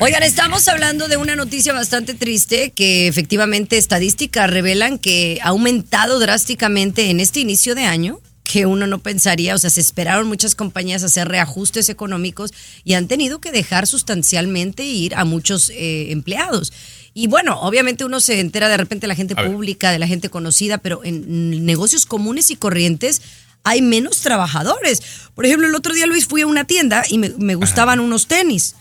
Oigan, 0.00 0.22
estamos 0.22 0.66
hablando 0.68 1.06
de 1.06 1.16
una 1.18 1.36
noticia 1.36 1.72
bastante 1.74 2.14
triste 2.14 2.70
que 2.72 3.06
efectivamente 3.08 3.76
estadísticas 3.78 4.48
revelan 4.50 4.98
que 4.98 5.38
ha 5.42 5.48
aumentado 5.48 6.18
drásticamente 6.18 7.10
en 7.10 7.20
este 7.20 7.40
inicio 7.40 7.74
de 7.74 7.84
año 7.84 8.18
que 8.52 8.66
uno 8.66 8.86
no 8.86 8.98
pensaría, 8.98 9.54
o 9.54 9.58
sea, 9.58 9.70
se 9.70 9.80
esperaron 9.80 10.28
muchas 10.28 10.54
compañías 10.54 11.02
hacer 11.02 11.26
reajustes 11.26 11.88
económicos 11.88 12.52
y 12.84 12.92
han 12.92 13.08
tenido 13.08 13.40
que 13.40 13.50
dejar 13.50 13.86
sustancialmente 13.86 14.84
ir 14.84 15.14
a 15.14 15.24
muchos 15.24 15.70
eh, 15.70 16.12
empleados. 16.12 16.70
Y 17.14 17.28
bueno, 17.28 17.58
obviamente 17.62 18.04
uno 18.04 18.20
se 18.20 18.40
entera 18.40 18.68
de 18.68 18.76
repente 18.76 19.04
de 19.04 19.08
la 19.08 19.14
gente 19.14 19.34
pública, 19.34 19.90
de 19.90 19.98
la 19.98 20.06
gente 20.06 20.28
conocida, 20.28 20.76
pero 20.76 21.02
en 21.02 21.64
negocios 21.64 22.04
comunes 22.04 22.50
y 22.50 22.56
corrientes 22.56 23.22
hay 23.64 23.80
menos 23.80 24.20
trabajadores. 24.20 25.00
Por 25.34 25.46
ejemplo, 25.46 25.66
el 25.66 25.74
otro 25.74 25.94
día, 25.94 26.06
Luis, 26.06 26.26
fui 26.26 26.42
a 26.42 26.46
una 26.46 26.66
tienda 26.66 27.04
y 27.08 27.16
me, 27.16 27.30
me 27.38 27.54
gustaban 27.54 28.00
unos 28.00 28.26
tenis 28.26 28.74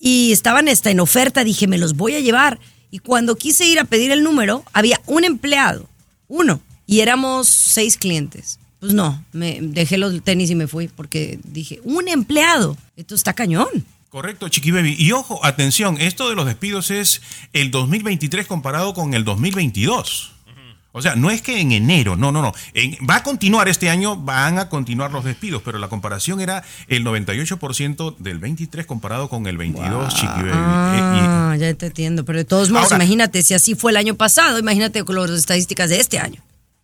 y 0.00 0.32
estaban 0.32 0.70
hasta 0.70 0.90
en 0.90 1.00
oferta, 1.00 1.44
dije, 1.44 1.66
me 1.66 1.76
los 1.76 1.96
voy 1.96 2.14
a 2.14 2.20
llevar. 2.20 2.58
Y 2.90 3.00
cuando 3.00 3.36
quise 3.36 3.66
ir 3.66 3.78
a 3.78 3.84
pedir 3.84 4.10
el 4.10 4.24
número, 4.24 4.64
había 4.72 5.02
un 5.04 5.24
empleado, 5.24 5.86
uno, 6.28 6.62
y 6.86 7.00
éramos 7.00 7.48
seis 7.48 7.98
clientes. 7.98 8.58
Pues 8.82 8.94
no, 8.94 9.24
me 9.32 9.60
dejé 9.62 9.96
los 9.96 10.24
tenis 10.24 10.50
y 10.50 10.56
me 10.56 10.66
fui 10.66 10.88
porque 10.88 11.38
dije, 11.44 11.80
un 11.84 12.08
empleado, 12.08 12.76
esto 12.96 13.14
está 13.14 13.32
cañón. 13.32 13.68
Correcto, 14.10 14.48
Chiqui 14.48 14.72
Baby. 14.72 14.96
Y 14.98 15.12
ojo, 15.12 15.38
atención, 15.46 15.98
esto 16.00 16.28
de 16.28 16.34
los 16.34 16.46
despidos 16.46 16.90
es 16.90 17.22
el 17.52 17.70
2023 17.70 18.44
comparado 18.48 18.92
con 18.92 19.14
el 19.14 19.22
2022. 19.24 20.32
O 20.94 21.00
sea, 21.00 21.14
no 21.14 21.30
es 21.30 21.42
que 21.42 21.60
en 21.60 21.70
enero, 21.70 22.16
no, 22.16 22.32
no, 22.32 22.42
no. 22.42 22.52
En- 22.74 22.98
va 23.08 23.14
a 23.18 23.22
continuar 23.22 23.68
este 23.68 23.88
año, 23.88 24.16
van 24.16 24.58
a 24.58 24.68
continuar 24.68 25.12
los 25.12 25.22
despidos, 25.24 25.62
pero 25.64 25.78
la 25.78 25.86
comparación 25.88 26.40
era 26.40 26.64
el 26.88 27.04
98% 27.04 28.16
del 28.18 28.38
23 28.40 28.84
comparado 28.84 29.28
con 29.28 29.46
el 29.46 29.56
22, 29.58 30.12
Chiqui 30.12 30.26
Baby. 30.26 30.48
Eh, 30.48 30.52
Ah, 30.52 31.56
ya 31.56 31.72
te 31.74 31.86
entiendo, 31.86 32.24
pero 32.24 32.38
de 32.38 32.44
todos 32.44 32.68
modos, 32.70 32.86
Ahora- 32.92 32.96
imagínate, 33.04 33.42
si 33.42 33.54
así 33.54 33.76
fue 33.76 33.92
el 33.92 33.96
año 33.96 34.16
pasado, 34.16 34.58
imagínate 34.58 35.04
con 35.04 35.14
las 35.14 35.30
estadísticas 35.30 35.88
de 35.88 36.00
este 36.00 36.18
año. 36.18 36.42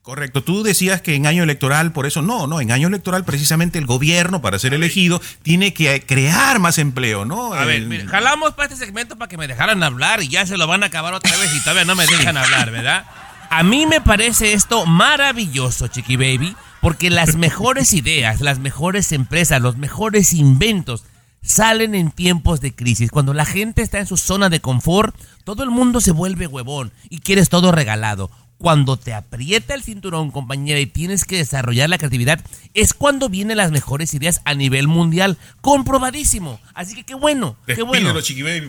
Correcto, 0.08 0.42
tú 0.42 0.62
decías 0.62 1.02
que 1.02 1.16
en 1.16 1.26
año 1.26 1.42
electoral, 1.42 1.92
por 1.92 2.06
eso 2.06 2.22
no, 2.22 2.46
no, 2.46 2.62
en 2.62 2.72
año 2.72 2.88
electoral 2.88 3.26
precisamente 3.26 3.78
el 3.78 3.84
gobierno 3.84 4.40
para 4.40 4.58
ser 4.58 4.72
elegido 4.72 5.20
tiene 5.42 5.74
que 5.74 6.02
crear 6.06 6.60
más 6.60 6.78
empleo, 6.78 7.26
¿no? 7.26 7.52
A 7.52 7.66
ver, 7.66 7.82
mire, 7.82 8.06
jalamos 8.06 8.54
para 8.54 8.72
este 8.72 8.82
segmento 8.82 9.18
para 9.18 9.28
que 9.28 9.36
me 9.36 9.46
dejaran 9.46 9.82
hablar 9.82 10.22
y 10.22 10.28
ya 10.28 10.46
se 10.46 10.56
lo 10.56 10.66
van 10.66 10.82
a 10.82 10.86
acabar 10.86 11.12
otra 11.12 11.36
vez 11.36 11.54
y 11.54 11.60
todavía 11.60 11.84
no 11.84 11.94
me 11.94 12.06
dejan 12.06 12.38
hablar, 12.38 12.70
¿verdad? 12.70 13.04
A 13.50 13.62
mí 13.62 13.84
me 13.84 14.00
parece 14.00 14.54
esto 14.54 14.86
maravilloso, 14.86 15.88
Chiqui 15.88 16.16
Baby, 16.16 16.56
porque 16.80 17.10
las 17.10 17.36
mejores 17.36 17.92
ideas, 17.92 18.40
las 18.40 18.60
mejores 18.60 19.12
empresas, 19.12 19.60
los 19.60 19.76
mejores 19.76 20.32
inventos 20.32 21.04
salen 21.42 21.94
en 21.94 22.12
tiempos 22.12 22.62
de 22.62 22.74
crisis. 22.74 23.10
Cuando 23.10 23.34
la 23.34 23.44
gente 23.44 23.82
está 23.82 23.98
en 23.98 24.06
su 24.06 24.16
zona 24.16 24.48
de 24.48 24.60
confort, 24.60 25.14
todo 25.44 25.64
el 25.64 25.70
mundo 25.70 26.00
se 26.00 26.12
vuelve 26.12 26.46
huevón 26.46 26.92
y 27.10 27.18
quieres 27.18 27.50
todo 27.50 27.72
regalado. 27.72 28.30
Cuando 28.58 28.96
te 28.96 29.14
aprieta 29.14 29.74
el 29.74 29.84
cinturón, 29.84 30.32
compañera, 30.32 30.80
y 30.80 30.86
tienes 30.86 31.24
que 31.24 31.36
desarrollar 31.36 31.88
la 31.88 31.96
creatividad, 31.96 32.40
es 32.74 32.92
cuando 32.92 33.28
vienen 33.28 33.56
las 33.56 33.70
mejores 33.70 34.12
ideas 34.14 34.40
a 34.44 34.54
nivel 34.54 34.88
mundial. 34.88 35.38
Comprobadísimo. 35.60 36.60
Así 36.74 36.96
que 36.96 37.04
qué 37.04 37.14
bueno, 37.14 37.56
qué 37.66 37.82
bueno. 37.82 38.12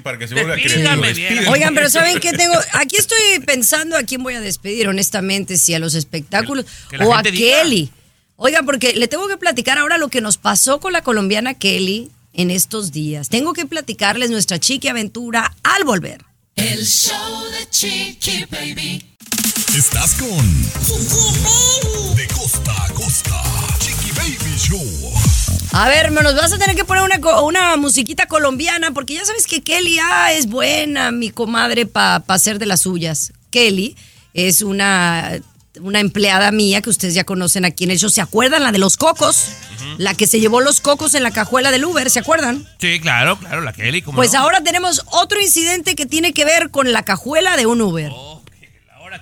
Para 0.04 0.19
que 0.19 0.28
se 0.28 0.36
vuelva 0.36 0.56
creativo. 0.56 1.52
Oigan, 1.52 1.73
pero 1.73 1.89
¿saben 1.89 2.19
qué 2.19 2.34
tengo? 2.34 2.54
Aquí 2.73 2.97
estoy 2.97 3.17
pensando 3.45 3.97
a 3.97 4.04
quién 4.04 4.21
voy 4.21 4.36
a 4.36 4.41
despedir, 4.41 4.88
honestamente, 4.88 5.58
si 5.58 5.73
a 5.73 5.80
los 5.80 5.95
espectáculos 5.95 6.65
Que 6.89 6.97
la 6.97 7.08
o 7.08 7.15
a 7.15 7.23
diga. 7.23 7.36
Kelly. 7.36 7.91
Oigan, 8.36 8.65
porque 8.65 8.93
le 8.93 9.08
tengo 9.08 9.28
que 9.28 9.38
platicar 9.38 9.80
ahora 9.80 9.97
lo 9.97 10.10
que 10.10 10.21
nos 10.21 10.38
pasó 10.38 10.80
con 10.80 10.93
la 10.93 11.02
colombiana 11.02 11.56
Kelly 11.56 12.12
en 12.34 12.52
estos 12.52 12.91
días. 12.91 13.28
Tengo 13.30 13.54
que 13.54 13.65
platicarles 13.65 14.30
nuestra 14.30 14.60
chiqui 14.60 14.88
aventura 14.88 15.52
al 15.63 15.84
volver. 15.84 16.23
El 16.56 16.86
show 16.86 17.43
de 17.52 17.69
Chiqui 17.69 18.45
Baby. 18.52 19.06
Estás 19.75 20.13
con 20.15 20.63
De 22.15 22.27
costa 22.27 22.85
a 22.85 22.93
costa. 22.93 23.41
Chiqui 23.79 24.12
Baby 24.12 24.55
Show. 24.57 25.13
A 25.71 25.88
ver, 25.89 26.12
me 26.12 26.21
nos 26.21 26.35
vas 26.35 26.53
a 26.53 26.57
tener 26.59 26.75
que 26.75 26.85
poner 26.85 27.03
una, 27.03 27.41
una 27.41 27.75
musiquita 27.77 28.27
colombiana, 28.27 28.91
porque 28.91 29.15
ya 29.15 29.25
sabes 29.25 29.47
que 29.47 29.62
Kelly 29.63 29.97
ah, 30.01 30.33
es 30.33 30.47
buena, 30.47 31.12
mi 31.12 31.31
comadre, 31.31 31.85
para 31.88 32.23
hacer 32.27 32.59
de 32.59 32.67
las 32.67 32.81
suyas. 32.81 33.33
Kelly 33.49 33.95
es 34.35 34.62
una, 34.62 35.31
una 35.81 35.99
empleada 35.99 36.51
mía 36.51 36.81
que 36.81 36.89
ustedes 36.91 37.15
ya 37.15 37.23
conocen 37.23 37.65
aquí 37.65 37.85
en 37.85 37.91
el 37.91 37.99
show. 37.99 38.09
¿Se 38.09 38.21
acuerdan? 38.21 38.62
La 38.63 38.71
de 38.71 38.77
los 38.79 38.97
cocos. 38.97 39.47
La 39.97 40.13
que 40.13 40.27
se 40.27 40.39
llevó 40.39 40.62
los 40.62 40.81
cocos 40.81 41.13
en 41.15 41.23
la 41.23 41.31
cajuela 41.31 41.71
del 41.71 41.85
Uber, 41.85 42.09
¿se 42.09 42.19
acuerdan? 42.19 42.67
Sí, 42.79 42.99
claro, 42.99 43.39
claro, 43.39 43.62
la 43.62 43.73
Kelly. 43.73 44.01
¿cómo 44.01 44.15
Pues 44.17 44.33
no? 44.33 44.39
ahora 44.39 44.62
tenemos 44.62 45.03
otro 45.07 45.41
incidente 45.41 45.95
que 45.95 46.05
tiene 46.05 46.33
que 46.33 46.45
ver 46.45 46.69
con 46.69 46.91
la 46.91 47.03
cajuela 47.03 47.57
de 47.57 47.65
un 47.65 47.81
Uber. 47.81 48.12
Oh, 48.13 48.38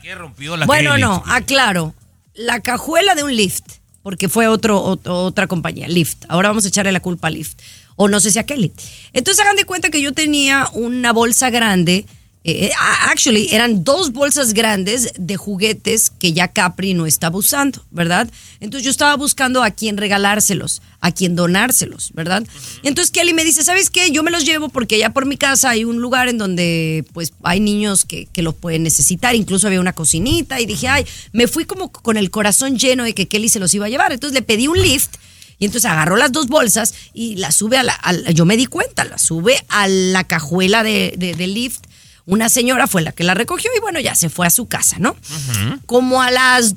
Que 0.02 0.16
rompió 0.16 0.56
la 0.58 0.66
bueno, 0.66 0.98
no, 0.98 1.24
aclaro. 1.28 1.94
La 2.34 2.60
cajuela 2.62 3.16
de 3.16 3.24
un 3.24 3.36
lift. 3.36 3.64
porque 4.04 4.30
fue 4.30 4.48
otro, 4.48 4.82
ot- 4.96 5.02
otra 5.10 5.48
compañía, 5.48 5.88
Lyft. 5.90 6.24
Ahora 6.30 6.48
vamos 6.50 6.64
a 6.64 6.70
echarle 6.70 6.92
la 6.94 7.02
culpa 7.02 7.28
a 7.28 7.32
Lyft. 7.32 7.60
O 7.98 8.08
no 8.08 8.20
sé 8.22 8.32
si 8.32 8.40
a 8.40 8.46
Kelly. 8.46 8.72
Entonces 9.12 9.44
hagan 9.44 9.58
de 9.58 9.66
cuenta 9.66 9.90
que 9.90 10.02
yo 10.02 10.14
tenía 10.14 10.70
una 10.74 11.12
bolsa 11.12 11.50
grande. 11.50 12.06
Eh, 12.48 12.68
eh, 12.68 12.72
actually, 13.10 13.50
eran 13.52 13.84
dos 13.84 14.14
bolsas 14.14 14.54
grandes 14.54 15.12
de 15.18 15.36
juguetes 15.36 16.10
que 16.10 16.32
ya 16.32 16.48
Capri 16.48 16.94
no 16.94 17.06
estaba 17.06 17.38
usando, 17.38 17.84
¿verdad? 17.92 18.30
Entonces 18.62 18.86
yo 18.86 18.90
estaba 18.92 19.16
buscando 19.18 19.62
a 19.64 19.72
quién 19.72 19.98
regalárselos, 19.98 20.82
a 21.02 21.12
quién 21.12 21.36
donárselos, 21.36 22.12
¿verdad? 22.14 22.48
Entonces 22.84 23.12
Kelly 23.12 23.34
me 23.34 23.44
dice, 23.44 23.66
¿sabes 23.66 23.90
qué? 23.90 24.12
Yo 24.12 24.24
me 24.24 24.32
los 24.32 24.46
llevo 24.46 24.70
porque 24.70 24.96
allá 24.96 25.10
por 25.10 25.26
mi 25.26 25.36
casa 25.36 25.72
hay 25.72 25.84
un 25.84 25.98
lugar 26.00 26.30
en 26.30 26.38
donde 26.38 27.04
pues 27.12 27.34
hay 27.44 27.60
niños 27.60 28.06
que, 28.06 28.28
que 28.32 28.42
los 28.44 28.56
pueden 28.56 28.82
necesitar, 28.84 29.36
incluso 29.36 29.68
había 29.68 29.82
una 29.82 29.92
cocinita 29.94 30.62
y 30.62 30.66
dije, 30.66 30.88
ay, 30.88 31.06
me 31.34 31.48
fui 31.48 31.66
como 31.66 31.92
con 31.92 32.16
el 32.16 32.32
corazón 32.32 32.80
lleno 32.80 33.04
de 33.04 33.14
que 33.14 33.28
Kelly 33.28 33.50
se 33.50 33.60
los 33.60 33.74
iba 33.74 33.88
a 33.88 33.90
llevar. 33.90 34.14
Entonces 34.14 34.34
le 34.34 34.42
pedí 34.42 34.68
un 34.70 34.82
lift 34.82 35.16
y 35.60 35.66
entonces 35.66 35.90
agarró 35.92 36.16
las 36.16 36.32
dos 36.32 36.48
bolsas 36.48 36.94
y 37.14 37.36
las 37.36 37.56
sube 37.56 37.78
a 37.78 37.84
la, 37.84 38.00
yo 38.34 38.46
me 38.46 38.56
di 38.56 38.68
cuenta, 38.68 39.04
las 39.04 39.24
sube 39.24 39.62
a 39.68 39.90
la 39.90 40.24
cajuela 40.24 40.82
de, 40.84 41.14
de- 41.18 41.34
del 41.36 41.54
lift. 41.54 41.87
Una 42.28 42.50
señora 42.50 42.88
fue 42.88 43.02
la 43.02 43.14
que 43.14 43.24
la 43.24 43.34
recogió 43.34 43.72
y 43.76 43.80
bueno, 43.80 44.00
ya 44.00 44.14
se 44.14 44.30
fue 44.30 44.46
a 44.46 44.50
su 44.50 44.68
casa, 44.68 44.98
¿no? 45.00 45.16
Como 45.86 46.22
a 46.22 46.30
las 46.30 46.76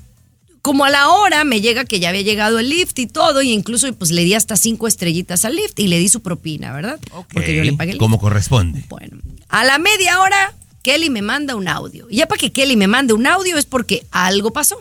como 0.63 0.85
a 0.85 0.91
la 0.91 1.09
hora 1.09 1.43
me 1.45 1.61
llega 1.61 1.85
que 1.85 2.01
ya 2.01 2.11
había 2.11 2.23
llegado 2.23 2.59
el 2.61 2.69
lift 2.69 2.99
y 2.99 3.07
todo, 3.07 3.43
y 3.43 3.51
incluso 3.51 3.93
pues 3.95 4.11
le 4.11 4.23
di 4.25 4.35
hasta 4.35 4.57
cinco 4.57 4.87
estrellitas 4.87 5.45
al 5.45 5.57
lift 5.57 5.79
y 5.81 5.89
le 5.89 5.99
di 5.99 6.09
su 6.09 6.23
propina, 6.23 6.73
¿verdad? 6.73 7.01
Porque 7.33 7.57
yo 7.57 7.65
le 7.65 7.73
pagué 7.73 7.93
el. 7.93 7.99
Como 7.99 8.21
corresponde. 8.21 8.85
Bueno, 8.89 9.19
a 9.49 9.65
la 9.65 9.79
media 9.79 10.21
hora, 10.21 10.55
Kelly 10.83 11.11
me 11.11 11.23
manda 11.23 11.57
un 11.57 11.67
audio. 11.67 12.07
Y 12.11 12.17
ya 12.17 12.29
para 12.29 12.39
que 12.39 12.53
Kelly 12.53 12.77
me 12.77 12.87
mande 12.87 13.13
un 13.13 13.27
audio 13.27 13.59
es 13.59 13.67
porque 13.67 14.07
algo 14.13 14.53
pasó. 14.53 14.81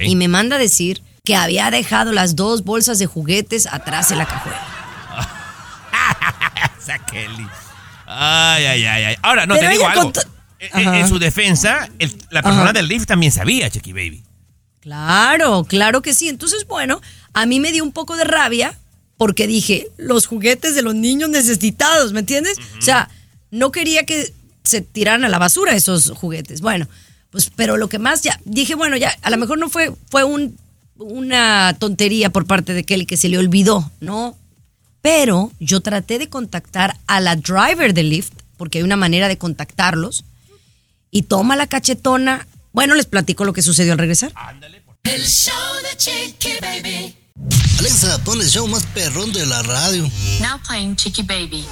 Y 0.00 0.16
me 0.16 0.26
manda 0.28 0.56
a 0.56 0.58
decir 0.58 1.00
que 1.24 1.36
había 1.36 1.70
dejado 1.70 2.12
las 2.12 2.34
dos 2.34 2.64
bolsas 2.64 2.98
de 2.98 3.06
juguetes 3.06 3.66
atrás 3.66 4.08
de 4.08 4.16
la 4.16 4.26
cajuela. 4.26 4.66
Esa 6.80 6.98
Kelly. 7.06 7.46
Ay, 8.06 8.64
ay, 8.64 8.84
ay, 8.86 9.04
ay. 9.04 9.16
Ahora, 9.22 9.46
no, 9.46 9.54
Pero 9.54 9.66
te 9.68 9.72
digo 9.72 9.86
algo. 9.88 10.12
En- 10.58 10.86
Ajá. 10.88 10.98
En, 11.00 11.08
su 11.08 11.18
defensa, 11.18 11.88
el- 11.98 12.16
la 12.30 12.42
persona 12.42 12.64
Ajá. 12.64 12.72
del 12.72 12.88
lift 12.88 13.06
también 13.06 13.30
sabía, 13.32 13.68
Chiqui 13.68 13.92
Baby. 13.92 14.22
Claro, 14.80 15.64
claro 15.64 16.00
que 16.02 16.14
sí. 16.14 16.28
Entonces, 16.28 16.66
bueno, 16.66 17.00
a 17.34 17.44
mí 17.46 17.60
me 17.60 17.72
dio 17.72 17.82
un 17.84 17.92
poco 17.92 18.16
de 18.16 18.24
rabia 18.24 18.78
porque 19.16 19.46
dije, 19.46 19.88
los 19.96 20.26
juguetes 20.26 20.74
de 20.74 20.82
los 20.82 20.94
niños 20.94 21.28
necesitados, 21.28 22.12
¿me 22.12 22.20
entiendes? 22.20 22.56
O 22.78 22.82
sea, 22.82 23.08
no 23.50 23.72
quería 23.72 24.04
que 24.06 24.32
se 24.62 24.80
tiraran 24.82 25.24
a 25.24 25.28
la 25.28 25.38
basura 25.38 25.74
esos 25.74 26.10
juguetes. 26.10 26.60
Bueno, 26.60 26.86
pues, 27.30 27.50
pero 27.56 27.76
lo 27.76 27.88
que 27.88 27.98
más 27.98 28.22
ya, 28.22 28.38
dije, 28.44 28.74
bueno, 28.74 28.96
ya, 28.96 29.14
a 29.22 29.30
lo 29.30 29.36
mejor 29.38 29.58
no 29.58 29.68
fue, 29.68 29.92
fue 30.10 30.24
un, 30.24 30.56
una 30.96 31.74
tontería 31.78 32.30
por 32.30 32.46
parte 32.46 32.72
de 32.72 32.84
Kelly 32.84 33.06
que 33.06 33.16
se 33.16 33.28
le 33.28 33.38
olvidó, 33.38 33.90
¿no? 34.00 34.36
Pero 35.06 35.52
yo 35.60 35.82
traté 35.82 36.18
de 36.18 36.28
contactar 36.28 36.96
a 37.06 37.20
la 37.20 37.36
driver 37.36 37.94
del 37.94 38.10
lift, 38.10 38.32
porque 38.56 38.78
hay 38.78 38.82
una 38.82 38.96
manera 38.96 39.28
de 39.28 39.38
contactarlos, 39.38 40.24
y 41.12 41.22
toma 41.22 41.54
la 41.54 41.68
cachetona. 41.68 42.48
Bueno, 42.72 42.96
les 42.96 43.06
platico 43.06 43.44
lo 43.44 43.52
que 43.52 43.62
sucedió 43.62 43.92
al 43.92 43.98
regresar. 44.00 44.32
El 45.04 45.22
show 45.24 45.54
de 45.88 45.96
Chiqui 45.96 46.54
Baby. 46.60 47.14
Alexa, 47.78 48.18
pon 48.24 48.40
el 48.40 48.48
show 48.48 48.66
más 48.66 48.84
perrón 48.86 49.32
de 49.32 49.46
la 49.46 49.62
radio. 49.62 50.02
Now 50.40 50.58
playing 50.66 50.96
Chicky 50.96 51.22
Baby. 51.22 51.64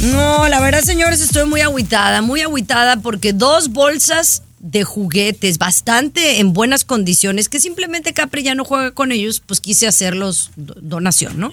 No, 0.00 0.46
la 0.46 0.60
verdad, 0.60 0.82
señores, 0.84 1.20
estoy 1.20 1.46
muy 1.46 1.62
agüitada, 1.62 2.22
muy 2.22 2.42
agüitada 2.42 2.98
porque 2.98 3.32
dos 3.32 3.70
bolsas 3.70 4.44
de 4.60 4.84
juguetes 4.84 5.58
bastante 5.58 6.38
en 6.38 6.52
buenas 6.52 6.84
condiciones, 6.84 7.48
que 7.48 7.58
simplemente 7.58 8.12
Capri 8.14 8.44
ya 8.44 8.54
no 8.54 8.64
juega 8.64 8.92
con 8.92 9.10
ellos, 9.10 9.42
pues 9.44 9.60
quise 9.60 9.88
hacerlos 9.88 10.52
do- 10.54 10.76
donación, 10.80 11.40
¿no? 11.40 11.52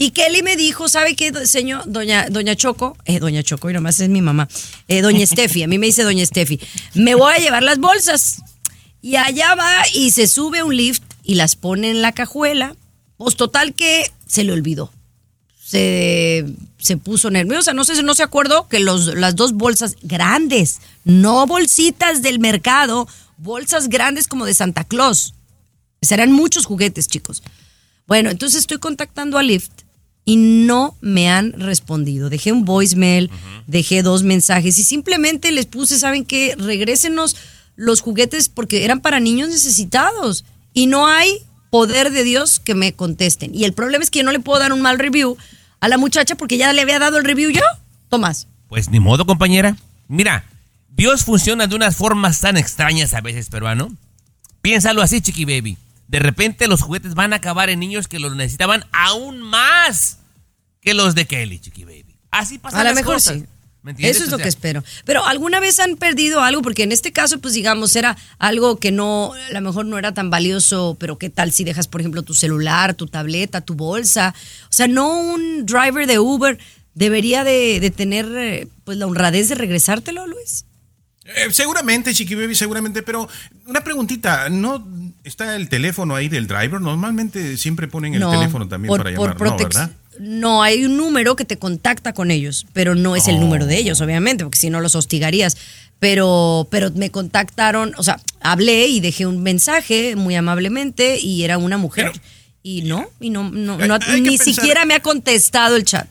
Y 0.00 0.12
Kelly 0.12 0.44
me 0.44 0.56
dijo, 0.56 0.88
¿sabe 0.88 1.16
qué, 1.16 1.32
señor, 1.44 1.82
doña, 1.86 2.28
doña 2.30 2.54
Choco? 2.54 2.96
Eh, 3.04 3.18
doña 3.18 3.42
Choco, 3.42 3.68
y 3.68 3.72
nomás 3.72 3.98
es 3.98 4.08
mi 4.08 4.22
mamá. 4.22 4.48
Eh, 4.86 5.02
doña 5.02 5.26
Steffi, 5.26 5.64
a 5.64 5.66
mí 5.66 5.76
me 5.76 5.86
dice 5.86 6.04
doña 6.04 6.24
Steffi, 6.24 6.60
me 6.94 7.16
voy 7.16 7.34
a 7.34 7.38
llevar 7.38 7.64
las 7.64 7.78
bolsas. 7.78 8.40
Y 9.02 9.16
allá 9.16 9.56
va 9.56 9.72
y 9.92 10.12
se 10.12 10.28
sube 10.28 10.62
un 10.62 10.76
lift 10.76 11.02
y 11.24 11.34
las 11.34 11.56
pone 11.56 11.90
en 11.90 12.00
la 12.00 12.12
cajuela. 12.12 12.76
Pues 13.16 13.34
total 13.34 13.74
que 13.74 14.10
se 14.26 14.44
le 14.44 14.52
olvidó 14.52 14.92
se, 15.68 16.46
se 16.78 16.96
puso 16.96 17.30
nerviosa. 17.30 17.74
No 17.74 17.84
sé 17.84 18.02
no 18.02 18.14
se 18.14 18.22
acordó 18.22 18.68
que 18.68 18.78
los, 18.78 19.14
las 19.14 19.36
dos 19.36 19.52
bolsas 19.52 19.96
grandes, 20.00 20.80
no 21.04 21.46
bolsitas 21.46 22.22
del 22.22 22.38
mercado, 22.38 23.06
bolsas 23.36 23.90
grandes 23.90 24.28
como 24.28 24.46
de 24.46 24.54
Santa 24.54 24.84
Claus. 24.84 25.34
Serán 26.00 26.32
muchos 26.32 26.64
juguetes, 26.64 27.06
chicos. 27.06 27.42
Bueno, 28.06 28.30
entonces 28.30 28.60
estoy 28.60 28.78
contactando 28.78 29.36
a 29.36 29.42
Lyft 29.42 29.82
y 30.28 30.36
no 30.36 30.94
me 31.00 31.30
han 31.30 31.54
respondido. 31.54 32.28
Dejé 32.28 32.52
un 32.52 32.66
voicemail, 32.66 33.30
dejé 33.66 34.02
dos 34.02 34.24
mensajes 34.24 34.78
y 34.78 34.84
simplemente 34.84 35.50
les 35.52 35.64
puse, 35.64 35.98
¿saben 35.98 36.26
qué? 36.26 36.54
Regrésenos 36.58 37.34
los 37.76 38.02
juguetes 38.02 38.50
porque 38.50 38.84
eran 38.84 39.00
para 39.00 39.20
niños 39.20 39.48
necesitados 39.48 40.44
y 40.74 40.86
no 40.86 41.06
hay 41.06 41.38
poder 41.70 42.12
de 42.12 42.24
Dios 42.24 42.60
que 42.60 42.74
me 42.74 42.92
contesten. 42.92 43.54
Y 43.54 43.64
el 43.64 43.72
problema 43.72 44.04
es 44.04 44.10
que 44.10 44.18
yo 44.18 44.24
no 44.26 44.32
le 44.32 44.40
puedo 44.40 44.60
dar 44.60 44.74
un 44.74 44.82
mal 44.82 44.98
review 44.98 45.38
a 45.80 45.88
la 45.88 45.96
muchacha 45.96 46.34
porque 46.34 46.58
ya 46.58 46.74
le 46.74 46.82
había 46.82 46.98
dado 46.98 47.16
el 47.16 47.24
review 47.24 47.48
yo. 47.48 47.62
Tomás. 48.10 48.48
Pues 48.68 48.90
ni 48.90 49.00
modo, 49.00 49.24
compañera. 49.24 49.78
Mira, 50.08 50.44
Dios 50.90 51.24
funciona 51.24 51.66
de 51.68 51.74
unas 51.74 51.96
formas 51.96 52.38
tan 52.38 52.58
extrañas 52.58 53.14
a 53.14 53.22
veces, 53.22 53.48
peruano. 53.48 53.90
Piénsalo 54.60 55.00
así, 55.00 55.22
Chiqui 55.22 55.46
Baby. 55.46 55.78
De 56.08 56.18
repente 56.18 56.66
los 56.68 56.82
juguetes 56.82 57.14
van 57.14 57.32
a 57.32 57.36
acabar 57.36 57.70
en 57.70 57.80
niños 57.80 58.08
que 58.08 58.18
los 58.18 58.34
necesitaban 58.34 58.84
aún 58.92 59.40
más 59.40 60.18
que 60.80 60.94
los 60.94 61.14
de 61.14 61.26
Kelly, 61.26 61.58
Chiqui 61.60 61.84
Baby. 61.84 62.16
Así 62.30 62.58
pasan 62.58 62.80
A 62.80 62.90
lo 62.90 62.94
mejor 62.94 63.14
cosas. 63.14 63.38
sí. 63.38 63.44
¿Me 63.82 63.92
entiendes? 63.92 64.16
Eso 64.16 64.24
es 64.24 64.28
O 64.28 64.32
lo 64.32 64.36
sea, 64.38 64.44
que 64.44 64.48
espero. 64.48 64.82
Pero 65.04 65.24
¿alguna 65.24 65.60
vez 65.60 65.78
han 65.78 65.96
perdido 65.96 66.40
algo? 66.40 66.62
Porque 66.62 66.82
en 66.82 66.90
este 66.92 67.12
caso, 67.12 67.38
pues 67.38 67.54
digamos, 67.54 67.94
era 67.94 68.16
algo 68.38 68.78
que 68.78 68.90
no, 68.90 69.32
a 69.34 69.52
lo 69.52 69.60
mejor 69.60 69.86
no 69.86 69.98
era 69.98 70.12
tan 70.12 70.30
valioso, 70.30 70.96
pero 70.98 71.16
¿qué 71.16 71.30
tal 71.30 71.52
si 71.52 71.62
dejas, 71.62 71.86
por 71.86 72.00
ejemplo, 72.00 72.22
tu 72.22 72.34
celular, 72.34 72.94
tu 72.94 73.06
tableta, 73.06 73.60
tu 73.60 73.74
bolsa? 73.74 74.34
O 74.64 74.72
sea, 74.72 74.88
no 74.88 75.16
un 75.16 75.64
driver 75.64 76.06
de 76.06 76.18
Uber 76.18 76.58
debería 76.94 77.44
de, 77.44 77.78
de 77.80 77.90
tener 77.90 78.26
eh, 78.36 78.68
pues 78.84 78.98
la 78.98 79.06
honradez 79.06 79.48
de 79.48 79.54
regresártelo, 79.54 80.26
Luis. 80.26 80.64
Eh, 81.36 81.48
seguramente, 81.52 82.14
Chiqui 82.14 82.34
Baby, 82.34 82.54
seguramente, 82.54 83.02
pero 83.02 83.28
una 83.66 83.82
preguntita, 83.84 84.48
¿no 84.48 84.86
está 85.24 85.56
el 85.56 85.68
teléfono 85.68 86.14
ahí 86.16 86.28
del 86.28 86.46
driver? 86.46 86.80
Normalmente 86.80 87.56
siempre 87.58 87.86
ponen 87.86 88.14
el 88.14 88.20
no, 88.20 88.30
teléfono 88.30 88.66
también 88.66 88.88
por- 88.88 89.02
para 89.02 89.14
por 89.14 89.28
llamar, 89.28 89.40
¿no, 89.40 89.56
protec- 89.56 89.62
verdad? 89.74 89.90
No, 90.20 90.62
hay 90.62 90.84
un 90.84 90.96
número 90.96 91.36
que 91.36 91.44
te 91.44 91.58
contacta 91.58 92.12
con 92.12 92.30
ellos, 92.30 92.66
pero 92.72 92.94
no 92.94 93.14
es 93.14 93.28
el 93.28 93.36
Oh. 93.36 93.40
número 93.40 93.66
de 93.66 93.76
ellos, 93.78 94.00
obviamente, 94.00 94.42
porque 94.42 94.58
si 94.58 94.68
no 94.70 94.80
los 94.80 94.94
hostigarías. 94.94 95.56
Pero, 96.00 96.68
pero 96.70 96.90
me 96.92 97.10
contactaron, 97.10 97.92
o 97.98 98.02
sea, 98.04 98.20
hablé 98.40 98.86
y 98.86 99.00
dejé 99.00 99.26
un 99.26 99.42
mensaje 99.42 100.14
muy 100.16 100.34
amablemente 100.36 101.18
y 101.20 101.42
era 101.42 101.58
una 101.58 101.76
mujer. 101.76 102.12
y 102.62 102.82
no, 102.82 103.06
y 103.20 103.30
no, 103.30 103.44
no, 103.50 103.78
no- 103.78 103.98
ni 104.20 104.36
pensar- 104.36 104.44
siquiera 104.44 104.84
me 104.84 104.94
ha 104.94 105.00
contestado 105.00 105.76
el 105.76 105.84
chat. 105.84 106.08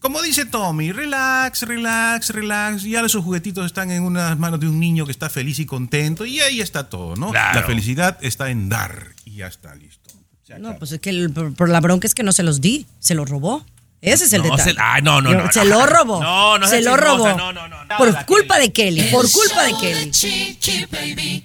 Como 0.00 0.22
dice 0.22 0.46
Tommy, 0.46 0.92
relax, 0.92 1.62
relax, 1.62 2.30
relax. 2.30 2.82
Ya 2.84 3.00
esos 3.02 3.22
juguetitos 3.22 3.66
están 3.66 3.90
en 3.90 4.02
unas 4.02 4.38
manos 4.38 4.58
de 4.58 4.66
un 4.66 4.80
niño 4.80 5.04
que 5.04 5.12
está 5.12 5.28
feliz 5.28 5.58
y 5.58 5.66
contento 5.66 6.24
y 6.24 6.40
ahí 6.40 6.60
está 6.62 6.88
todo, 6.88 7.16
¿no? 7.16 7.30
Claro. 7.30 7.60
La 7.60 7.66
felicidad 7.66 8.16
está 8.22 8.50
en 8.50 8.68
dar 8.70 9.08
y 9.26 9.36
ya 9.36 9.46
está 9.46 9.74
listo. 9.74 10.10
No, 10.58 10.76
pues 10.78 10.90
es 10.92 11.00
que 11.00 11.10
el- 11.10 11.30
por, 11.30 11.54
por 11.54 11.68
la 11.68 11.80
bronca 11.80 12.06
es 12.08 12.14
que 12.14 12.22
no 12.24 12.32
se 12.32 12.42
los 12.42 12.60
di, 12.60 12.86
se 12.98 13.14
los 13.14 13.28
robó. 13.28 13.64
Ese 14.00 14.24
es 14.24 14.32
el 14.32 14.42
No, 14.42 14.50
detalle. 14.56 14.72
se- 14.72 14.76
ay, 14.80 15.02
no, 15.02 15.20
no, 15.20 15.32
no, 15.34 15.52
Se 15.52 15.60
no. 15.60 15.66
lo 15.66 15.86
robó. 15.86 16.20
No, 16.22 16.58
no 16.58 16.66
se 16.66 16.80
lo 16.80 16.96
robó. 16.96 17.28
no, 17.36 17.52
no, 17.52 17.68
no. 17.68 17.76
Por 17.98 18.24
culpa 18.24 18.58
de 18.58 18.72
Kelly, 18.72 19.02
por 19.12 19.30
culpa 19.30 19.62
de 19.64 19.74
Kelly. 19.78 21.44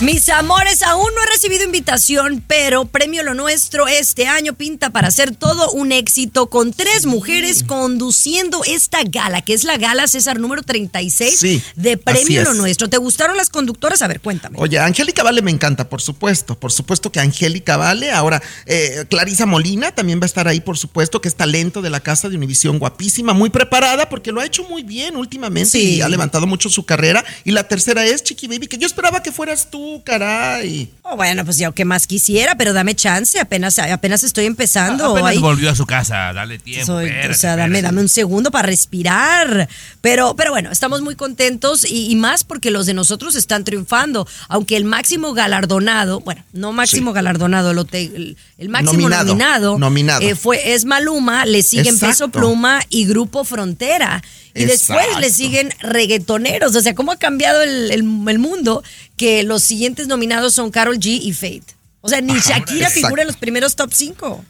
Mis 0.00 0.30
amores, 0.30 0.80
aún 0.82 1.08
no 1.14 1.22
he 1.22 1.26
recibido 1.26 1.62
invitación, 1.62 2.42
pero 2.46 2.86
Premio 2.86 3.22
Lo 3.22 3.34
Nuestro 3.34 3.86
este 3.86 4.26
año 4.26 4.54
pinta 4.54 4.88
para 4.88 5.10
ser 5.10 5.36
todo 5.36 5.70
un 5.72 5.92
éxito 5.92 6.48
con 6.48 6.72
tres 6.72 7.04
mujeres 7.04 7.62
conduciendo 7.64 8.62
esta 8.64 9.00
gala, 9.04 9.42
que 9.42 9.52
es 9.52 9.64
la 9.64 9.76
gala 9.76 10.08
César 10.08 10.40
número 10.40 10.62
36 10.62 11.38
Sí, 11.38 11.62
de 11.76 11.98
Premio. 11.98 12.44
Lo 12.44 12.54
Nuestro. 12.54 12.88
¿Te 12.88 12.96
gustaron 12.96 13.36
las 13.36 13.50
conductoras? 13.50 14.00
A 14.00 14.08
ver, 14.08 14.20
cuéntame. 14.20 14.56
Oye, 14.58 14.78
Angélica 14.78 15.22
Vale 15.22 15.42
me 15.42 15.50
encanta, 15.50 15.86
por 15.90 16.00
supuesto. 16.00 16.58
Por 16.58 16.72
supuesto 16.72 17.12
que 17.12 17.20
Angélica 17.20 17.76
Vale. 17.76 18.10
Ahora, 18.10 18.42
eh, 18.64 19.04
Clarisa 19.10 19.44
Molina 19.44 19.94
también 19.94 20.18
va 20.18 20.24
a 20.24 20.26
estar 20.26 20.48
ahí, 20.48 20.62
por 20.62 20.78
supuesto, 20.78 21.20
que 21.20 21.28
es 21.28 21.34
talento 21.34 21.82
de 21.82 21.90
la 21.90 22.00
casa 22.00 22.30
de 22.30 22.36
Univisión, 22.38 22.78
guapísima, 22.78 23.34
muy 23.34 23.50
preparada, 23.50 24.08
porque 24.08 24.32
lo 24.32 24.40
ha 24.40 24.46
hecho 24.46 24.64
muy 24.64 24.82
bien 24.82 25.16
últimamente 25.16 25.70
Sí. 25.72 25.96
y 25.96 26.00
ha 26.00 26.08
levantado 26.08 26.46
mucho 26.46 26.70
su 26.70 26.86
carrera. 26.86 27.22
Y 27.44 27.50
la 27.50 27.68
tercera 27.68 28.06
es 28.06 28.22
Chiqui 28.24 28.46
Baby, 28.46 28.66
que 28.66 28.78
yo 28.78 28.86
esperaba 28.86 29.22
que 29.22 29.30
fueras 29.30 29.68
tú, 29.70 29.89
caray. 29.98 30.90
Oh, 31.02 31.16
bueno, 31.16 31.44
pues 31.44 31.58
yo 31.58 31.72
qué 31.72 31.84
más 31.84 32.06
quisiera, 32.06 32.54
pero 32.56 32.72
dame 32.72 32.94
chance, 32.94 33.38
apenas, 33.40 33.78
apenas 33.78 34.22
estoy 34.22 34.46
empezando. 34.46 35.06
Apenas 35.12 35.30
ahí. 35.32 35.38
volvió 35.38 35.70
a 35.70 35.74
su 35.74 35.84
casa, 35.86 36.32
dale 36.32 36.58
tiempo. 36.58 36.86
Soy- 36.86 37.06
espérate, 37.06 37.30
o 37.30 37.34
sea, 37.34 37.56
dame, 37.56 37.82
dame 37.82 38.00
un 38.00 38.08
segundo 38.08 38.50
para 38.50 38.66
respirar. 38.66 39.68
Pero, 40.00 40.34
pero 40.36 40.50
bueno, 40.52 40.70
estamos 40.70 41.00
muy 41.02 41.16
contentos 41.16 41.84
y, 41.84 42.10
y 42.10 42.16
más 42.16 42.44
porque 42.44 42.70
los 42.70 42.86
de 42.86 42.94
nosotros 42.94 43.34
están 43.34 43.64
triunfando. 43.64 44.26
Aunque 44.48 44.76
el 44.76 44.84
máximo 44.84 45.34
galardonado, 45.34 46.20
bueno, 46.20 46.44
no 46.52 46.72
máximo 46.72 47.12
galardonado, 47.12 47.70
el, 47.72 48.36
el 48.58 48.68
máximo 48.68 48.92
Nominado, 49.08 49.24
nominado, 49.26 49.78
nominado. 49.78 50.20
eh, 50.22 50.34
fue, 50.36 50.74
es 50.74 50.84
Maluma, 50.84 51.44
le 51.46 51.62
siguen 51.62 51.94
Peso 51.98 52.06
Exacto. 52.26 52.30
Pluma 52.38 52.80
y 52.88 53.06
Grupo 53.06 53.44
Frontera. 53.44 54.22
Y 54.52 54.64
después 54.64 55.06
le 55.20 55.30
siguen 55.30 55.72
reggaetoneros. 55.78 56.74
O 56.74 56.80
sea, 56.80 56.94
¿cómo 56.94 57.12
ha 57.12 57.16
cambiado 57.16 57.62
el, 57.62 57.90
el- 57.92 58.28
el 58.28 58.38
mundo 58.40 58.82
que 59.20 59.42
los 59.42 59.62
siguientes 59.62 60.08
nominados 60.08 60.54
son 60.54 60.70
Carol 60.70 60.98
G 60.98 61.20
y 61.22 61.32
Fate? 61.34 61.74
O 62.00 62.08
sea, 62.08 62.22
ni 62.22 62.32
Shakira 62.32 62.86
exacto. 62.88 63.00
figura 63.06 63.20
en 63.22 63.28
los 63.28 63.36
primeros 63.36 63.76
top 63.76 63.90
5. 63.92 64.44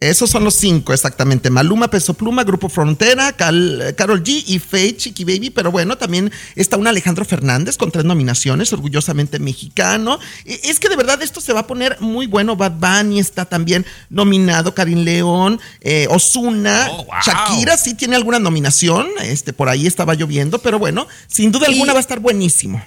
Esos 0.00 0.30
son 0.30 0.44
los 0.44 0.54
cinco, 0.54 0.92
exactamente. 0.92 1.50
Maluma, 1.50 1.88
Peso 1.90 2.14
Pluma, 2.14 2.44
Grupo 2.44 2.68
Frontera, 2.68 3.32
Cal- 3.32 3.94
Carol 3.96 4.22
G 4.22 4.44
y 4.46 4.60
Faith, 4.60 4.96
Chiqui 4.98 5.24
Baby. 5.24 5.50
Pero 5.50 5.72
bueno, 5.72 5.98
también 5.98 6.30
está 6.54 6.76
un 6.76 6.86
Alejandro 6.86 7.24
Fernández 7.24 7.76
con 7.76 7.90
tres 7.90 8.04
nominaciones, 8.04 8.72
orgullosamente 8.72 9.40
mexicano. 9.40 10.20
E- 10.44 10.60
Es 10.64 10.78
que 10.78 10.88
de 10.88 10.94
verdad 10.96 11.20
esto 11.22 11.40
se 11.40 11.52
va 11.52 11.60
a 11.60 11.66
poner 11.66 11.96
muy 12.00 12.26
bueno. 12.28 12.54
Bad 12.54 12.74
Bunny 12.78 13.18
está 13.18 13.44
también 13.44 13.84
nominado, 14.08 14.72
Karim 14.72 15.00
León, 15.04 15.60
eh, 15.80 16.06
Osuna, 16.10 16.88
Oh, 16.92 17.04
wow. 17.04 17.14
Shakira 17.26 17.76
sí 17.76 17.94
tiene 17.94 18.14
alguna 18.14 18.38
nominación. 18.38 19.08
Este, 19.22 19.52
por 19.52 19.68
ahí 19.68 19.86
estaba 19.88 20.14
lloviendo, 20.14 20.60
pero 20.60 20.78
bueno, 20.78 21.08
sin 21.26 21.50
duda 21.50 21.66
Y- 21.68 21.72
alguna 21.72 21.92
va 21.92 21.98
a 21.98 22.02
estar 22.02 22.20
buenísimo. 22.20 22.80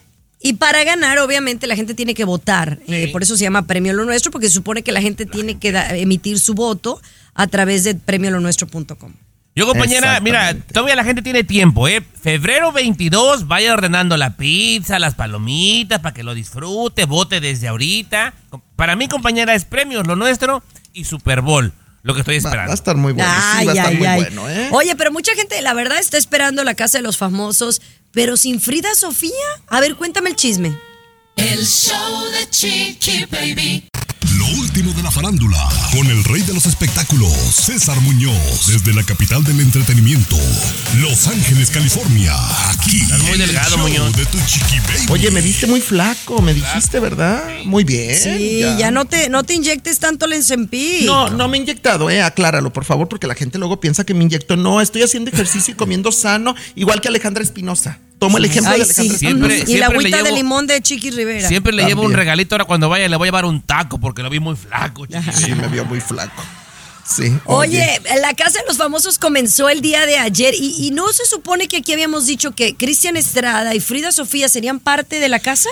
Y 0.44 0.54
para 0.54 0.84
ganar, 0.84 1.20
obviamente, 1.20 1.68
la 1.68 1.76
gente 1.76 1.94
tiene 1.94 2.14
que 2.14 2.26
votar. 2.26 2.80
Eh, 2.88 3.10
por 3.12 3.22
eso 3.24 3.38
se 3.38 3.44
llama 3.44 3.68
Premio 3.68 3.94
Lo 3.94 4.06
Nuestro, 4.06 4.32
porque 4.32 4.48
se 4.48 4.54
supone 4.54 4.82
que 4.82 4.92
la 4.92 5.02
gente 5.02 5.26
tiene 5.26 5.60
que 5.60 5.72
da- 5.72 5.96
emitir 5.96 6.39
su 6.39 6.54
voto 6.56 7.00
a 7.36 7.48
través 7.48 7.84
de 7.84 7.94
premiolonuestro.com. 7.96 9.14
Yo, 9.54 9.68
compañera, 9.68 10.20
mira, 10.22 10.56
todavía 10.74 10.96
la 10.96 11.04
gente 11.04 11.22
tiene 11.22 11.44
tiempo, 11.44 11.88
¿eh? 11.89 12.02
Febrero 12.22 12.72
22, 12.72 13.48
vaya 13.50 13.74
ordenando 13.74 14.16
la 14.16 14.38
pizza, 14.38 14.98
las 14.98 15.16
palomitas, 15.16 16.00
para 16.00 16.14
que 16.14 16.24
lo 16.24 16.34
disfrute, 16.34 17.04
vote 17.06 17.42
desde 17.42 17.68
ahorita. 17.68 18.34
Para 18.78 18.96
mí, 18.96 19.10
compañera, 19.10 19.54
es 19.54 19.66
premios 19.66 20.08
lo 20.08 20.16
nuestro 20.16 20.64
y 20.94 21.04
Super 21.04 21.42
Bowl, 21.42 21.74
lo 22.04 22.14
que 22.14 22.22
estoy 22.22 22.39
Va, 22.39 22.43
va 22.43 22.47
a 22.47 22.52
esperando. 22.52 22.74
estar 22.74 22.95
muy 22.97 23.14
bueno. 23.14 23.32
sí, 23.60 23.66
va 23.66 23.72
a 23.72 23.76
estar 23.76 23.93
muy 23.95 24.08
bueno, 24.24 24.49
¿eh? 24.49 24.70
Oye, 24.72 24.95
pero 24.95 25.12
mucha 25.12 25.34
gente, 25.36 25.62
la 25.62 25.74
verdad, 25.74 25.99
está 25.99 26.18
esperando 26.18 26.64
la 26.64 26.74
casa 26.76 26.97
de 26.97 27.04
los 27.04 27.18
famosos, 27.18 27.82
pero 28.12 28.38
sin 28.38 28.60
Frida 28.60 28.93
Sofía. 28.95 29.32
A 29.68 29.80
ver, 29.80 29.95
cuéntame 29.95 30.30
el 30.32 30.36
chisme. 30.36 30.76
El 31.36 31.66
show 31.66 32.26
de 32.32 32.49
Chiqui 32.49 33.26
Baby. 33.26 33.91
Lo 34.52 34.60
último 34.60 34.91
de 34.93 35.02
la 35.04 35.12
farándula, 35.12 35.70
con 35.91 36.08
el 36.08 36.24
rey 36.26 36.41
de 36.41 36.54
los 36.54 36.66
espectáculos, 36.66 37.32
César 37.32 37.99
Muñoz, 38.02 38.68
desde 38.68 38.93
la 38.93 39.04
capital 39.04 39.43
del 39.43 39.60
entretenimiento, 39.62 40.36
Los 40.97 41.28
Ángeles, 41.28 41.70
California, 41.70 42.34
aquí. 42.70 42.99
Estás 43.02 43.24
muy 43.24 43.38
delgado, 43.38 43.78
Muñoz. 43.78 44.14
de 44.16 44.26
tu 44.26 44.38
chiqui 44.45 44.80
baby. 44.80 45.06
Oye, 45.10 45.32
me 45.32 45.41
viste 45.41 45.68
muy 45.68 45.80
flaco, 45.80 46.41
me 46.41 46.54
dijiste, 46.54 46.99
¿verdad? 46.99 47.43
Muy 47.64 47.84
bien. 47.84 48.18
Sí, 48.20 48.60
ya, 48.78 48.91
no, 48.91 49.06
te, 49.06 49.30
no 49.30 49.43
te 49.43 49.54
inyectes 49.54 49.99
tanto 49.99 50.26
el 50.26 50.34
Enzempic. 50.34 51.06
No, 51.06 51.30
no 51.30 51.47
me 51.47 51.58
he 51.58 51.62
inyectado, 51.62 52.10
eh, 52.10 52.22
acláralo, 52.22 52.74
por 52.74 52.84
favor, 52.84 53.08
porque 53.08 53.28
la 53.28 53.36
gente 53.36 53.58
luego 53.58 53.80
piensa 53.80 54.04
que 54.04 54.14
me 54.14 54.24
inyecto. 54.24 54.58
No, 54.58 54.82
estoy 54.82 55.04
haciendo 55.04 55.32
ejercicio 55.32 55.74
y 55.74 55.78
comiendo 55.78 56.12
sano, 56.12 56.56
igual 56.76 56.99
que 56.99 57.08
Alejandra 57.08 57.43
Espinosa. 57.43 57.99
Tomo 58.22 58.38
el 58.38 58.45
ejemplo 58.45 58.72
Ay, 58.72 58.82
de 58.82 58.86
sí. 58.86 59.01
Alejandra 59.09 59.17
Siempre- 59.49 59.63
y 59.74 59.78
la 59.78 59.88
agüita 59.88 60.22
de 60.22 60.32
limón 60.32 60.67
de 60.67 60.80
Chiqui 60.80 61.09
Rivera. 61.09 61.47
Siempre 61.47 61.74
le 61.74 61.86
llevo 61.86 62.03
un 62.03 62.13
regalito, 62.13 62.53
ahora 62.53 62.65
cuando 62.65 62.88
vaya 62.88 63.07
le 63.09 63.15
voy 63.15 63.26
a 63.26 63.30
llevar 63.30 63.45
un 63.45 63.61
taco 63.63 63.99
porque 63.99 64.22
lo 64.22 64.30
vi 64.30 64.39
muy 64.39 64.55
flaco. 64.55 65.07
chiquillo. 65.07 65.32
Sí, 65.36 65.55
me 65.55 65.67
vio 65.69 65.86
muy 65.86 65.99
flaco. 65.99 66.39
Sí. 67.03 67.34
Oye, 67.45 67.99
la 68.22 68.36
Casa 68.36 68.59
de 68.59 68.65
los 68.67 68.78
Famosos 68.78 69.17
comenzó 69.17 69.69
el 69.69 69.82
día 69.82 70.05
de 70.05 70.19
ayer 70.19 70.53
y, 70.53 70.86
y 70.86 70.91
no 70.91 71.11
se 71.11 71.26
supone 71.26 71.67
que 71.67 71.78
aquí 71.78 71.93
habíamos 71.93 72.28
dicho 72.28 72.51
que 72.51 72.76
Cristian 72.76 73.17
Estrada 73.17 73.74
y 73.74 73.80
Frida 73.80 74.11
Sofía 74.11 74.47
serían 74.49 74.80
parte 74.80 75.19
de 75.19 75.28
la 75.28 75.39
casa. 75.39 75.69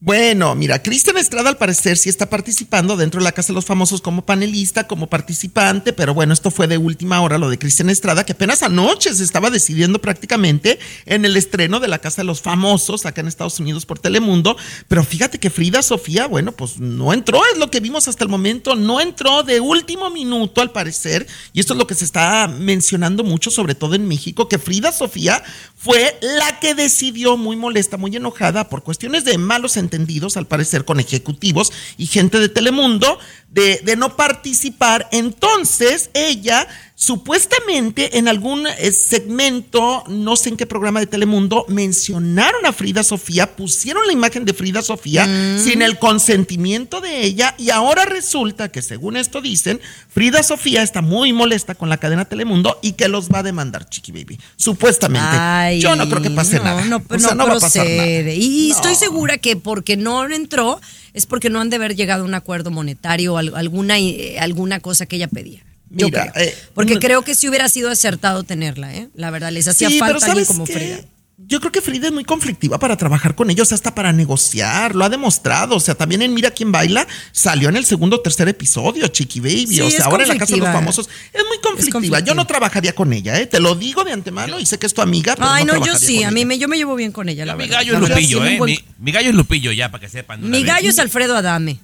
Bueno, 0.00 0.54
mira, 0.54 0.80
Cristian 0.80 1.16
Estrada 1.16 1.48
al 1.48 1.56
parecer 1.56 1.96
sí 1.96 2.08
está 2.08 2.30
participando 2.30 2.96
dentro 2.96 3.18
de 3.18 3.24
la 3.24 3.32
Casa 3.32 3.48
de 3.48 3.54
los 3.54 3.64
Famosos 3.64 4.00
como 4.00 4.24
panelista, 4.24 4.86
como 4.86 5.10
participante, 5.10 5.92
pero 5.92 6.14
bueno, 6.14 6.32
esto 6.32 6.52
fue 6.52 6.68
de 6.68 6.78
última 6.78 7.20
hora 7.20 7.36
lo 7.36 7.50
de 7.50 7.58
Cristian 7.58 7.90
Estrada, 7.90 8.24
que 8.24 8.30
apenas 8.30 8.62
anoche 8.62 9.12
se 9.12 9.24
estaba 9.24 9.50
decidiendo 9.50 10.00
prácticamente 10.00 10.78
en 11.04 11.24
el 11.24 11.36
estreno 11.36 11.80
de 11.80 11.88
la 11.88 11.98
Casa 11.98 12.22
de 12.22 12.26
los 12.26 12.42
Famosos 12.42 13.06
acá 13.06 13.22
en 13.22 13.26
Estados 13.26 13.58
Unidos 13.58 13.86
por 13.86 13.98
Telemundo, 13.98 14.56
pero 14.86 15.02
fíjate 15.02 15.40
que 15.40 15.50
Frida 15.50 15.82
Sofía, 15.82 16.28
bueno, 16.28 16.52
pues 16.52 16.78
no 16.78 17.12
entró, 17.12 17.42
es 17.52 17.58
lo 17.58 17.68
que 17.68 17.80
vimos 17.80 18.06
hasta 18.06 18.22
el 18.22 18.30
momento, 18.30 18.76
no 18.76 19.00
entró 19.00 19.42
de 19.42 19.58
último 19.58 20.10
minuto 20.10 20.60
al 20.60 20.70
parecer, 20.70 21.26
y 21.52 21.58
esto 21.58 21.72
es 21.72 21.78
lo 21.78 21.88
que 21.88 21.96
se 21.96 22.04
está 22.04 22.46
mencionando 22.46 23.24
mucho, 23.24 23.50
sobre 23.50 23.74
todo 23.74 23.96
en 23.96 24.06
México, 24.06 24.48
que 24.48 24.60
Frida 24.60 24.92
Sofía 24.92 25.42
fue 25.74 26.16
la 26.22 26.60
que 26.60 26.76
decidió 26.76 27.36
muy 27.36 27.56
molesta, 27.56 27.96
muy 27.96 28.14
enojada 28.14 28.68
por 28.68 28.84
cuestiones 28.84 29.24
de 29.24 29.38
malos 29.38 29.76
entendidos, 29.88 30.36
al 30.36 30.46
parecer, 30.46 30.84
con 30.84 31.00
ejecutivos 31.00 31.72
y 31.96 32.06
gente 32.06 32.38
de 32.38 32.48
Telemundo, 32.48 33.18
de, 33.50 33.80
de 33.84 33.96
no 33.96 34.16
participar. 34.16 35.08
Entonces, 35.12 36.10
ella 36.14 36.68
supuestamente 37.00 38.18
en 38.18 38.26
algún 38.26 38.66
eh, 38.66 38.90
segmento, 38.90 40.02
no 40.08 40.34
sé 40.34 40.48
en 40.48 40.56
qué 40.56 40.66
programa 40.66 40.98
de 40.98 41.06
Telemundo, 41.06 41.64
mencionaron 41.68 42.66
a 42.66 42.72
Frida 42.72 43.04
Sofía, 43.04 43.54
pusieron 43.54 44.04
la 44.04 44.12
imagen 44.12 44.44
de 44.44 44.52
Frida 44.52 44.82
Sofía 44.82 45.24
sin 45.62 45.80
el 45.80 46.00
consentimiento 46.00 47.00
de 47.00 47.22
ella 47.24 47.54
y 47.56 47.70
ahora 47.70 48.04
resulta 48.04 48.70
que 48.72 48.82
según 48.82 49.16
esto 49.16 49.40
dicen, 49.40 49.80
Frida 50.08 50.42
Sofía 50.42 50.82
está 50.82 51.00
muy 51.00 51.32
molesta 51.32 51.76
con 51.76 51.88
la 51.88 51.98
cadena 51.98 52.24
Telemundo 52.24 52.80
y 52.82 52.92
que 52.94 53.06
los 53.06 53.28
va 53.28 53.38
a 53.38 53.42
demandar, 53.44 53.88
Chiqui 53.88 54.10
Baby. 54.10 54.40
Supuestamente. 54.56 55.28
Ay, 55.30 55.80
Yo 55.80 55.94
no 55.94 56.08
creo 56.08 56.20
que 56.20 56.30
pase 56.30 56.56
no, 56.58 56.64
nada. 56.64 56.84
No, 56.84 56.96
O 57.08 57.18
sea, 57.20 57.36
no 57.36 57.46
va 57.46 57.52
a 57.52 57.60
pasar 57.60 57.86
nada. 57.86 57.96
procede. 57.96 58.34
Y 58.34 58.70
No. 58.70 58.74
estoy 58.74 58.96
segura 58.96 59.38
que 59.38 59.54
porque 59.54 59.96
no 59.96 60.26
entró 60.28 60.80
es 61.14 61.26
porque 61.26 61.48
no 61.48 61.60
han 61.60 61.70
de 61.70 61.76
haber 61.76 61.94
llegado 61.94 62.22
a 62.22 62.26
un 62.26 62.34
acuerdo 62.34 62.72
monetario 62.72 63.38
alguna, 63.38 63.98
eh, 64.00 64.36
alguna 64.40 64.80
cosa 64.80 65.06
que 65.06 65.14
ella 65.16 65.28
pedía. 65.28 65.62
Yo 65.90 66.06
Mira, 66.06 66.30
creo. 66.32 66.44
eh, 66.46 66.54
porque 66.74 66.94
no- 66.94 67.00
creo 67.00 67.22
que 67.22 67.34
sí 67.34 67.48
hubiera 67.48 67.68
sido 67.68 67.90
acertado 67.90 68.42
tenerla, 68.42 68.94
¿eh? 68.94 69.08
La 69.14 69.30
verdad, 69.30 69.50
les 69.52 69.66
hacía 69.68 69.88
Sí, 69.88 69.98
pero 70.00 70.20
falta 70.20 70.26
alguien 70.26 70.44
¿sabes 70.44 70.48
como 70.48 70.64
qué? 70.66 70.72
Frida. 70.74 71.00
Yo 71.46 71.60
creo 71.60 71.70
que 71.70 71.80
Frida 71.80 72.08
es 72.08 72.12
muy 72.12 72.24
conflictiva 72.24 72.80
para 72.80 72.96
trabajar 72.96 73.36
con 73.36 73.48
ellos, 73.48 73.70
hasta 73.72 73.94
para 73.94 74.12
negociar, 74.12 74.96
lo 74.96 75.04
ha 75.04 75.08
demostrado. 75.08 75.76
O 75.76 75.80
sea, 75.80 75.94
también 75.94 76.20
en 76.20 76.34
Mira 76.34 76.50
quién 76.50 76.72
baila 76.72 77.06
salió 77.30 77.68
en 77.68 77.76
el 77.76 77.84
segundo 77.86 78.16
o 78.16 78.20
tercer 78.20 78.48
episodio, 78.48 79.06
Chiqui 79.06 79.38
Baby. 79.38 79.66
Sí, 79.68 79.80
o 79.80 79.88
sea, 79.90 80.06
ahora 80.06 80.24
en 80.24 80.30
la 80.30 80.36
casa 80.36 80.54
de 80.54 80.58
los 80.60 80.68
famosos 80.68 81.08
es 81.32 81.44
muy 81.46 81.58
conflictiva. 81.62 81.92
conflictiva. 81.92 82.18
Yo 82.20 82.34
no 82.34 82.44
trabajaría 82.44 82.92
con 82.92 83.12
ella, 83.12 83.38
¿eh? 83.38 83.46
Te 83.46 83.60
lo 83.60 83.76
digo 83.76 84.02
de 84.02 84.12
antemano 84.12 84.58
y 84.58 84.66
sé 84.66 84.78
que 84.80 84.86
es 84.86 84.92
tu 84.94 85.00
amiga. 85.00 85.36
Pero 85.36 85.48
Ay, 85.48 85.64
no, 85.64 85.86
yo 85.86 85.94
sí, 85.96 86.24
a 86.24 86.32
mí 86.32 86.44
me, 86.44 86.58
yo 86.58 86.66
me 86.66 86.76
llevo 86.76 86.96
bien 86.96 87.12
con 87.12 87.28
ella, 87.28 87.46
la 87.46 87.54
Mi 87.54 87.60
verdad. 87.68 87.76
gallo 87.78 87.94
es 87.94 88.00
Lupillo, 88.08 88.44
¿eh? 88.44 88.58
buen- 88.58 88.70
Mi, 88.72 88.84
mi 88.98 89.12
gallo 89.12 89.28
es 89.30 89.34
Lupillo, 89.36 89.70
ya, 89.70 89.92
para 89.92 90.00
que 90.02 90.08
sepan. 90.08 90.42
Mi 90.42 90.64
vez. 90.64 90.66
gallo 90.66 90.90
es 90.90 90.98
Alfredo 90.98 91.36
Adame. 91.36 91.78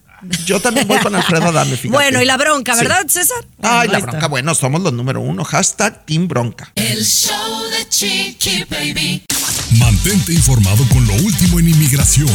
Yo 0.47 0.61
también 0.61 0.87
voy 0.89 0.99
con 0.99 1.14
Alfredo 1.14 1.47
Adame, 1.49 1.77
fíjate. 1.77 1.89
Bueno, 1.89 2.22
y 2.22 2.25
la 2.25 2.37
bronca, 2.37 2.75
Sí. 2.75 2.81
¿verdad, 2.81 3.07
César? 3.09 3.45
Ay, 3.62 3.89
la 3.89 3.99
bronca, 4.01 4.27
bueno, 4.29 4.55
somos 4.55 4.81
los 4.83 4.93
número 4.93 5.20
uno. 5.20 5.45
Hashtag 5.45 6.05
Team 6.07 6.29
Bronca. 6.29 6.72
El 6.75 7.05
show 7.05 7.62
de 7.70 7.89
Chiqui 7.89 8.64
Baby. 8.70 9.25
Mantente 9.79 10.33
informado 10.33 10.85
con 10.93 11.07
lo 11.07 11.14
último 11.14 11.59
en 11.59 11.68
inmigración. 11.68 12.29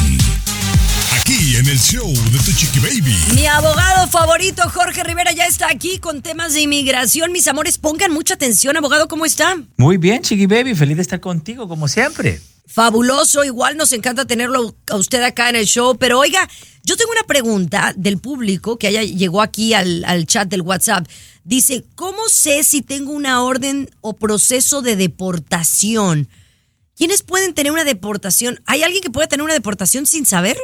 Aquí 1.19 1.55
en 1.55 1.67
el 1.67 1.79
show 1.79 2.07
de 2.11 2.39
tu 2.39 2.51
chiqui 2.53 2.79
baby. 2.79 3.15
Mi 3.35 3.45
abogado 3.45 4.07
favorito, 4.07 4.63
Jorge 4.69 5.03
Rivera, 5.03 5.31
ya 5.31 5.45
está 5.45 5.67
aquí 5.69 5.99
con 5.99 6.21
temas 6.21 6.53
de 6.53 6.61
inmigración. 6.61 7.31
Mis 7.31 7.47
amores, 7.47 7.77
pongan 7.77 8.11
mucha 8.11 8.33
atención, 8.35 8.75
abogado, 8.77 9.07
¿cómo 9.07 9.25
está? 9.25 9.55
Muy 9.77 9.97
bien, 9.97 10.21
Chiqui 10.21 10.45
Baby, 10.47 10.75
feliz 10.75 10.95
de 10.97 11.01
estar 11.03 11.19
contigo 11.19 11.67
como 11.67 11.87
siempre. 11.87 12.41
Fabuloso, 12.71 13.43
igual 13.43 13.77
nos 13.77 13.91
encanta 13.93 14.25
tenerlo 14.25 14.75
a 14.91 14.95
usted 14.95 15.23
acá 15.23 15.49
en 15.49 15.55
el 15.55 15.65
show, 15.65 15.97
pero 15.97 16.19
oiga, 16.19 16.47
yo 16.83 16.95
tengo 16.97 17.11
una 17.11 17.23
pregunta 17.23 17.93
del 17.97 18.19
público 18.19 18.77
que 18.77 18.85
haya, 18.85 19.01
llegó 19.01 19.41
aquí 19.41 19.73
al, 19.73 20.27
chat 20.27 20.47
del 20.47 20.61
WhatsApp. 20.61 21.07
Dice, 21.43 21.83
¿cómo 21.95 22.29
sé 22.29 22.63
si 22.63 22.83
tengo 22.83 23.11
una 23.11 23.41
orden 23.41 23.89
o 24.01 24.15
proceso 24.15 24.83
de 24.83 24.95
deportación? 24.95 26.27
¿Quiénes 26.95 27.23
pueden 27.23 27.55
tener 27.55 27.71
una 27.71 27.85
deportación? 27.85 28.61
¿Hay 28.67 28.83
alguien 28.83 29.01
que 29.01 29.09
puede 29.09 29.27
tener 29.27 29.43
una 29.43 29.55
deportación 29.55 30.05
sin 30.05 30.27
saberlo? 30.27 30.63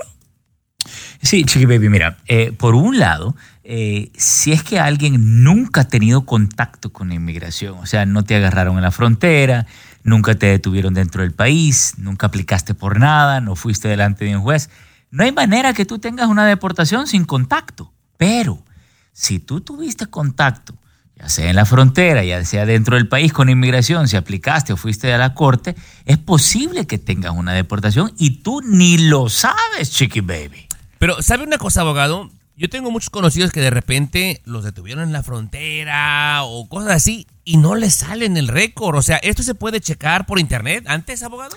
Sí, 1.23 1.43
Chiqui 1.43 1.65
Baby, 1.65 1.89
mira, 1.89 2.19
eh, 2.27 2.51
por 2.51 2.75
un 2.75 2.99
lado, 2.99 3.35
eh, 3.63 4.11
si 4.15 4.51
es 4.51 4.61
que 4.61 4.77
alguien 4.77 5.43
nunca 5.43 5.81
ha 5.81 5.87
tenido 5.87 6.23
contacto 6.23 6.93
con 6.93 7.09
la 7.09 7.15
inmigración, 7.15 7.79
o 7.79 7.87
sea, 7.87 8.05
no 8.05 8.23
te 8.23 8.35
agarraron 8.35 8.75
en 8.75 8.83
la 8.83 8.91
frontera, 8.91 9.65
nunca 10.05 10.35
te 10.35 10.45
detuvieron 10.45 10.93
dentro 10.93 11.23
del 11.23 11.33
país, 11.33 11.95
nunca 11.97 12.27
aplicaste 12.27 12.75
por 12.75 12.99
nada, 12.99 13.41
no 13.41 13.55
fuiste 13.55 13.87
delante 13.89 14.23
de 14.23 14.37
un 14.37 14.43
juez, 14.43 14.69
no 15.09 15.23
hay 15.23 15.31
manera 15.31 15.73
que 15.73 15.83
tú 15.83 15.99
tengas 15.99 16.27
una 16.27 16.45
deportación 16.45 17.07
sin 17.07 17.25
contacto. 17.25 17.91
Pero 18.15 18.63
si 19.11 19.39
tú 19.39 19.61
tuviste 19.61 20.05
contacto, 20.05 20.75
ya 21.15 21.27
sea 21.27 21.49
en 21.49 21.55
la 21.55 21.65
frontera, 21.65 22.23
ya 22.23 22.45
sea 22.45 22.65
dentro 22.67 22.97
del 22.97 23.07
país 23.07 23.33
con 23.33 23.49
inmigración, 23.49 24.07
si 24.07 24.15
aplicaste 24.15 24.73
o 24.73 24.77
fuiste 24.77 25.11
a 25.11 25.17
la 25.17 25.33
corte, 25.33 25.75
es 26.05 26.19
posible 26.19 26.85
que 26.85 26.99
tengas 26.99 27.33
una 27.33 27.53
deportación 27.53 28.13
y 28.17 28.41
tú 28.43 28.61
ni 28.61 28.99
lo 28.99 29.27
sabes, 29.27 29.89
Chiqui 29.89 30.21
Baby. 30.21 30.67
Pero, 30.99 31.21
¿sabe 31.23 31.43
una 31.43 31.57
cosa, 31.57 31.81
abogado? 31.81 32.29
Yo 32.55 32.69
tengo 32.69 32.91
muchos 32.91 33.09
conocidos 33.09 33.51
que 33.51 33.59
de 33.59 33.71
repente 33.71 34.41
los 34.45 34.63
detuvieron 34.63 35.03
en 35.03 35.11
la 35.11 35.23
frontera 35.23 36.43
o 36.43 36.69
cosas 36.69 36.91
así 36.91 37.27
y 37.45 37.57
no 37.57 37.75
les 37.75 37.93
salen 37.93 38.35
el 38.35 38.47
récord. 38.47 38.97
O 38.97 39.01
sea, 39.01 39.17
¿esto 39.17 39.43
se 39.43 39.55
puede 39.55 39.79
checar 39.79 40.25
por 40.25 40.39
internet 40.39 40.83
antes, 40.87 41.23
abogado? 41.23 41.55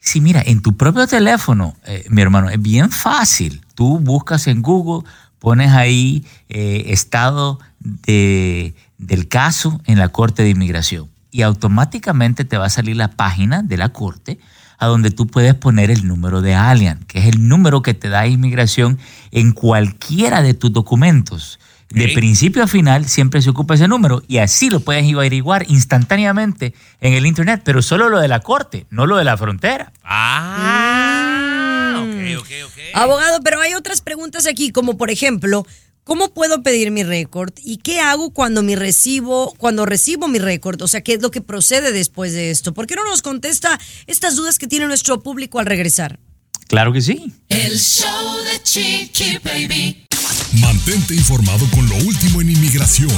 Sí, 0.00 0.20
mira, 0.20 0.42
en 0.44 0.62
tu 0.62 0.76
propio 0.76 1.06
teléfono, 1.06 1.76
eh, 1.84 2.06
mi 2.08 2.22
hermano, 2.22 2.48
es 2.48 2.60
bien 2.60 2.90
fácil. 2.90 3.60
Tú 3.74 3.98
buscas 3.98 4.46
en 4.46 4.62
Google, 4.62 5.08
pones 5.38 5.72
ahí 5.72 6.24
eh, 6.48 6.84
estado 6.86 7.60
de, 7.78 8.74
del 8.96 9.28
caso 9.28 9.80
en 9.84 9.98
la 9.98 10.08
Corte 10.08 10.42
de 10.42 10.50
Inmigración 10.50 11.10
y 11.30 11.42
automáticamente 11.42 12.44
te 12.44 12.58
va 12.58 12.66
a 12.66 12.70
salir 12.70 12.96
la 12.96 13.12
página 13.12 13.62
de 13.62 13.76
la 13.76 13.90
Corte 13.90 14.38
a 14.78 14.86
donde 14.86 15.10
tú 15.10 15.26
puedes 15.26 15.54
poner 15.54 15.90
el 15.90 16.08
número 16.08 16.40
de 16.40 16.54
alien, 16.54 17.00
que 17.06 17.18
es 17.18 17.26
el 17.26 17.46
número 17.46 17.82
que 17.82 17.92
te 17.92 18.08
da 18.08 18.26
inmigración 18.26 18.98
en 19.30 19.52
cualquiera 19.52 20.40
de 20.40 20.54
tus 20.54 20.72
documentos. 20.72 21.60
De 21.90 22.08
principio 22.08 22.62
a 22.62 22.66
final 22.68 23.08
siempre 23.08 23.42
se 23.42 23.50
ocupa 23.50 23.74
ese 23.74 23.88
número 23.88 24.22
y 24.28 24.38
así 24.38 24.70
lo 24.70 24.78
puedes 24.80 25.12
averiguar 25.12 25.66
instantáneamente 25.68 26.72
en 27.00 27.14
el 27.14 27.26
internet, 27.26 27.62
pero 27.64 27.82
solo 27.82 28.08
lo 28.08 28.20
de 28.20 28.28
la 28.28 28.40
corte, 28.40 28.86
no 28.90 29.06
lo 29.06 29.16
de 29.16 29.24
la 29.24 29.36
frontera. 29.36 29.92
Ah, 30.04 32.02
Mm. 32.04 32.36
ok, 32.36 32.40
ok, 32.40 32.48
ok. 32.66 32.72
Abogado, 32.94 33.40
pero 33.42 33.60
hay 33.60 33.74
otras 33.74 34.00
preguntas 34.00 34.46
aquí, 34.46 34.70
como 34.70 34.96
por 34.96 35.10
ejemplo, 35.10 35.66
¿cómo 36.04 36.32
puedo 36.32 36.62
pedir 36.62 36.90
mi 36.92 37.02
récord? 37.02 37.52
¿Y 37.62 37.78
qué 37.78 38.00
hago 38.00 38.30
cuando 38.32 38.62
mi 38.62 38.76
recibo, 38.76 39.52
cuando 39.58 39.84
recibo 39.84 40.28
mi 40.28 40.38
récord? 40.38 40.80
O 40.82 40.88
sea, 40.88 41.00
¿qué 41.02 41.14
es 41.14 41.22
lo 41.22 41.30
que 41.30 41.40
procede 41.40 41.92
después 41.92 42.32
de 42.32 42.50
esto? 42.50 42.72
¿Por 42.72 42.86
qué 42.86 42.94
no 42.94 43.04
nos 43.04 43.22
contesta 43.22 43.78
estas 44.06 44.36
dudas 44.36 44.58
que 44.58 44.66
tiene 44.68 44.86
nuestro 44.86 45.22
público 45.22 45.58
al 45.58 45.66
regresar? 45.66 46.18
Claro 46.68 46.92
que 46.92 47.00
sí. 47.00 47.32
El 47.48 47.78
show 47.78 48.36
de 48.44 48.62
Chiqui 48.62 49.38
Baby. 49.42 50.06
Mantente 50.58 51.14
informado 51.14 51.64
con 51.70 51.88
lo 51.88 51.94
último 51.98 52.40
en 52.40 52.50
inmigración. 52.50 53.08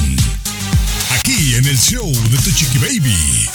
Aquí 1.14 1.54
en 1.54 1.66
el 1.66 1.78
show 1.78 2.06
de 2.06 2.36
Tu 2.36 2.50
Chiqui 2.50 2.76
Baby. 2.76 3.48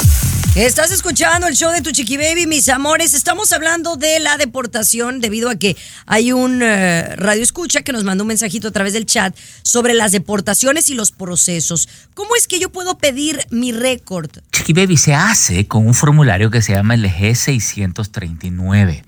Estás 0.56 0.90
escuchando 0.90 1.46
el 1.46 1.56
show 1.56 1.72
de 1.72 1.84
Tu 1.84 1.92
Chiqui 1.92 2.18
Baby, 2.18 2.48
mis 2.48 2.70
amores. 2.70 3.14
Estamos 3.14 3.52
hablando 3.54 3.96
de 3.96 4.20
la 4.20 4.38
deportación 4.38 5.22
debido 5.22 5.52
a 5.52 5.58
que 5.58 5.78
hay 6.08 6.32
un 6.32 6.64
eh, 6.64 7.16
radio 7.18 7.44
escucha 7.44 7.84
que 7.84 7.92
nos 7.92 8.04
mandó 8.04 8.24
un 8.24 8.30
mensajito 8.30 8.70
a 8.70 8.72
través 8.72 8.94
del 8.94 9.06
chat 9.06 9.38
sobre 9.62 9.94
las 9.94 10.12
deportaciones 10.12 10.90
y 10.90 10.96
los 10.96 11.12
procesos. 11.12 11.88
¿Cómo 12.16 12.36
es 12.36 12.48
que 12.48 12.60
yo 12.60 12.72
puedo 12.72 12.98
pedir 12.98 13.46
mi 13.52 13.72
récord? 13.74 14.32
Chiqui 14.54 14.74
Baby 14.74 14.98
se 14.98 15.14
hace 15.14 15.68
con 15.68 15.86
un 15.86 15.94
formulario 15.94 16.50
que 16.50 16.64
se 16.64 16.74
llama 16.74 16.96
el 16.96 17.06
G639. 17.06 19.04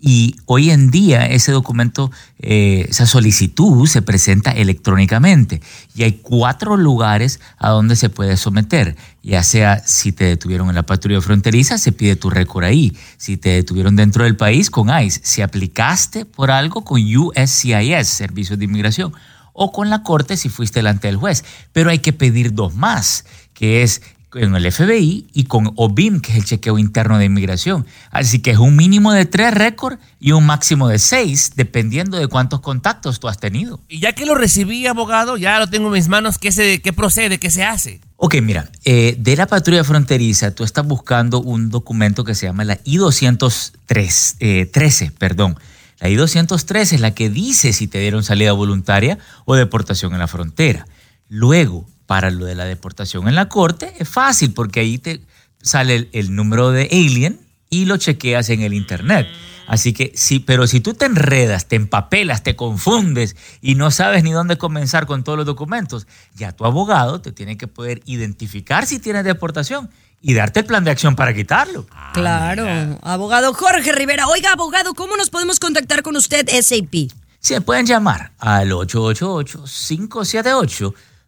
Y 0.00 0.36
hoy 0.46 0.70
en 0.70 0.90
día 0.90 1.26
ese 1.26 1.52
documento, 1.52 2.10
eh, 2.38 2.86
esa 2.88 3.04
solicitud 3.04 3.86
se 3.86 4.00
presenta 4.00 4.50
electrónicamente. 4.50 5.60
Y 5.94 6.04
hay 6.04 6.20
cuatro 6.22 6.78
lugares 6.78 7.38
a 7.58 7.68
donde 7.68 7.96
se 7.96 8.08
puede 8.08 8.38
someter. 8.38 8.96
Ya 9.22 9.42
sea 9.42 9.82
si 9.84 10.12
te 10.12 10.24
detuvieron 10.24 10.70
en 10.70 10.74
la 10.74 10.86
patrulla 10.86 11.20
fronteriza, 11.20 11.76
se 11.76 11.92
pide 11.92 12.16
tu 12.16 12.30
récord 12.30 12.64
ahí. 12.64 12.96
Si 13.18 13.36
te 13.36 13.50
detuvieron 13.50 13.94
dentro 13.94 14.24
del 14.24 14.36
país, 14.36 14.70
con 14.70 14.88
ICE. 14.88 15.20
Si 15.22 15.42
aplicaste 15.42 16.24
por 16.24 16.50
algo, 16.50 16.82
con 16.82 17.02
USCIS, 17.02 18.08
Servicios 18.08 18.58
de 18.58 18.64
Inmigración. 18.64 19.12
O 19.52 19.70
con 19.72 19.90
la 19.90 20.02
corte 20.02 20.38
si 20.38 20.48
fuiste 20.48 20.78
delante 20.78 21.08
del 21.08 21.16
juez. 21.16 21.44
Pero 21.72 21.90
hay 21.90 21.98
que 21.98 22.14
pedir 22.14 22.54
dos 22.54 22.74
más, 22.74 23.26
que 23.52 23.82
es 23.82 24.00
con 24.30 24.54
el 24.54 24.72
FBI 24.72 25.26
y 25.32 25.44
con 25.44 25.72
OBIM, 25.74 26.20
que 26.20 26.30
es 26.30 26.38
el 26.38 26.44
chequeo 26.44 26.78
interno 26.78 27.18
de 27.18 27.24
inmigración. 27.24 27.84
Así 28.10 28.38
que 28.38 28.52
es 28.52 28.58
un 28.58 28.76
mínimo 28.76 29.12
de 29.12 29.26
tres 29.26 29.52
récords 29.52 29.98
y 30.20 30.32
un 30.32 30.46
máximo 30.46 30.88
de 30.88 31.00
seis, 31.00 31.52
dependiendo 31.56 32.16
de 32.16 32.28
cuántos 32.28 32.60
contactos 32.60 33.18
tú 33.18 33.28
has 33.28 33.38
tenido. 33.38 33.80
Y 33.88 33.98
ya 33.98 34.12
que 34.12 34.24
lo 34.26 34.36
recibí, 34.36 34.86
abogado, 34.86 35.36
ya 35.36 35.58
lo 35.58 35.68
tengo 35.68 35.88
en 35.88 35.94
mis 35.94 36.08
manos, 36.08 36.38
¿qué, 36.38 36.52
se, 36.52 36.80
qué 36.80 36.92
procede? 36.92 37.38
¿Qué 37.38 37.50
se 37.50 37.64
hace? 37.64 38.00
Ok, 38.16 38.36
mira, 38.40 38.70
eh, 38.84 39.16
de 39.18 39.34
la 39.34 39.46
patrulla 39.46 39.82
fronteriza 39.82 40.54
tú 40.54 40.62
estás 40.62 40.86
buscando 40.86 41.40
un 41.40 41.70
documento 41.70 42.22
que 42.22 42.34
se 42.34 42.46
llama 42.46 42.64
la 42.64 42.78
I-213, 42.84 44.36
eh, 44.38 44.66
13, 44.66 45.10
perdón. 45.10 45.58
La 45.98 46.08
I-213 46.08 46.94
es 46.94 47.00
la 47.00 47.14
que 47.14 47.30
dice 47.30 47.72
si 47.72 47.88
te 47.88 47.98
dieron 47.98 48.22
salida 48.22 48.52
voluntaria 48.52 49.18
o 49.44 49.56
deportación 49.56 50.12
en 50.12 50.20
la 50.20 50.28
frontera. 50.28 50.86
Luego, 51.28 51.86
para 52.10 52.32
lo 52.32 52.44
de 52.44 52.56
la 52.56 52.64
deportación 52.64 53.28
en 53.28 53.36
la 53.36 53.48
corte, 53.48 53.94
es 54.00 54.08
fácil 54.08 54.52
porque 54.52 54.80
ahí 54.80 54.98
te 54.98 55.20
sale 55.62 55.94
el, 55.94 56.08
el 56.10 56.34
número 56.34 56.72
de 56.72 56.88
alien 56.90 57.38
y 57.68 57.84
lo 57.84 57.98
chequeas 57.98 58.48
en 58.48 58.62
el 58.62 58.74
internet. 58.74 59.28
Así 59.68 59.92
que 59.92 60.10
sí, 60.16 60.40
pero 60.40 60.66
si 60.66 60.80
tú 60.80 60.94
te 60.94 61.04
enredas, 61.04 61.68
te 61.68 61.76
empapelas, 61.76 62.42
te 62.42 62.56
confundes 62.56 63.36
y 63.60 63.76
no 63.76 63.92
sabes 63.92 64.24
ni 64.24 64.32
dónde 64.32 64.58
comenzar 64.58 65.06
con 65.06 65.22
todos 65.22 65.38
los 65.38 65.46
documentos, 65.46 66.08
ya 66.34 66.50
tu 66.50 66.64
abogado 66.64 67.20
te 67.20 67.30
tiene 67.30 67.56
que 67.56 67.68
poder 67.68 68.02
identificar 68.06 68.86
si 68.86 68.98
tienes 68.98 69.22
deportación 69.22 69.88
y 70.20 70.34
darte 70.34 70.58
el 70.58 70.66
plan 70.66 70.82
de 70.82 70.90
acción 70.90 71.14
para 71.14 71.32
quitarlo. 71.32 71.86
Claro, 72.12 72.98
abogado 73.02 73.54
Jorge 73.54 73.92
Rivera. 73.92 74.26
Oiga, 74.26 74.50
abogado, 74.50 74.94
¿cómo 74.94 75.16
nos 75.16 75.30
podemos 75.30 75.60
contactar 75.60 76.02
con 76.02 76.16
usted, 76.16 76.48
SAP? 76.48 77.12
Se 77.38 77.60
pueden 77.60 77.86
llamar 77.86 78.32
al 78.40 78.72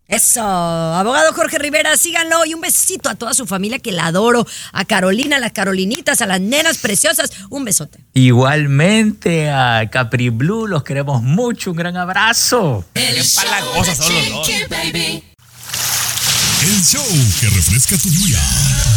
Eso, 0.09 0.41
abogado 0.43 1.35
Jorge 1.35 1.59
Rivera, 1.59 1.95
síganlo 1.99 2.47
y 2.47 2.55
un 2.55 2.63
besito 2.63 3.11
a 3.11 3.15
toda 3.15 3.35
su 3.35 3.45
familia 3.45 3.79
que 3.79 3.93
la 3.93 4.07
adoro, 4.07 4.47
a 4.73 4.87
Carolina, 4.87 5.37
a 5.37 5.39
las 5.39 5.53
Carolinitas, 5.53 6.23
a 6.23 6.27
las 6.27 6.41
nenas 6.41 6.79
preciosas, 6.79 7.31
un 7.51 7.67
besote. 7.67 7.99
Igualmente 8.15 9.51
a 9.51 9.87
Capri 9.93 10.31
Blue, 10.31 10.67
los 10.67 10.83
queremos 10.83 11.23
mucho. 11.23 11.73
Un 11.73 11.77
gran 11.77 11.99
abrazo. 11.99 12.87
El 12.95 13.17
Qué 13.17 13.23
show 13.23 13.45
de 13.85 13.95
son 13.95 14.15
los 14.15 14.29
dos. 14.31 14.47
Chiqui 14.47 14.65
Baby. 14.71 15.25
El 16.63 16.85
show 16.85 17.05
que 17.41 17.51
refresca 17.51 17.99
tu 17.99 18.09
día. 18.09 18.41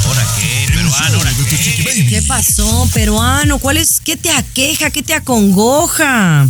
¿Ahora 0.06 0.26
qué? 0.40 0.64
El 0.64 0.72
Peruano, 0.72 1.18
¿ahora 1.18 1.32
qué? 1.50 1.84
Baby. 1.84 2.10
¿Qué 2.10 2.22
pasó, 2.22 2.90
peruano? 2.94 3.60
¿Cuál 3.60 3.76
es? 3.78 4.00
¿Qué 4.00 4.16
te 4.16 4.32
aqueja? 4.32 4.90
¿Qué 4.90 5.04
te 5.04 5.14
acongoja? 5.14 6.48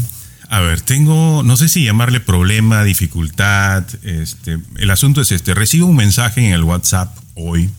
A 0.52 0.60
ver, 0.60 0.82
tengo, 0.82 1.44
no 1.44 1.56
sé 1.56 1.70
si 1.70 1.86
llamarle 1.86 2.20
problema, 2.20 2.84
dificultad. 2.84 3.86
Este, 4.04 4.60
el 4.76 4.92
asunto 4.92 5.22
es 5.22 5.32
este. 5.32 5.54
Recibo 5.54 5.88
un 5.88 5.96
mensaje 5.96 6.46
en 6.46 6.52
el 6.52 6.64
WhatsApp 6.64 7.18
hoy, 7.36 7.70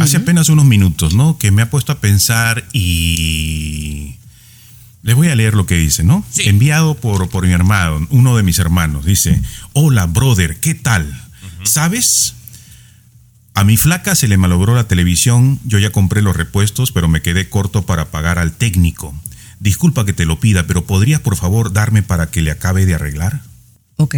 hace 0.00 0.18
apenas 0.18 0.48
unos 0.50 0.66
minutos, 0.66 1.14
¿no? 1.14 1.36
Que 1.36 1.50
me 1.50 1.62
ha 1.62 1.68
puesto 1.68 1.90
a 1.90 1.98
pensar 1.98 2.64
y 2.72 4.14
les 5.02 5.16
voy 5.16 5.30
a 5.30 5.34
leer 5.34 5.54
lo 5.54 5.66
que 5.66 5.74
dice, 5.74 6.04
¿no? 6.04 6.24
Sí. 6.30 6.42
Enviado 6.48 6.94
por, 6.94 7.28
por 7.28 7.44
mi 7.44 7.52
hermano, 7.52 8.06
uno 8.10 8.36
de 8.36 8.44
mis 8.44 8.60
hermanos. 8.60 9.04
Dice, 9.04 9.42
hola, 9.72 10.06
brother, 10.06 10.60
¿qué 10.60 10.74
tal? 10.74 11.12
¿Sabes? 11.64 12.34
A 13.54 13.64
mi 13.64 13.76
flaca 13.76 14.14
se 14.14 14.28
le 14.28 14.36
malogró 14.36 14.76
la 14.76 14.86
televisión, 14.86 15.58
yo 15.64 15.80
ya 15.80 15.90
compré 15.90 16.22
los 16.22 16.36
repuestos, 16.36 16.92
pero 16.92 17.08
me 17.08 17.20
quedé 17.20 17.48
corto 17.48 17.82
para 17.82 18.12
pagar 18.12 18.38
al 18.38 18.52
técnico. 18.52 19.12
Disculpa 19.60 20.04
que 20.04 20.12
te 20.12 20.24
lo 20.24 20.40
pida, 20.40 20.66
pero 20.66 20.84
¿podrías 20.84 21.20
por 21.20 21.36
favor 21.36 21.72
darme 21.72 22.02
para 22.02 22.30
que 22.30 22.40
le 22.42 22.50
acabe 22.50 22.86
de 22.86 22.94
arreglar? 22.94 23.40
Ok. 23.96 24.16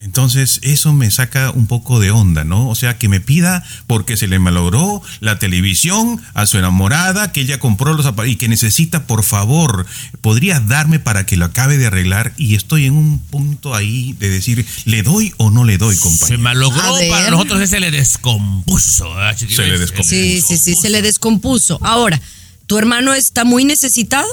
Entonces, 0.00 0.58
eso 0.64 0.92
me 0.92 1.08
saca 1.12 1.52
un 1.52 1.68
poco 1.68 2.00
de 2.00 2.10
onda, 2.10 2.42
¿no? 2.42 2.68
O 2.68 2.74
sea, 2.74 2.98
que 2.98 3.08
me 3.08 3.20
pida 3.20 3.62
porque 3.86 4.16
se 4.16 4.26
le 4.26 4.40
malogró 4.40 5.00
la 5.20 5.38
televisión 5.38 6.20
a 6.34 6.44
su 6.46 6.58
enamorada, 6.58 7.30
que 7.30 7.42
ella 7.42 7.60
compró 7.60 7.94
los 7.94 8.04
aparatos 8.04 8.32
y 8.32 8.36
que 8.36 8.48
necesita, 8.48 9.06
por 9.06 9.22
favor, 9.22 9.86
¿podrías 10.20 10.66
darme 10.66 10.98
para 10.98 11.24
que 11.24 11.36
lo 11.36 11.44
acabe 11.44 11.78
de 11.78 11.86
arreglar? 11.86 12.34
Y 12.36 12.56
estoy 12.56 12.86
en 12.86 12.94
un 12.94 13.20
punto 13.20 13.76
ahí 13.76 14.14
de 14.18 14.28
decir, 14.28 14.66
¿le 14.86 15.04
doy 15.04 15.34
o 15.36 15.50
no 15.52 15.64
le 15.64 15.78
doy, 15.78 15.94
Se 15.94 16.00
compañero? 16.02 16.40
malogró, 16.40 16.82
A 16.82 16.98
ver. 16.98 17.08
para 17.08 17.30
nosotros 17.30 17.60
ese 17.60 17.78
le 17.78 17.92
descompuso. 17.92 19.14
¿verdad, 19.14 19.36
chiqui 19.36 19.54
Se 19.54 19.66
le 19.68 19.78
descompuso. 19.78 20.10
Sí, 20.10 20.40
sí, 20.40 20.58
sí, 20.58 20.74
se 20.74 20.90
le 20.90 21.00
descompuso. 21.02 21.78
Ahora, 21.80 22.20
¿tu 22.72 22.78
hermano 22.78 23.12
está 23.12 23.44
muy 23.44 23.66
necesitado? 23.66 24.26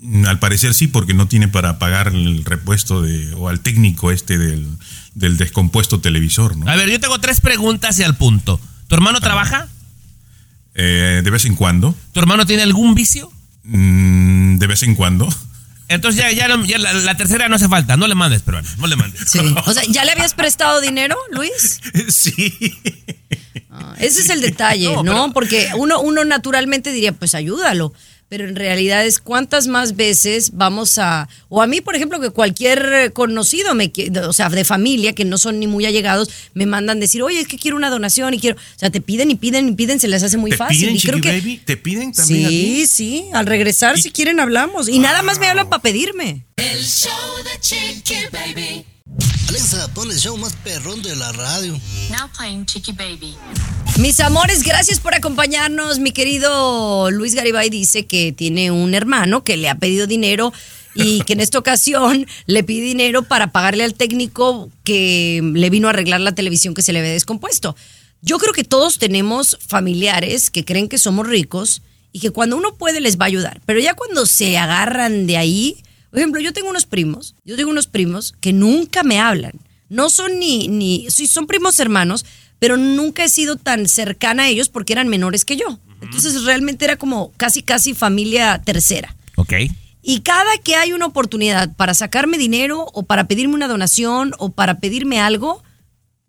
Mm, 0.00 0.24
Al 0.24 0.38
parecer 0.38 0.72
sí, 0.72 0.86
porque 0.86 1.12
no 1.12 1.28
tiene 1.28 1.46
para 1.46 1.78
pagar 1.78 2.08
el 2.08 2.42
repuesto 2.42 3.02
de, 3.02 3.34
o 3.34 3.50
al 3.50 3.60
técnico 3.60 4.10
este 4.10 4.38
del, 4.38 4.66
del 5.14 5.36
descompuesto 5.36 6.00
televisor, 6.00 6.56
¿no? 6.56 6.70
A 6.70 6.74
ver, 6.74 6.88
yo 6.88 6.98
tengo 7.00 7.18
tres 7.20 7.42
preguntas 7.42 7.98
y 7.98 8.02
al 8.02 8.16
punto. 8.16 8.58
¿Tu 8.88 8.94
hermano 8.94 9.20
trabaja? 9.20 9.68
Eh, 10.74 11.20
de 11.22 11.30
vez 11.30 11.44
en 11.44 11.54
cuando, 11.54 11.94
¿Tu 12.12 12.20
hermano 12.20 12.46
tiene 12.46 12.62
algún 12.62 12.94
vicio? 12.94 13.30
mm, 13.64 14.56
de 14.56 14.66
vez 14.66 14.82
en 14.82 14.94
cuando. 14.94 15.28
Entonces 15.88 16.18
ya, 16.22 16.32
ya, 16.32 16.48
no- 16.48 16.64
ya 16.64 16.78
la, 16.78 16.94
la 16.94 17.14
tercera 17.18 17.50
no 17.50 17.56
hace 17.56 17.68
falta. 17.68 17.98
No 17.98 18.06
le 18.06 18.14
mandes, 18.14 18.40
peruano. 18.40 18.66
No 18.78 18.86
le 18.86 18.96
mandes. 18.96 19.20
Sí. 19.30 19.38
O 19.66 19.72
sea, 19.74 19.82
¿ya 19.84 20.06
le 20.06 20.12
habías 20.12 20.32
prestado 20.32 20.80
dinero, 20.80 21.14
Luis? 21.30 21.78
sí. 22.08 22.54
Ah, 23.78 23.94
ese 23.98 24.20
es 24.20 24.30
el 24.30 24.40
detalle, 24.40 24.86
No, 24.94 25.02
¿no? 25.02 25.12
pero- 25.12 25.32
Porque 25.34 25.68
uno, 25.76 26.00
uno 26.00 26.24
naturalmente 26.24 26.92
diría, 26.92 27.12
pues 27.12 27.34
ayúdalo. 27.34 27.92
pero 28.28 28.48
en 28.48 28.56
realidad 28.56 29.06
es 29.06 29.20
cuántas 29.20 29.68
más 29.68 29.94
veces 29.94 30.50
vamos 30.54 30.98
a, 30.98 31.28
o 31.48 31.62
a 31.62 31.68
mí, 31.68 31.80
por 31.80 31.94
ejemplo, 31.94 32.18
que 32.18 32.30
cualquier 32.30 33.12
conocido, 33.12 33.72
me, 33.76 33.92
o 34.26 34.32
sea, 34.32 34.48
de 34.48 34.64
familia, 34.64 35.12
que 35.12 35.24
no 35.24 35.38
son 35.38 35.60
ni 35.60 35.68
muy 35.68 35.86
allegados, 35.86 36.28
me 36.52 36.66
mandan 36.66 36.98
decir, 36.98 37.22
oye, 37.22 37.38
es 37.38 37.46
que 37.46 37.56
quiero 37.56 37.76
una 37.76 37.88
donación 37.88 38.34
y 38.34 38.40
quiero, 38.40 38.56
o 38.56 38.78
sea, 38.80 38.90
te 38.90 39.00
piden 39.00 39.30
y 39.30 39.36
piden 39.36 39.68
y 39.68 39.72
piden, 39.72 40.00
se 40.00 40.08
les 40.08 40.24
hace 40.24 40.38
muy 40.38 40.50
¿Te 40.50 40.56
fácil. 40.56 40.78
piden, 40.88 40.96
y 40.96 41.00
creo 41.02 41.20
que, 41.20 41.28
Baby? 41.38 41.60
¿Te 41.64 41.76
piden 41.76 42.10
también 42.12 42.46
a 42.46 42.48
ti? 42.48 42.56
Sí, 42.56 42.86
sí, 42.88 43.24
al 43.32 43.46
regresar, 43.46 43.96
si 43.96 44.10
quieren, 44.10 44.40
hablamos. 44.40 44.88
Y 44.88 44.98
nada 44.98 45.22
más 45.22 45.38
me 45.38 45.46
hablan 45.46 45.68
para 45.68 45.82
pedirme. 45.82 46.44
El 46.56 46.82
show 46.84 47.12
de 47.44 47.60
Chiqui 47.60 48.16
Baby. 48.32 48.84
Alexa, 49.48 49.86
pon 49.94 50.10
el 50.10 50.18
show 50.18 50.36
más 50.36 50.54
perrón 50.56 51.02
de 51.02 51.14
la 51.14 51.30
radio. 51.32 51.72
Now 52.10 52.28
playing 52.36 52.66
Chicky 52.66 52.92
Baby. 52.92 53.36
Mis 53.98 54.18
amores, 54.18 54.62
gracias 54.64 54.98
por 54.98 55.14
acompañarnos. 55.14 56.00
Mi 56.00 56.10
querido 56.10 57.10
Luis 57.12 57.34
Garibay 57.34 57.70
dice 57.70 58.06
que 58.06 58.32
tiene 58.32 58.72
un 58.72 58.92
hermano 58.92 59.44
que 59.44 59.56
le 59.56 59.68
ha 59.68 59.76
pedido 59.76 60.08
dinero 60.08 60.52
y 60.94 61.20
que 61.26 61.34
en 61.34 61.40
esta 61.40 61.58
ocasión 61.58 62.26
le 62.46 62.64
pide 62.64 62.86
dinero 62.86 63.22
para 63.22 63.52
pagarle 63.52 63.84
al 63.84 63.94
técnico 63.94 64.70
que 64.82 65.40
le 65.54 65.70
vino 65.70 65.86
a 65.86 65.90
arreglar 65.90 66.20
la 66.20 66.34
televisión 66.34 66.74
que 66.74 66.82
se 66.82 66.92
le 66.92 66.98
había 66.98 67.12
descompuesto. 67.12 67.76
Yo 68.22 68.38
creo 68.38 68.52
que 68.52 68.64
todos 68.64 68.98
tenemos 68.98 69.58
familiares 69.64 70.50
que 70.50 70.64
creen 70.64 70.88
que 70.88 70.98
somos 70.98 71.26
ricos 71.26 71.82
y 72.12 72.18
que 72.18 72.30
cuando 72.30 72.56
uno 72.56 72.74
puede 72.74 73.00
les 73.00 73.16
va 73.16 73.26
a 73.26 73.28
ayudar, 73.28 73.60
pero 73.64 73.78
ya 73.78 73.94
cuando 73.94 74.26
se 74.26 74.58
agarran 74.58 75.26
de 75.26 75.36
ahí, 75.36 75.84
por 76.16 76.22
ejemplo, 76.22 76.40
yo 76.40 76.54
tengo 76.54 76.70
unos 76.70 76.86
primos, 76.86 77.34
yo 77.44 77.56
tengo 77.56 77.68
unos 77.68 77.88
primos 77.88 78.32
que 78.40 78.54
nunca 78.54 79.02
me 79.02 79.20
hablan. 79.20 79.52
No 79.90 80.08
son 80.08 80.38
ni, 80.38 80.66
ni, 80.66 81.10
sí, 81.10 81.26
son 81.26 81.46
primos 81.46 81.78
hermanos, 81.78 82.24
pero 82.58 82.78
nunca 82.78 83.22
he 83.22 83.28
sido 83.28 83.56
tan 83.56 83.86
cercana 83.86 84.44
a 84.44 84.48
ellos 84.48 84.70
porque 84.70 84.94
eran 84.94 85.08
menores 85.08 85.44
que 85.44 85.58
yo. 85.58 85.78
Entonces 86.00 86.44
realmente 86.44 86.86
era 86.86 86.96
como 86.96 87.32
casi, 87.36 87.62
casi 87.62 87.92
familia 87.92 88.62
tercera. 88.64 89.14
Ok. 89.36 89.52
Y 90.00 90.20
cada 90.20 90.56
que 90.64 90.74
hay 90.76 90.94
una 90.94 91.04
oportunidad 91.04 91.76
para 91.76 91.92
sacarme 91.92 92.38
dinero 92.38 92.86
o 92.94 93.02
para 93.02 93.28
pedirme 93.28 93.52
una 93.52 93.68
donación 93.68 94.32
o 94.38 94.52
para 94.52 94.80
pedirme 94.80 95.20
algo, 95.20 95.62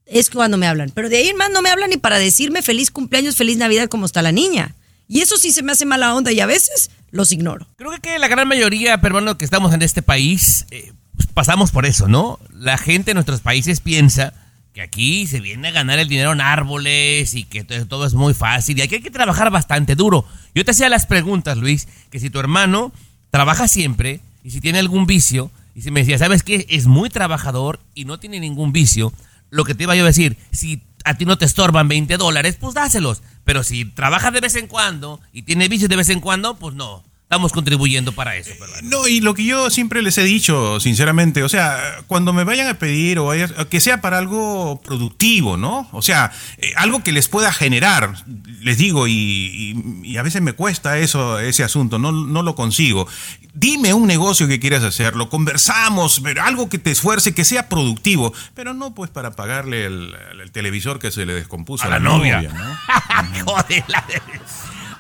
es 0.05 0.29
cuando 0.29 0.57
me 0.57 0.67
hablan. 0.67 0.91
Pero 0.93 1.07
de 1.07 1.15
ahí 1.15 1.29
en 1.29 1.37
más 1.37 1.49
no 1.49 1.61
me 1.61 1.69
hablan 1.69 1.91
ni 1.91 1.95
para 1.95 2.19
decirme 2.19 2.61
feliz 2.61 2.91
cumpleaños, 2.91 3.37
feliz 3.37 3.55
Navidad 3.55 3.87
como 3.87 4.05
está 4.05 4.21
la 4.21 4.33
niña. 4.33 4.75
Y 5.07 5.21
eso 5.21 5.37
sí 5.37 5.51
se 5.51 5.63
me 5.63 5.71
hace 5.71 5.85
mala 5.85 6.13
onda 6.15 6.31
y 6.31 6.39
a 6.39 6.45
veces 6.45 6.91
los 7.11 7.31
ignoro. 7.31 7.67
Creo 7.77 7.91
que- 8.01 8.19
la 8.19 8.27
gran 8.27 8.47
mayoría 8.47 8.99
peruanos 8.99 9.35
que 9.37 9.45
estamos 9.45 9.73
en 9.73 9.81
este 9.81 10.01
país 10.01 10.65
eh, 10.71 10.91
pues, 11.15 11.27
pasamos 11.33 11.71
por 11.71 11.85
eso, 11.85 12.07
¿no? 12.07 12.39
La 12.53 12.77
gente 12.77 13.11
en 13.11 13.15
nuestros 13.15 13.41
países 13.41 13.79
piensa 13.79 14.33
que 14.73 14.81
aquí 14.81 15.25
se 15.25 15.39
viene 15.39 15.69
a 15.69 15.71
ganar 15.71 15.97
el 15.97 16.07
dinero 16.09 16.33
en 16.33 16.41
árboles 16.41 17.33
y 17.33 17.43
que 17.45 17.63
to- 17.63 17.87
todo 17.87 18.05
es 18.05 18.13
muy 18.13 18.33
fácil 18.33 18.77
y 18.77 18.81
aquí 18.81 18.95
hay 18.95 19.01
que 19.01 19.09
trabajar 19.09 19.49
bastante 19.49 19.95
duro. 19.95 20.25
Yo 20.53 20.63
te 20.65 20.71
hacía 20.71 20.89
las 20.89 21.05
preguntas, 21.05 21.57
Luis, 21.57 21.87
que 22.11 22.19
si 22.19 22.29
tu 22.29 22.39
hermano 22.39 22.91
trabaja 23.31 23.67
siempre 23.67 24.19
y 24.43 24.51
si 24.51 24.61
tiene 24.61 24.79
algún 24.79 25.05
vicio 25.07 25.49
y 25.73 25.81
si 25.81 25.89
me 25.91 26.01
decía, 26.01 26.17
¿sabes 26.17 26.43
qué? 26.43 26.65
Es 26.69 26.85
muy 26.87 27.09
trabajador 27.09 27.79
y 27.95 28.05
no 28.05 28.19
tiene 28.19 28.39
ningún 28.39 28.71
vicio. 28.73 29.13
Lo 29.49 29.63
que 29.63 29.75
te 29.75 29.83
iba 29.83 29.95
yo 29.95 30.03
a 30.03 30.07
decir, 30.07 30.37
si 30.51 30.83
a 31.05 31.15
ti 31.15 31.25
no 31.25 31.37
te 31.37 31.45
estorban 31.45 31.87
20 31.87 32.17
dólares, 32.17 32.57
pues 32.59 32.73
dáselos. 32.73 33.23
Pero 33.43 33.63
si 33.63 33.85
trabaja 33.85 34.31
de 34.31 34.41
vez 34.41 34.55
en 34.55 34.67
cuando 34.67 35.21
y 35.31 35.43
tiene 35.43 35.69
vicios 35.69 35.89
de 35.89 35.95
vez 35.95 36.09
en 36.09 36.19
cuando, 36.19 36.57
pues 36.57 36.75
no. 36.75 37.03
Estamos 37.29 37.51
contribuyendo 37.51 38.13
para 38.13 38.37
eso, 38.37 38.51
peruano. 38.57 38.87
No, 38.89 39.05
y 39.05 39.19
lo 39.19 39.33
que 39.33 39.43
yo 39.43 39.69
siempre 39.69 40.01
les 40.01 40.17
he 40.17 40.23
dicho, 40.23 40.79
sinceramente, 40.79 41.43
o 41.43 41.49
sea, 41.49 41.77
cuando 42.07 42.31
me 42.31 42.45
vayan 42.45 42.69
a 42.69 42.75
pedir 42.79 43.19
o 43.19 43.25
vaya- 43.25 43.49
que 43.69 43.81
sea 43.81 43.99
para 43.99 44.17
algo 44.17 44.79
productivo, 44.81 45.57
¿no? 45.57 45.89
O 45.91 46.01
sea, 46.01 46.31
eh, 46.57 46.71
algo 46.77 47.03
que 47.03 47.11
les 47.11 47.27
pueda 47.27 47.51
generar, 47.51 48.13
les 48.61 48.77
digo, 48.77 49.07
y, 49.09 49.11
y- 49.13 50.07
y 50.11 50.15
a 50.15 50.21
veces 50.23 50.41
me 50.41 50.53
cuesta 50.53 50.99
eso, 50.99 51.37
ese 51.39 51.65
asunto, 51.65 51.99
no, 51.99 52.13
no 52.13 52.43
lo 52.43 52.55
consigo. 52.55 53.09
Dime 53.53 53.93
un 53.93 54.07
negocio 54.07 54.47
que 54.47 54.61
quieras 54.61 54.83
hacerlo, 54.85 55.27
conversamos, 55.27 56.21
pero 56.23 56.43
algo 56.43 56.69
que 56.69 56.77
te 56.77 56.91
esfuerce, 56.91 57.33
que 57.33 57.43
sea 57.43 57.67
productivo, 57.67 58.33
pero 58.53 58.73
no 58.73 58.93
pues 58.95 59.11
para 59.11 59.31
pagarle 59.31 59.85
el, 59.85 60.15
el 60.41 60.51
televisor 60.53 60.97
que 60.99 61.11
se 61.11 61.25
le 61.25 61.33
descompuso 61.33 61.83
A 61.83 61.89
la 61.89 61.99
novia. 61.99 62.39
Joder, 63.45 63.83
la 63.89 64.05
de- 64.07 64.21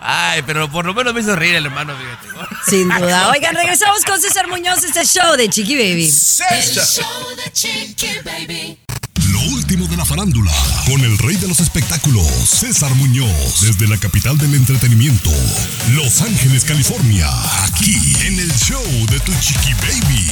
Ay, 0.09 0.41
pero 0.45 0.71
por 0.71 0.85
lo 0.85 0.93
menos 0.93 1.13
me 1.13 1.19
hizo 1.19 1.35
reír 1.35 1.55
el 1.55 1.65
hermano, 1.65 1.93
fíjate. 1.97 2.49
Sin 2.69 2.87
duda. 2.99 3.29
Oigan, 3.29 3.53
regresamos 3.55 4.05
con 4.05 4.19
César 4.21 4.47
Muñoz, 4.47 4.81
este 4.83 5.05
show 5.05 5.35
de 5.35 5.49
Chiqui 5.49 5.75
Baby. 5.75 6.05
El 6.05 6.63
show 6.63 7.35
de 7.43 7.51
Chiqui 7.51 8.07
Baby. 8.23 8.77
Lo 9.31 9.41
último 9.53 9.85
de 9.87 9.97
la 9.97 10.05
farándula, 10.05 10.51
con 10.85 11.01
el 11.01 11.17
rey 11.17 11.35
de 11.35 11.49
los 11.49 11.59
espectáculos, 11.59 12.25
César 12.25 12.93
Muñoz, 12.95 13.61
desde 13.61 13.85
la 13.87 13.97
capital 13.97 14.37
del 14.37 14.55
entretenimiento, 14.55 15.29
Los 15.91 16.21
Ángeles, 16.21 16.63
California, 16.63 17.27
aquí 17.65 17.97
en 18.25 18.39
el 18.39 18.53
show 18.53 18.81
de 19.11 19.19
tu 19.19 19.33
chiqui 19.41 19.73
baby. 19.73 20.31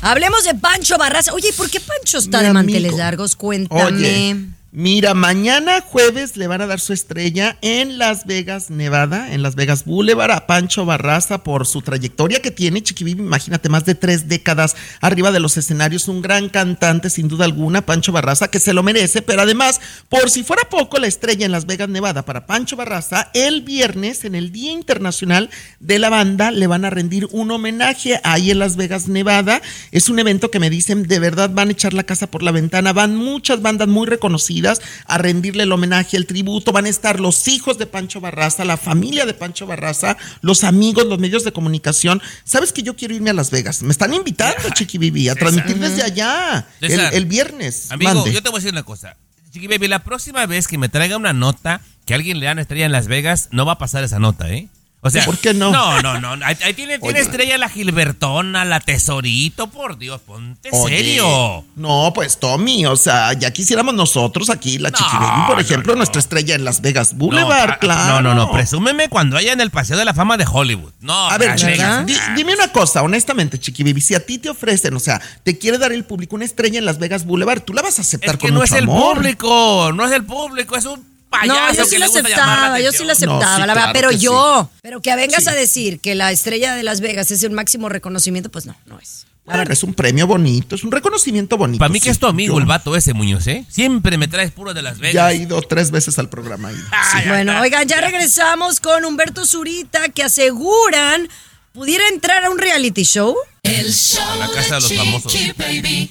Hablemos 0.00 0.44
de 0.44 0.54
Pancho 0.54 0.96
Barraza. 0.96 1.34
Oye, 1.34 1.52
¿por 1.52 1.68
qué 1.68 1.80
Pancho 1.80 2.18
está 2.18 2.38
Mi 2.38 2.44
de 2.44 2.48
amigo. 2.50 2.54
manteles 2.64 2.94
largos? 2.94 3.36
Cuéntame. 3.36 3.82
Oye, 3.82 4.36
mira, 4.70 5.14
mañana 5.14 5.80
jueves 5.80 6.36
le 6.36 6.46
van 6.46 6.60
a 6.60 6.66
dar 6.66 6.78
su 6.78 6.92
estrella 6.92 7.56
en 7.62 7.96
Las 7.96 8.26
Vegas, 8.26 8.68
Nevada, 8.68 9.32
en 9.32 9.42
Las 9.42 9.54
Vegas 9.54 9.86
Boulevard, 9.86 10.30
a 10.30 10.46
Pancho 10.46 10.84
Barraza 10.84 11.42
por 11.42 11.66
su 11.66 11.80
trayectoria 11.80 12.42
que 12.42 12.50
tiene, 12.50 12.82
Chiquibibi, 12.82 13.22
imagínate, 13.22 13.70
más 13.70 13.86
de 13.86 13.94
tres 13.94 14.28
décadas 14.28 14.76
arriba 15.00 15.32
de 15.32 15.40
los 15.40 15.56
escenarios, 15.56 16.06
un 16.08 16.20
gran 16.20 16.50
cantante 16.50 17.08
sin 17.08 17.28
duda 17.28 17.46
alguna, 17.46 17.86
Pancho 17.86 18.12
Barraza, 18.12 18.48
que 18.48 18.60
se 18.60 18.74
lo 18.74 18.82
merece, 18.82 19.22
pero 19.22 19.42
además, 19.42 19.80
por 20.10 20.28
si 20.28 20.44
fuera 20.44 20.68
poco, 20.68 20.98
la 20.98 21.06
estrella 21.06 21.46
en 21.46 21.52
Las 21.52 21.64
Vegas, 21.64 21.88
Nevada 21.88 22.26
para 22.26 22.46
Pancho 22.46 22.76
Barraza, 22.76 23.30
el 23.32 23.62
viernes, 23.62 24.24
en 24.24 24.34
el 24.34 24.52
Día 24.52 24.72
Internacional 24.72 25.48
de 25.80 25.98
la 25.98 26.10
Banda, 26.10 26.50
le 26.50 26.66
van 26.66 26.84
a 26.84 26.90
rendir 26.90 27.26
un 27.32 27.50
homenaje 27.50 28.20
ahí 28.22 28.50
en 28.50 28.58
Las 28.58 28.76
Vegas, 28.76 29.08
Nevada. 29.08 29.62
Es 29.92 30.10
un 30.10 30.18
evento 30.18 30.50
que 30.50 30.60
me 30.60 30.68
dicen, 30.68 31.04
de 31.04 31.18
verdad 31.18 31.50
van 31.50 31.68
a 31.68 31.72
echar 31.72 31.94
la 31.94 32.02
casa 32.02 32.26
por 32.26 32.42
la 32.42 32.52
ventana, 32.52 32.92
van 32.92 33.16
muchas 33.16 33.62
bandas 33.62 33.88
muy 33.88 34.06
reconocidas 34.06 34.57
a 35.06 35.18
rendirle 35.18 35.62
el 35.62 35.72
homenaje, 35.72 36.16
el 36.16 36.26
tributo, 36.26 36.72
van 36.72 36.86
a 36.86 36.88
estar 36.88 37.20
los 37.20 37.48
hijos 37.48 37.78
de 37.78 37.86
Pancho 37.86 38.20
Barraza, 38.20 38.64
la 38.64 38.76
familia 38.76 39.26
de 39.26 39.34
Pancho 39.34 39.66
Barraza, 39.66 40.16
los 40.40 40.64
amigos, 40.64 41.06
los 41.06 41.18
medios 41.18 41.44
de 41.44 41.52
comunicación. 41.52 42.22
¿Sabes 42.44 42.72
que 42.72 42.82
yo 42.82 42.96
quiero 42.96 43.14
irme 43.14 43.30
a 43.30 43.34
Las 43.34 43.50
Vegas? 43.50 43.82
Me 43.82 43.92
están 43.92 44.14
invitando, 44.14 44.68
Chiqui 44.74 44.98
Bibi, 44.98 45.28
a 45.28 45.34
César. 45.34 45.52
transmitir 45.52 45.78
desde 45.78 46.02
allá, 46.02 46.66
el, 46.80 47.26
viernes. 47.26 47.90
Amigo, 47.90 48.14
Mande. 48.14 48.32
yo 48.32 48.42
te 48.42 48.48
voy 48.48 48.58
a 48.58 48.60
decir 48.60 48.72
una 48.72 48.82
cosa. 48.82 49.16
Chiqui 49.52 49.66
Baby, 49.66 49.88
la 49.88 50.04
próxima 50.04 50.44
vez 50.46 50.68
que 50.68 50.78
me 50.78 50.88
traiga 50.88 51.16
una 51.16 51.32
nota 51.32 51.80
que 52.04 52.14
alguien 52.14 52.38
le 52.38 52.46
da 52.46 52.52
una 52.52 52.62
estrella 52.62 52.86
en 52.86 52.92
Las 52.92 53.06
Vegas, 53.08 53.48
no 53.50 53.64
va 53.64 53.72
a 53.72 53.78
pasar 53.78 54.04
esa 54.04 54.18
nota, 54.18 54.50
¿eh? 54.50 54.68
O 55.00 55.10
sea, 55.10 55.24
¿Por 55.24 55.38
qué 55.38 55.54
no? 55.54 55.70
No, 55.70 56.02
no, 56.02 56.18
no. 56.36 56.44
Ahí, 56.44 56.56
ahí 56.64 56.74
tiene, 56.74 56.98
tiene 56.98 57.20
estrella 57.20 57.56
la 57.56 57.68
Gilbertona, 57.68 58.64
la 58.64 58.80
Tesorito, 58.80 59.68
por 59.68 59.96
Dios, 59.96 60.20
ponte 60.20 60.70
Oye, 60.72 60.96
serio. 60.96 61.64
No, 61.76 62.10
pues 62.12 62.40
Tommy, 62.40 62.84
o 62.84 62.96
sea, 62.96 63.32
ya 63.34 63.52
quisiéramos 63.52 63.94
nosotros 63.94 64.50
aquí, 64.50 64.76
la 64.78 64.90
No, 64.90 65.46
por 65.46 65.54
no, 65.56 65.62
ejemplo, 65.62 65.92
no. 65.92 65.98
nuestra 65.98 66.18
estrella 66.18 66.56
en 66.56 66.64
Las 66.64 66.80
Vegas 66.80 67.16
Boulevard, 67.16 67.68
no, 67.68 67.74
ah, 67.74 67.78
claro. 67.78 68.14
No, 68.22 68.34
no, 68.34 68.34
no, 68.34 68.52
presúmeme 68.52 69.08
cuando 69.08 69.36
haya 69.36 69.52
en 69.52 69.60
el 69.60 69.70
Paseo 69.70 69.96
de 69.96 70.04
la 70.04 70.14
Fama 70.14 70.36
de 70.36 70.46
Hollywood. 70.50 70.92
No, 71.00 71.30
A 71.30 71.38
ver, 71.38 71.54
Vegas. 71.64 72.04
di- 72.04 72.18
dime 72.34 72.54
una 72.54 72.72
cosa, 72.72 73.02
honestamente, 73.02 73.58
Chiqui 73.60 73.84
Baby, 73.84 74.00
si 74.00 74.16
a 74.16 74.26
ti 74.26 74.38
te 74.38 74.50
ofrecen, 74.50 74.94
o 74.94 75.00
sea, 75.00 75.20
te 75.44 75.58
quiere 75.58 75.78
dar 75.78 75.92
el 75.92 76.04
público 76.04 76.34
una 76.34 76.44
estrella 76.44 76.78
en 76.78 76.84
Las 76.84 76.98
Vegas 76.98 77.24
Boulevard, 77.24 77.60
tú 77.62 77.72
la 77.72 77.82
vas 77.82 77.98
a 77.98 78.02
aceptar 78.02 78.30
Es 78.34 78.36
que 78.40 78.48
con 78.48 78.54
no 78.54 78.60
mucho 78.60 78.74
es 78.74 78.78
el 78.78 78.84
amor. 78.84 79.14
público, 79.16 79.92
no 79.94 80.04
es 80.04 80.10
el 80.12 80.24
público, 80.24 80.76
es 80.76 80.84
un 80.86 81.06
payaso 81.30 81.60
No, 81.60 81.72
yo 81.74 81.84
sí 81.84 81.90
que 81.90 81.98
le 81.98 82.06
gusta 82.06 82.20
aceptaba, 82.20 82.80
yo 82.80 82.92
sí 82.92 83.04
lo 83.04 83.12
aceptaba, 83.12 83.40
No, 83.44 83.54
sí, 83.54 83.60
la 83.60 83.66
verdad, 83.66 83.74
claro 83.74 83.92
pero 83.92 84.10
yo, 84.12 84.70
pero 84.82 85.00
que 85.02 85.14
vengas 85.16 85.44
Sí. 85.44 85.50
a 85.50 85.52
decir 85.52 86.00
que 86.00 86.14
la 86.14 86.32
estrella 86.32 86.74
de 86.74 86.82
Las 86.82 87.00
Vegas 87.00 87.30
es 87.30 87.42
el 87.42 87.50
máximo 87.52 87.88
reconocimiento, 87.88 88.50
pues 88.50 88.66
no, 88.66 88.76
no 88.86 88.98
es. 88.98 89.26
Bueno, 89.44 89.72
es 89.72 89.82
un 89.82 89.94
premio 89.94 90.26
bonito, 90.26 90.74
es 90.74 90.84
un 90.84 90.92
reconocimiento 90.92 91.56
bonito. 91.56 91.78
Para 91.78 91.88
mí 91.90 92.00
que 92.00 92.10
es 92.10 92.18
tu 92.18 92.26
amigo 92.26 92.54
Yo 92.54 92.60
el 92.60 92.66
vato 92.66 92.94
ese, 92.94 93.14
Muñoz, 93.14 93.46
¿eh? 93.46 93.64
Siempre 93.70 94.18
me 94.18 94.28
traes 94.28 94.50
puro 94.52 94.74
de 94.74 94.82
Las 94.82 94.98
Vegas. 94.98 95.14
Ya 95.14 95.32
he 95.32 95.36
ido 95.36 95.62
tres 95.62 95.90
veces 95.90 96.18
al 96.18 96.28
programa. 96.28 96.70
Bueno, 97.26 97.58
oigan, 97.60 97.88
ya 97.88 98.00
regresamos 98.02 98.78
con 98.78 99.06
Humberto 99.06 99.46
Zurita, 99.46 100.10
que 100.10 100.22
aseguran 100.22 101.28
pudiera 101.72 102.06
entrar 102.08 102.44
a 102.44 102.50
un 102.50 102.58
reality 102.58 103.04
show. 103.04 103.34
El 103.62 103.92
show 103.94 104.22
la 104.38 104.48
casa 104.50 104.74
de 104.76 104.80
los 104.82 104.92
famosos. 104.94 105.32
Chiqui 105.32 105.52
Baby. 105.56 106.10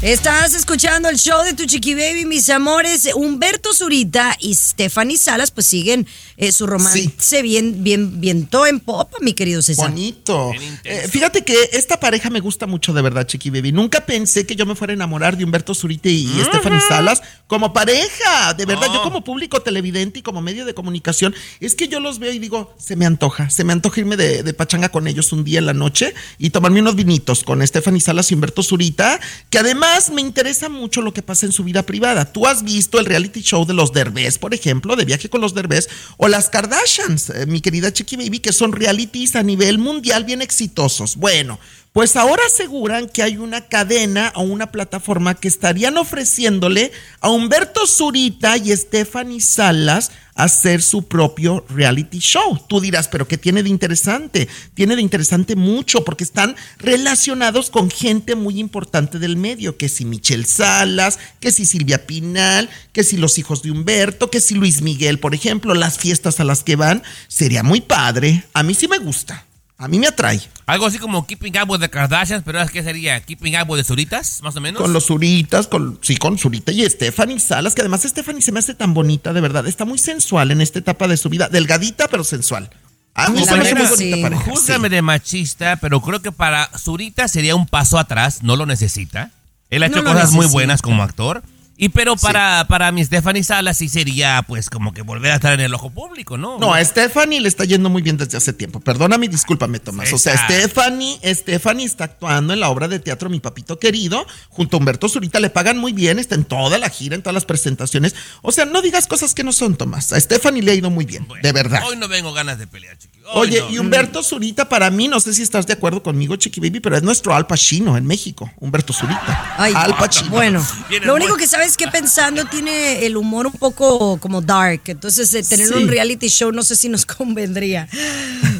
Estás 0.00 0.54
escuchando 0.54 1.08
el 1.08 1.16
show 1.16 1.44
de 1.44 1.52
tu 1.52 1.64
chiqui 1.64 1.94
baby, 1.94 2.24
mis 2.24 2.50
amores. 2.50 3.08
Humberto 3.14 3.72
Zurita 3.72 4.36
y 4.40 4.54
Stephanie 4.54 5.16
Salas, 5.16 5.52
pues 5.52 5.66
siguen 5.66 6.08
eh, 6.36 6.50
su 6.50 6.66
romance 6.66 7.42
bien, 7.42 7.84
bien, 7.84 8.20
viento 8.20 8.66
en 8.66 8.80
popa, 8.80 9.18
mi 9.20 9.32
querido 9.32 9.62
César. 9.62 9.90
Bonito. 9.90 10.52
Eh, 10.82 11.06
fíjate 11.08 11.44
que 11.44 11.54
esta 11.72 12.00
pareja 12.00 12.30
me 12.30 12.40
gusta 12.40 12.66
mucho 12.66 12.92
de 12.92 13.00
verdad, 13.00 13.28
Chiqui 13.28 13.50
Baby. 13.50 13.70
Nunca 13.70 14.04
pensé 14.04 14.44
que 14.44 14.56
yo 14.56 14.66
me 14.66 14.74
fuera 14.74 14.92
a 14.92 14.94
enamorar 14.94 15.36
de 15.36 15.44
Humberto 15.44 15.72
Zurita 15.72 16.08
y 16.08 16.26
Stephanie 16.46 16.80
Salas 16.88 17.22
como 17.46 17.72
pareja. 17.72 18.54
De 18.54 18.66
verdad, 18.66 18.88
yo 18.92 19.02
como 19.02 19.22
público 19.22 19.62
televidente 19.62 20.18
y 20.18 20.22
como 20.22 20.42
medio 20.42 20.64
de 20.64 20.74
comunicación, 20.74 21.32
es 21.60 21.76
que 21.76 21.86
yo 21.86 22.00
los 22.00 22.18
veo 22.18 22.32
y 22.32 22.40
digo, 22.40 22.74
se 22.76 22.96
me 22.96 23.06
antoja, 23.06 23.50
se 23.50 23.62
me 23.62 23.72
antoja 23.72 24.00
irme 24.00 24.16
de, 24.16 24.42
de 24.42 24.52
pachanga 24.52 24.88
con 24.88 25.06
ellos 25.06 25.32
un 25.32 25.44
día 25.44 25.60
en 25.60 25.66
la 25.66 25.74
noche 25.74 26.12
y 26.38 26.50
tomarme 26.50 26.80
unos 26.80 26.96
vinitos 26.96 27.44
con 27.44 27.64
Stephanie 27.64 28.00
Salas 28.00 28.32
y 28.32 28.34
Humberto 28.34 28.64
Zurita, 28.64 29.20
que 29.48 29.58
además 29.58 29.81
me 30.12 30.20
interesa 30.20 30.68
mucho 30.68 31.02
lo 31.02 31.12
que 31.12 31.22
pasa 31.22 31.46
en 31.46 31.52
su 31.52 31.64
vida 31.64 31.82
privada. 31.82 32.24
Tú 32.24 32.46
has 32.46 32.62
visto 32.62 32.98
el 32.98 33.06
reality 33.06 33.40
show 33.40 33.66
de 33.66 33.74
los 33.74 33.92
Derbez, 33.92 34.38
por 34.38 34.54
ejemplo, 34.54 34.96
de 34.96 35.04
viaje 35.04 35.28
con 35.28 35.40
los 35.40 35.54
Derbez, 35.54 35.88
o 36.16 36.28
las 36.28 36.48
Kardashians, 36.48 37.30
eh, 37.30 37.46
mi 37.46 37.60
querida 37.60 37.92
Chiqui 37.92 38.16
Baby, 38.16 38.40
que 38.40 38.52
son 38.52 38.72
realities 38.72 39.36
a 39.36 39.42
nivel 39.42 39.78
mundial 39.78 40.24
bien 40.24 40.42
exitosos. 40.42 41.16
Bueno, 41.16 41.58
pues 41.92 42.16
ahora 42.16 42.42
aseguran 42.46 43.08
que 43.08 43.22
hay 43.22 43.36
una 43.36 43.66
cadena 43.66 44.32
o 44.34 44.42
una 44.42 44.72
plataforma 44.72 45.34
que 45.34 45.48
estarían 45.48 45.98
ofreciéndole 45.98 46.90
a 47.20 47.30
Humberto 47.30 47.86
Zurita 47.86 48.56
y 48.56 48.74
Stephanie 48.74 49.42
Salas 49.42 50.10
hacer 50.34 50.80
su 50.80 51.06
propio 51.06 51.66
reality 51.68 52.18
show. 52.18 52.58
Tú 52.66 52.80
dirás, 52.80 53.08
pero 53.08 53.28
¿qué 53.28 53.36
tiene 53.36 53.62
de 53.62 53.68
interesante? 53.68 54.48
Tiene 54.72 54.96
de 54.96 55.02
interesante 55.02 55.54
mucho 55.54 56.02
porque 56.02 56.24
están 56.24 56.56
relacionados 56.78 57.68
con 57.68 57.90
gente 57.90 58.36
muy 58.36 58.58
importante 58.58 59.18
del 59.18 59.36
medio, 59.36 59.76
que 59.76 59.90
si 59.90 60.06
Michelle 60.06 60.46
Salas, 60.46 61.18
que 61.40 61.52
si 61.52 61.66
Silvia 61.66 62.06
Pinal, 62.06 62.70
que 62.94 63.04
si 63.04 63.18
los 63.18 63.36
hijos 63.36 63.62
de 63.62 63.70
Humberto, 63.70 64.30
que 64.30 64.40
si 64.40 64.54
Luis 64.54 64.80
Miguel, 64.80 65.18
por 65.18 65.34
ejemplo, 65.34 65.74
las 65.74 65.98
fiestas 65.98 66.40
a 66.40 66.44
las 66.44 66.64
que 66.64 66.76
van. 66.76 67.02
Sería 67.28 67.62
muy 67.62 67.82
padre. 67.82 68.44
A 68.54 68.62
mí 68.62 68.72
sí 68.72 68.88
me 68.88 68.98
gusta. 68.98 69.44
A 69.78 69.88
mí 69.88 69.98
me 69.98 70.06
atrae. 70.06 70.40
Algo 70.66 70.86
así 70.86 70.98
como 70.98 71.26
Keeping 71.26 71.54
Up 71.60 71.70
with 71.70 71.80
the 71.80 71.90
Kardashians, 71.90 72.44
pero 72.44 72.64
¿qué 72.68 72.82
sería? 72.82 73.20
¿Keeping 73.20 73.56
Up 73.60 73.68
with 73.68 73.80
the 73.80 73.84
Zuritas, 73.84 74.40
más 74.42 74.54
o 74.54 74.60
menos? 74.60 74.80
Con 74.80 74.92
los 74.92 75.06
Zuritas, 75.06 75.66
con, 75.66 75.98
sí, 76.02 76.16
con 76.16 76.38
Zurita 76.38 76.70
y 76.70 76.88
Stephanie 76.88 77.40
Salas, 77.40 77.74
que 77.74 77.80
además 77.80 78.02
Stephanie 78.02 78.42
se 78.42 78.52
me 78.52 78.60
hace 78.60 78.74
tan 78.74 78.94
bonita, 78.94 79.32
de 79.32 79.40
verdad. 79.40 79.66
Está 79.66 79.84
muy 79.84 79.98
sensual 79.98 80.50
en 80.52 80.60
esta 80.60 80.78
etapa 80.78 81.08
de 81.08 81.16
su 81.16 81.28
vida. 81.28 81.48
Delgadita, 81.48 82.06
pero 82.08 82.22
sensual. 82.22 82.70
A 83.14 83.28
mí 83.28 83.44
se 83.44 83.54
me 83.54 83.60
hace 83.60 83.74
muy 83.74 83.86
bonita 83.86 84.16
pareja. 84.22 84.50
Júzgame 84.50 84.88
de 84.88 85.02
machista, 85.02 85.76
pero 85.76 86.00
creo 86.00 86.22
que 86.22 86.32
para 86.32 86.70
Zurita 86.78 87.26
sería 87.28 87.56
un 87.56 87.66
paso 87.66 87.98
atrás, 87.98 88.42
no 88.42 88.56
lo 88.56 88.66
necesita. 88.66 89.30
Él 89.68 89.82
ha 89.82 89.86
hecho 89.86 90.02
No 90.02 90.12
cosas 90.12 90.32
muy 90.32 90.46
buenas 90.46 90.80
como 90.80 91.02
actor. 91.02 91.42
Y 91.82 91.88
pero 91.88 92.14
para, 92.14 92.64
para 92.68 92.92
mi 92.92 93.04
Stephanie 93.04 93.42
Salas 93.42 93.78
sí 93.78 93.88
sería 93.88 94.44
pues 94.46 94.70
como 94.70 94.94
que 94.94 95.02
volver 95.02 95.32
a 95.32 95.34
estar 95.34 95.52
en 95.52 95.58
el 95.58 95.74
ojo 95.74 95.90
público, 95.90 96.38
¿no? 96.38 96.56
No, 96.60 96.72
a 96.72 96.84
Stephanie 96.84 97.40
le 97.40 97.48
está 97.48 97.64
yendo 97.64 97.90
muy 97.90 98.02
bien 98.02 98.16
desde 98.16 98.38
hace 98.38 98.52
tiempo. 98.52 98.78
Perdóname, 98.78 99.26
discúlpame, 99.26 99.80
Tomás. 99.80 100.12
O 100.12 100.18
sea. 100.18 100.36
Stephanie, 100.36 101.18
Stephanie 101.24 101.84
está 101.84 102.04
actuando 102.04 102.52
en 102.52 102.60
la 102.60 102.68
obra 102.68 102.86
de 102.86 103.00
teatro 103.00 103.28
Mi 103.28 103.40
Papito 103.40 103.80
Querido, 103.80 104.24
junto 104.48 104.76
a 104.76 104.78
Humberto 104.78 105.08
Zurita. 105.08 105.40
Le 105.40 105.50
pagan 105.50 105.76
muy 105.76 105.92
bien, 105.92 106.20
está 106.20 106.36
en 106.36 106.44
toda 106.44 106.78
la 106.78 106.88
gira, 106.88 107.16
en 107.16 107.22
todas 107.22 107.34
las 107.34 107.46
presentaciones. 107.46 108.14
O 108.42 108.52
sea, 108.52 108.64
no 108.64 108.80
digas 108.80 109.08
cosas 109.08 109.34
que 109.34 109.42
no 109.42 109.50
son, 109.50 109.74
Tomás. 109.74 110.12
A 110.12 110.20
Stephanie 110.20 110.62
le 110.62 110.70
ha 110.70 110.74
ido 110.74 110.88
muy 110.88 111.04
bien, 111.04 111.26
de 111.42 111.50
verdad. 111.50 111.82
Hoy 111.88 111.96
no 111.96 112.06
vengo 112.06 112.32
ganas 112.32 112.60
de 112.60 112.68
pelear, 112.68 112.96
chiqui. 112.96 113.18
Hoy 113.34 113.48
Oye, 113.48 113.60
no. 113.60 113.70
y 113.70 113.78
Humberto 113.78 114.22
Zurita, 114.22 114.68
para 114.68 114.90
mí, 114.90 115.08
no 115.08 115.20
sé 115.20 115.32
si 115.32 115.42
estás 115.42 115.66
de 115.66 115.72
acuerdo 115.72 116.02
conmigo, 116.02 116.36
Chiqui 116.36 116.60
Baby, 116.60 116.80
pero 116.80 116.96
es 116.96 117.02
nuestro 117.02 117.34
Al 117.34 117.46
Pacino 117.46 117.96
en 117.96 118.04
México, 118.04 118.50
Humberto 118.58 118.92
Zurita. 118.92 119.54
Ay, 119.58 119.72
Al 119.76 119.96
Pacino. 119.96 120.30
Bueno, 120.30 120.66
lo 121.04 121.14
único 121.14 121.36
que 121.36 121.46
sabes 121.46 121.71
que 121.76 121.88
pensando 121.88 122.44
tiene 122.46 123.04
el 123.06 123.16
humor 123.16 123.46
un 123.46 123.52
poco 123.52 124.16
como 124.18 124.40
dark, 124.40 124.82
entonces 124.86 125.32
eh, 125.34 125.42
tener 125.42 125.68
Sí. 125.68 125.74
un 125.74 125.88
reality 125.88 126.28
show 126.28 126.52
no 126.52 126.62
sé 126.62 126.76
si 126.76 126.88
nos 126.88 127.04
convendría. 127.06 127.88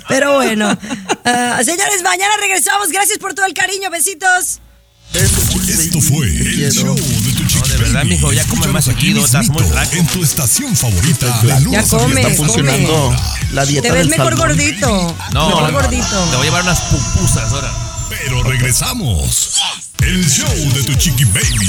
Pero 0.08 0.34
bueno, 0.34 0.76
Ah, 1.24 1.60
señores, 1.64 2.02
mañana 2.02 2.32
regresamos. 2.40 2.88
Gracias 2.90 3.18
por 3.18 3.32
todo 3.34 3.46
el 3.46 3.54
cariño, 3.54 3.88
besitos. 3.90 4.58
Esto 5.14 6.00
fue 6.00 6.26
el 6.26 6.72
show 6.72 6.94
de 6.96 7.32
tu 7.32 7.44
chiqui 7.46 7.68
de 7.70 7.76
verdad, 7.76 8.04
mijo, 8.04 8.32
ya 8.32 8.44
come 8.46 8.66
más 8.68 8.88
aquí 8.88 9.16
estás 9.18 9.48
muy 9.50 9.62
flaco. 9.62 9.94
En 9.96 10.06
tu 10.06 10.22
estación 10.24 10.74
favorita. 10.74 11.26
de 11.42 11.48
Ya 11.48 11.60
lunes 11.60 11.92
a 11.92 11.98
come. 11.98 12.20
Está 12.22 12.34
funcionando 12.34 13.14
la 13.52 13.64
dieta 13.66 13.82
Te 13.88 13.92
ves 13.92 14.00
del 14.00 14.08
mejor 14.08 14.36
salmón. 14.36 14.48
gordito. 14.48 15.16
No, 15.32 15.48
mejor 15.48 15.62
no, 15.62 15.68
no, 15.70 15.72
gordito. 15.82 16.24
Te 16.30 16.36
voy 16.36 16.40
a 16.40 16.44
llevar 16.44 16.62
unas 16.62 16.80
pupusas 16.80 17.52
ahora. 17.52 17.70
Pero 18.08 18.42
regresamos. 18.42 19.60
El 20.00 20.28
show 20.28 20.48
de 20.74 20.82
tu 20.82 20.94
chiqui 20.94 21.24
baby. 21.26 21.68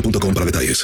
boostmobile.com 0.00 0.34
para 0.34 0.44
detalles. 0.44 0.76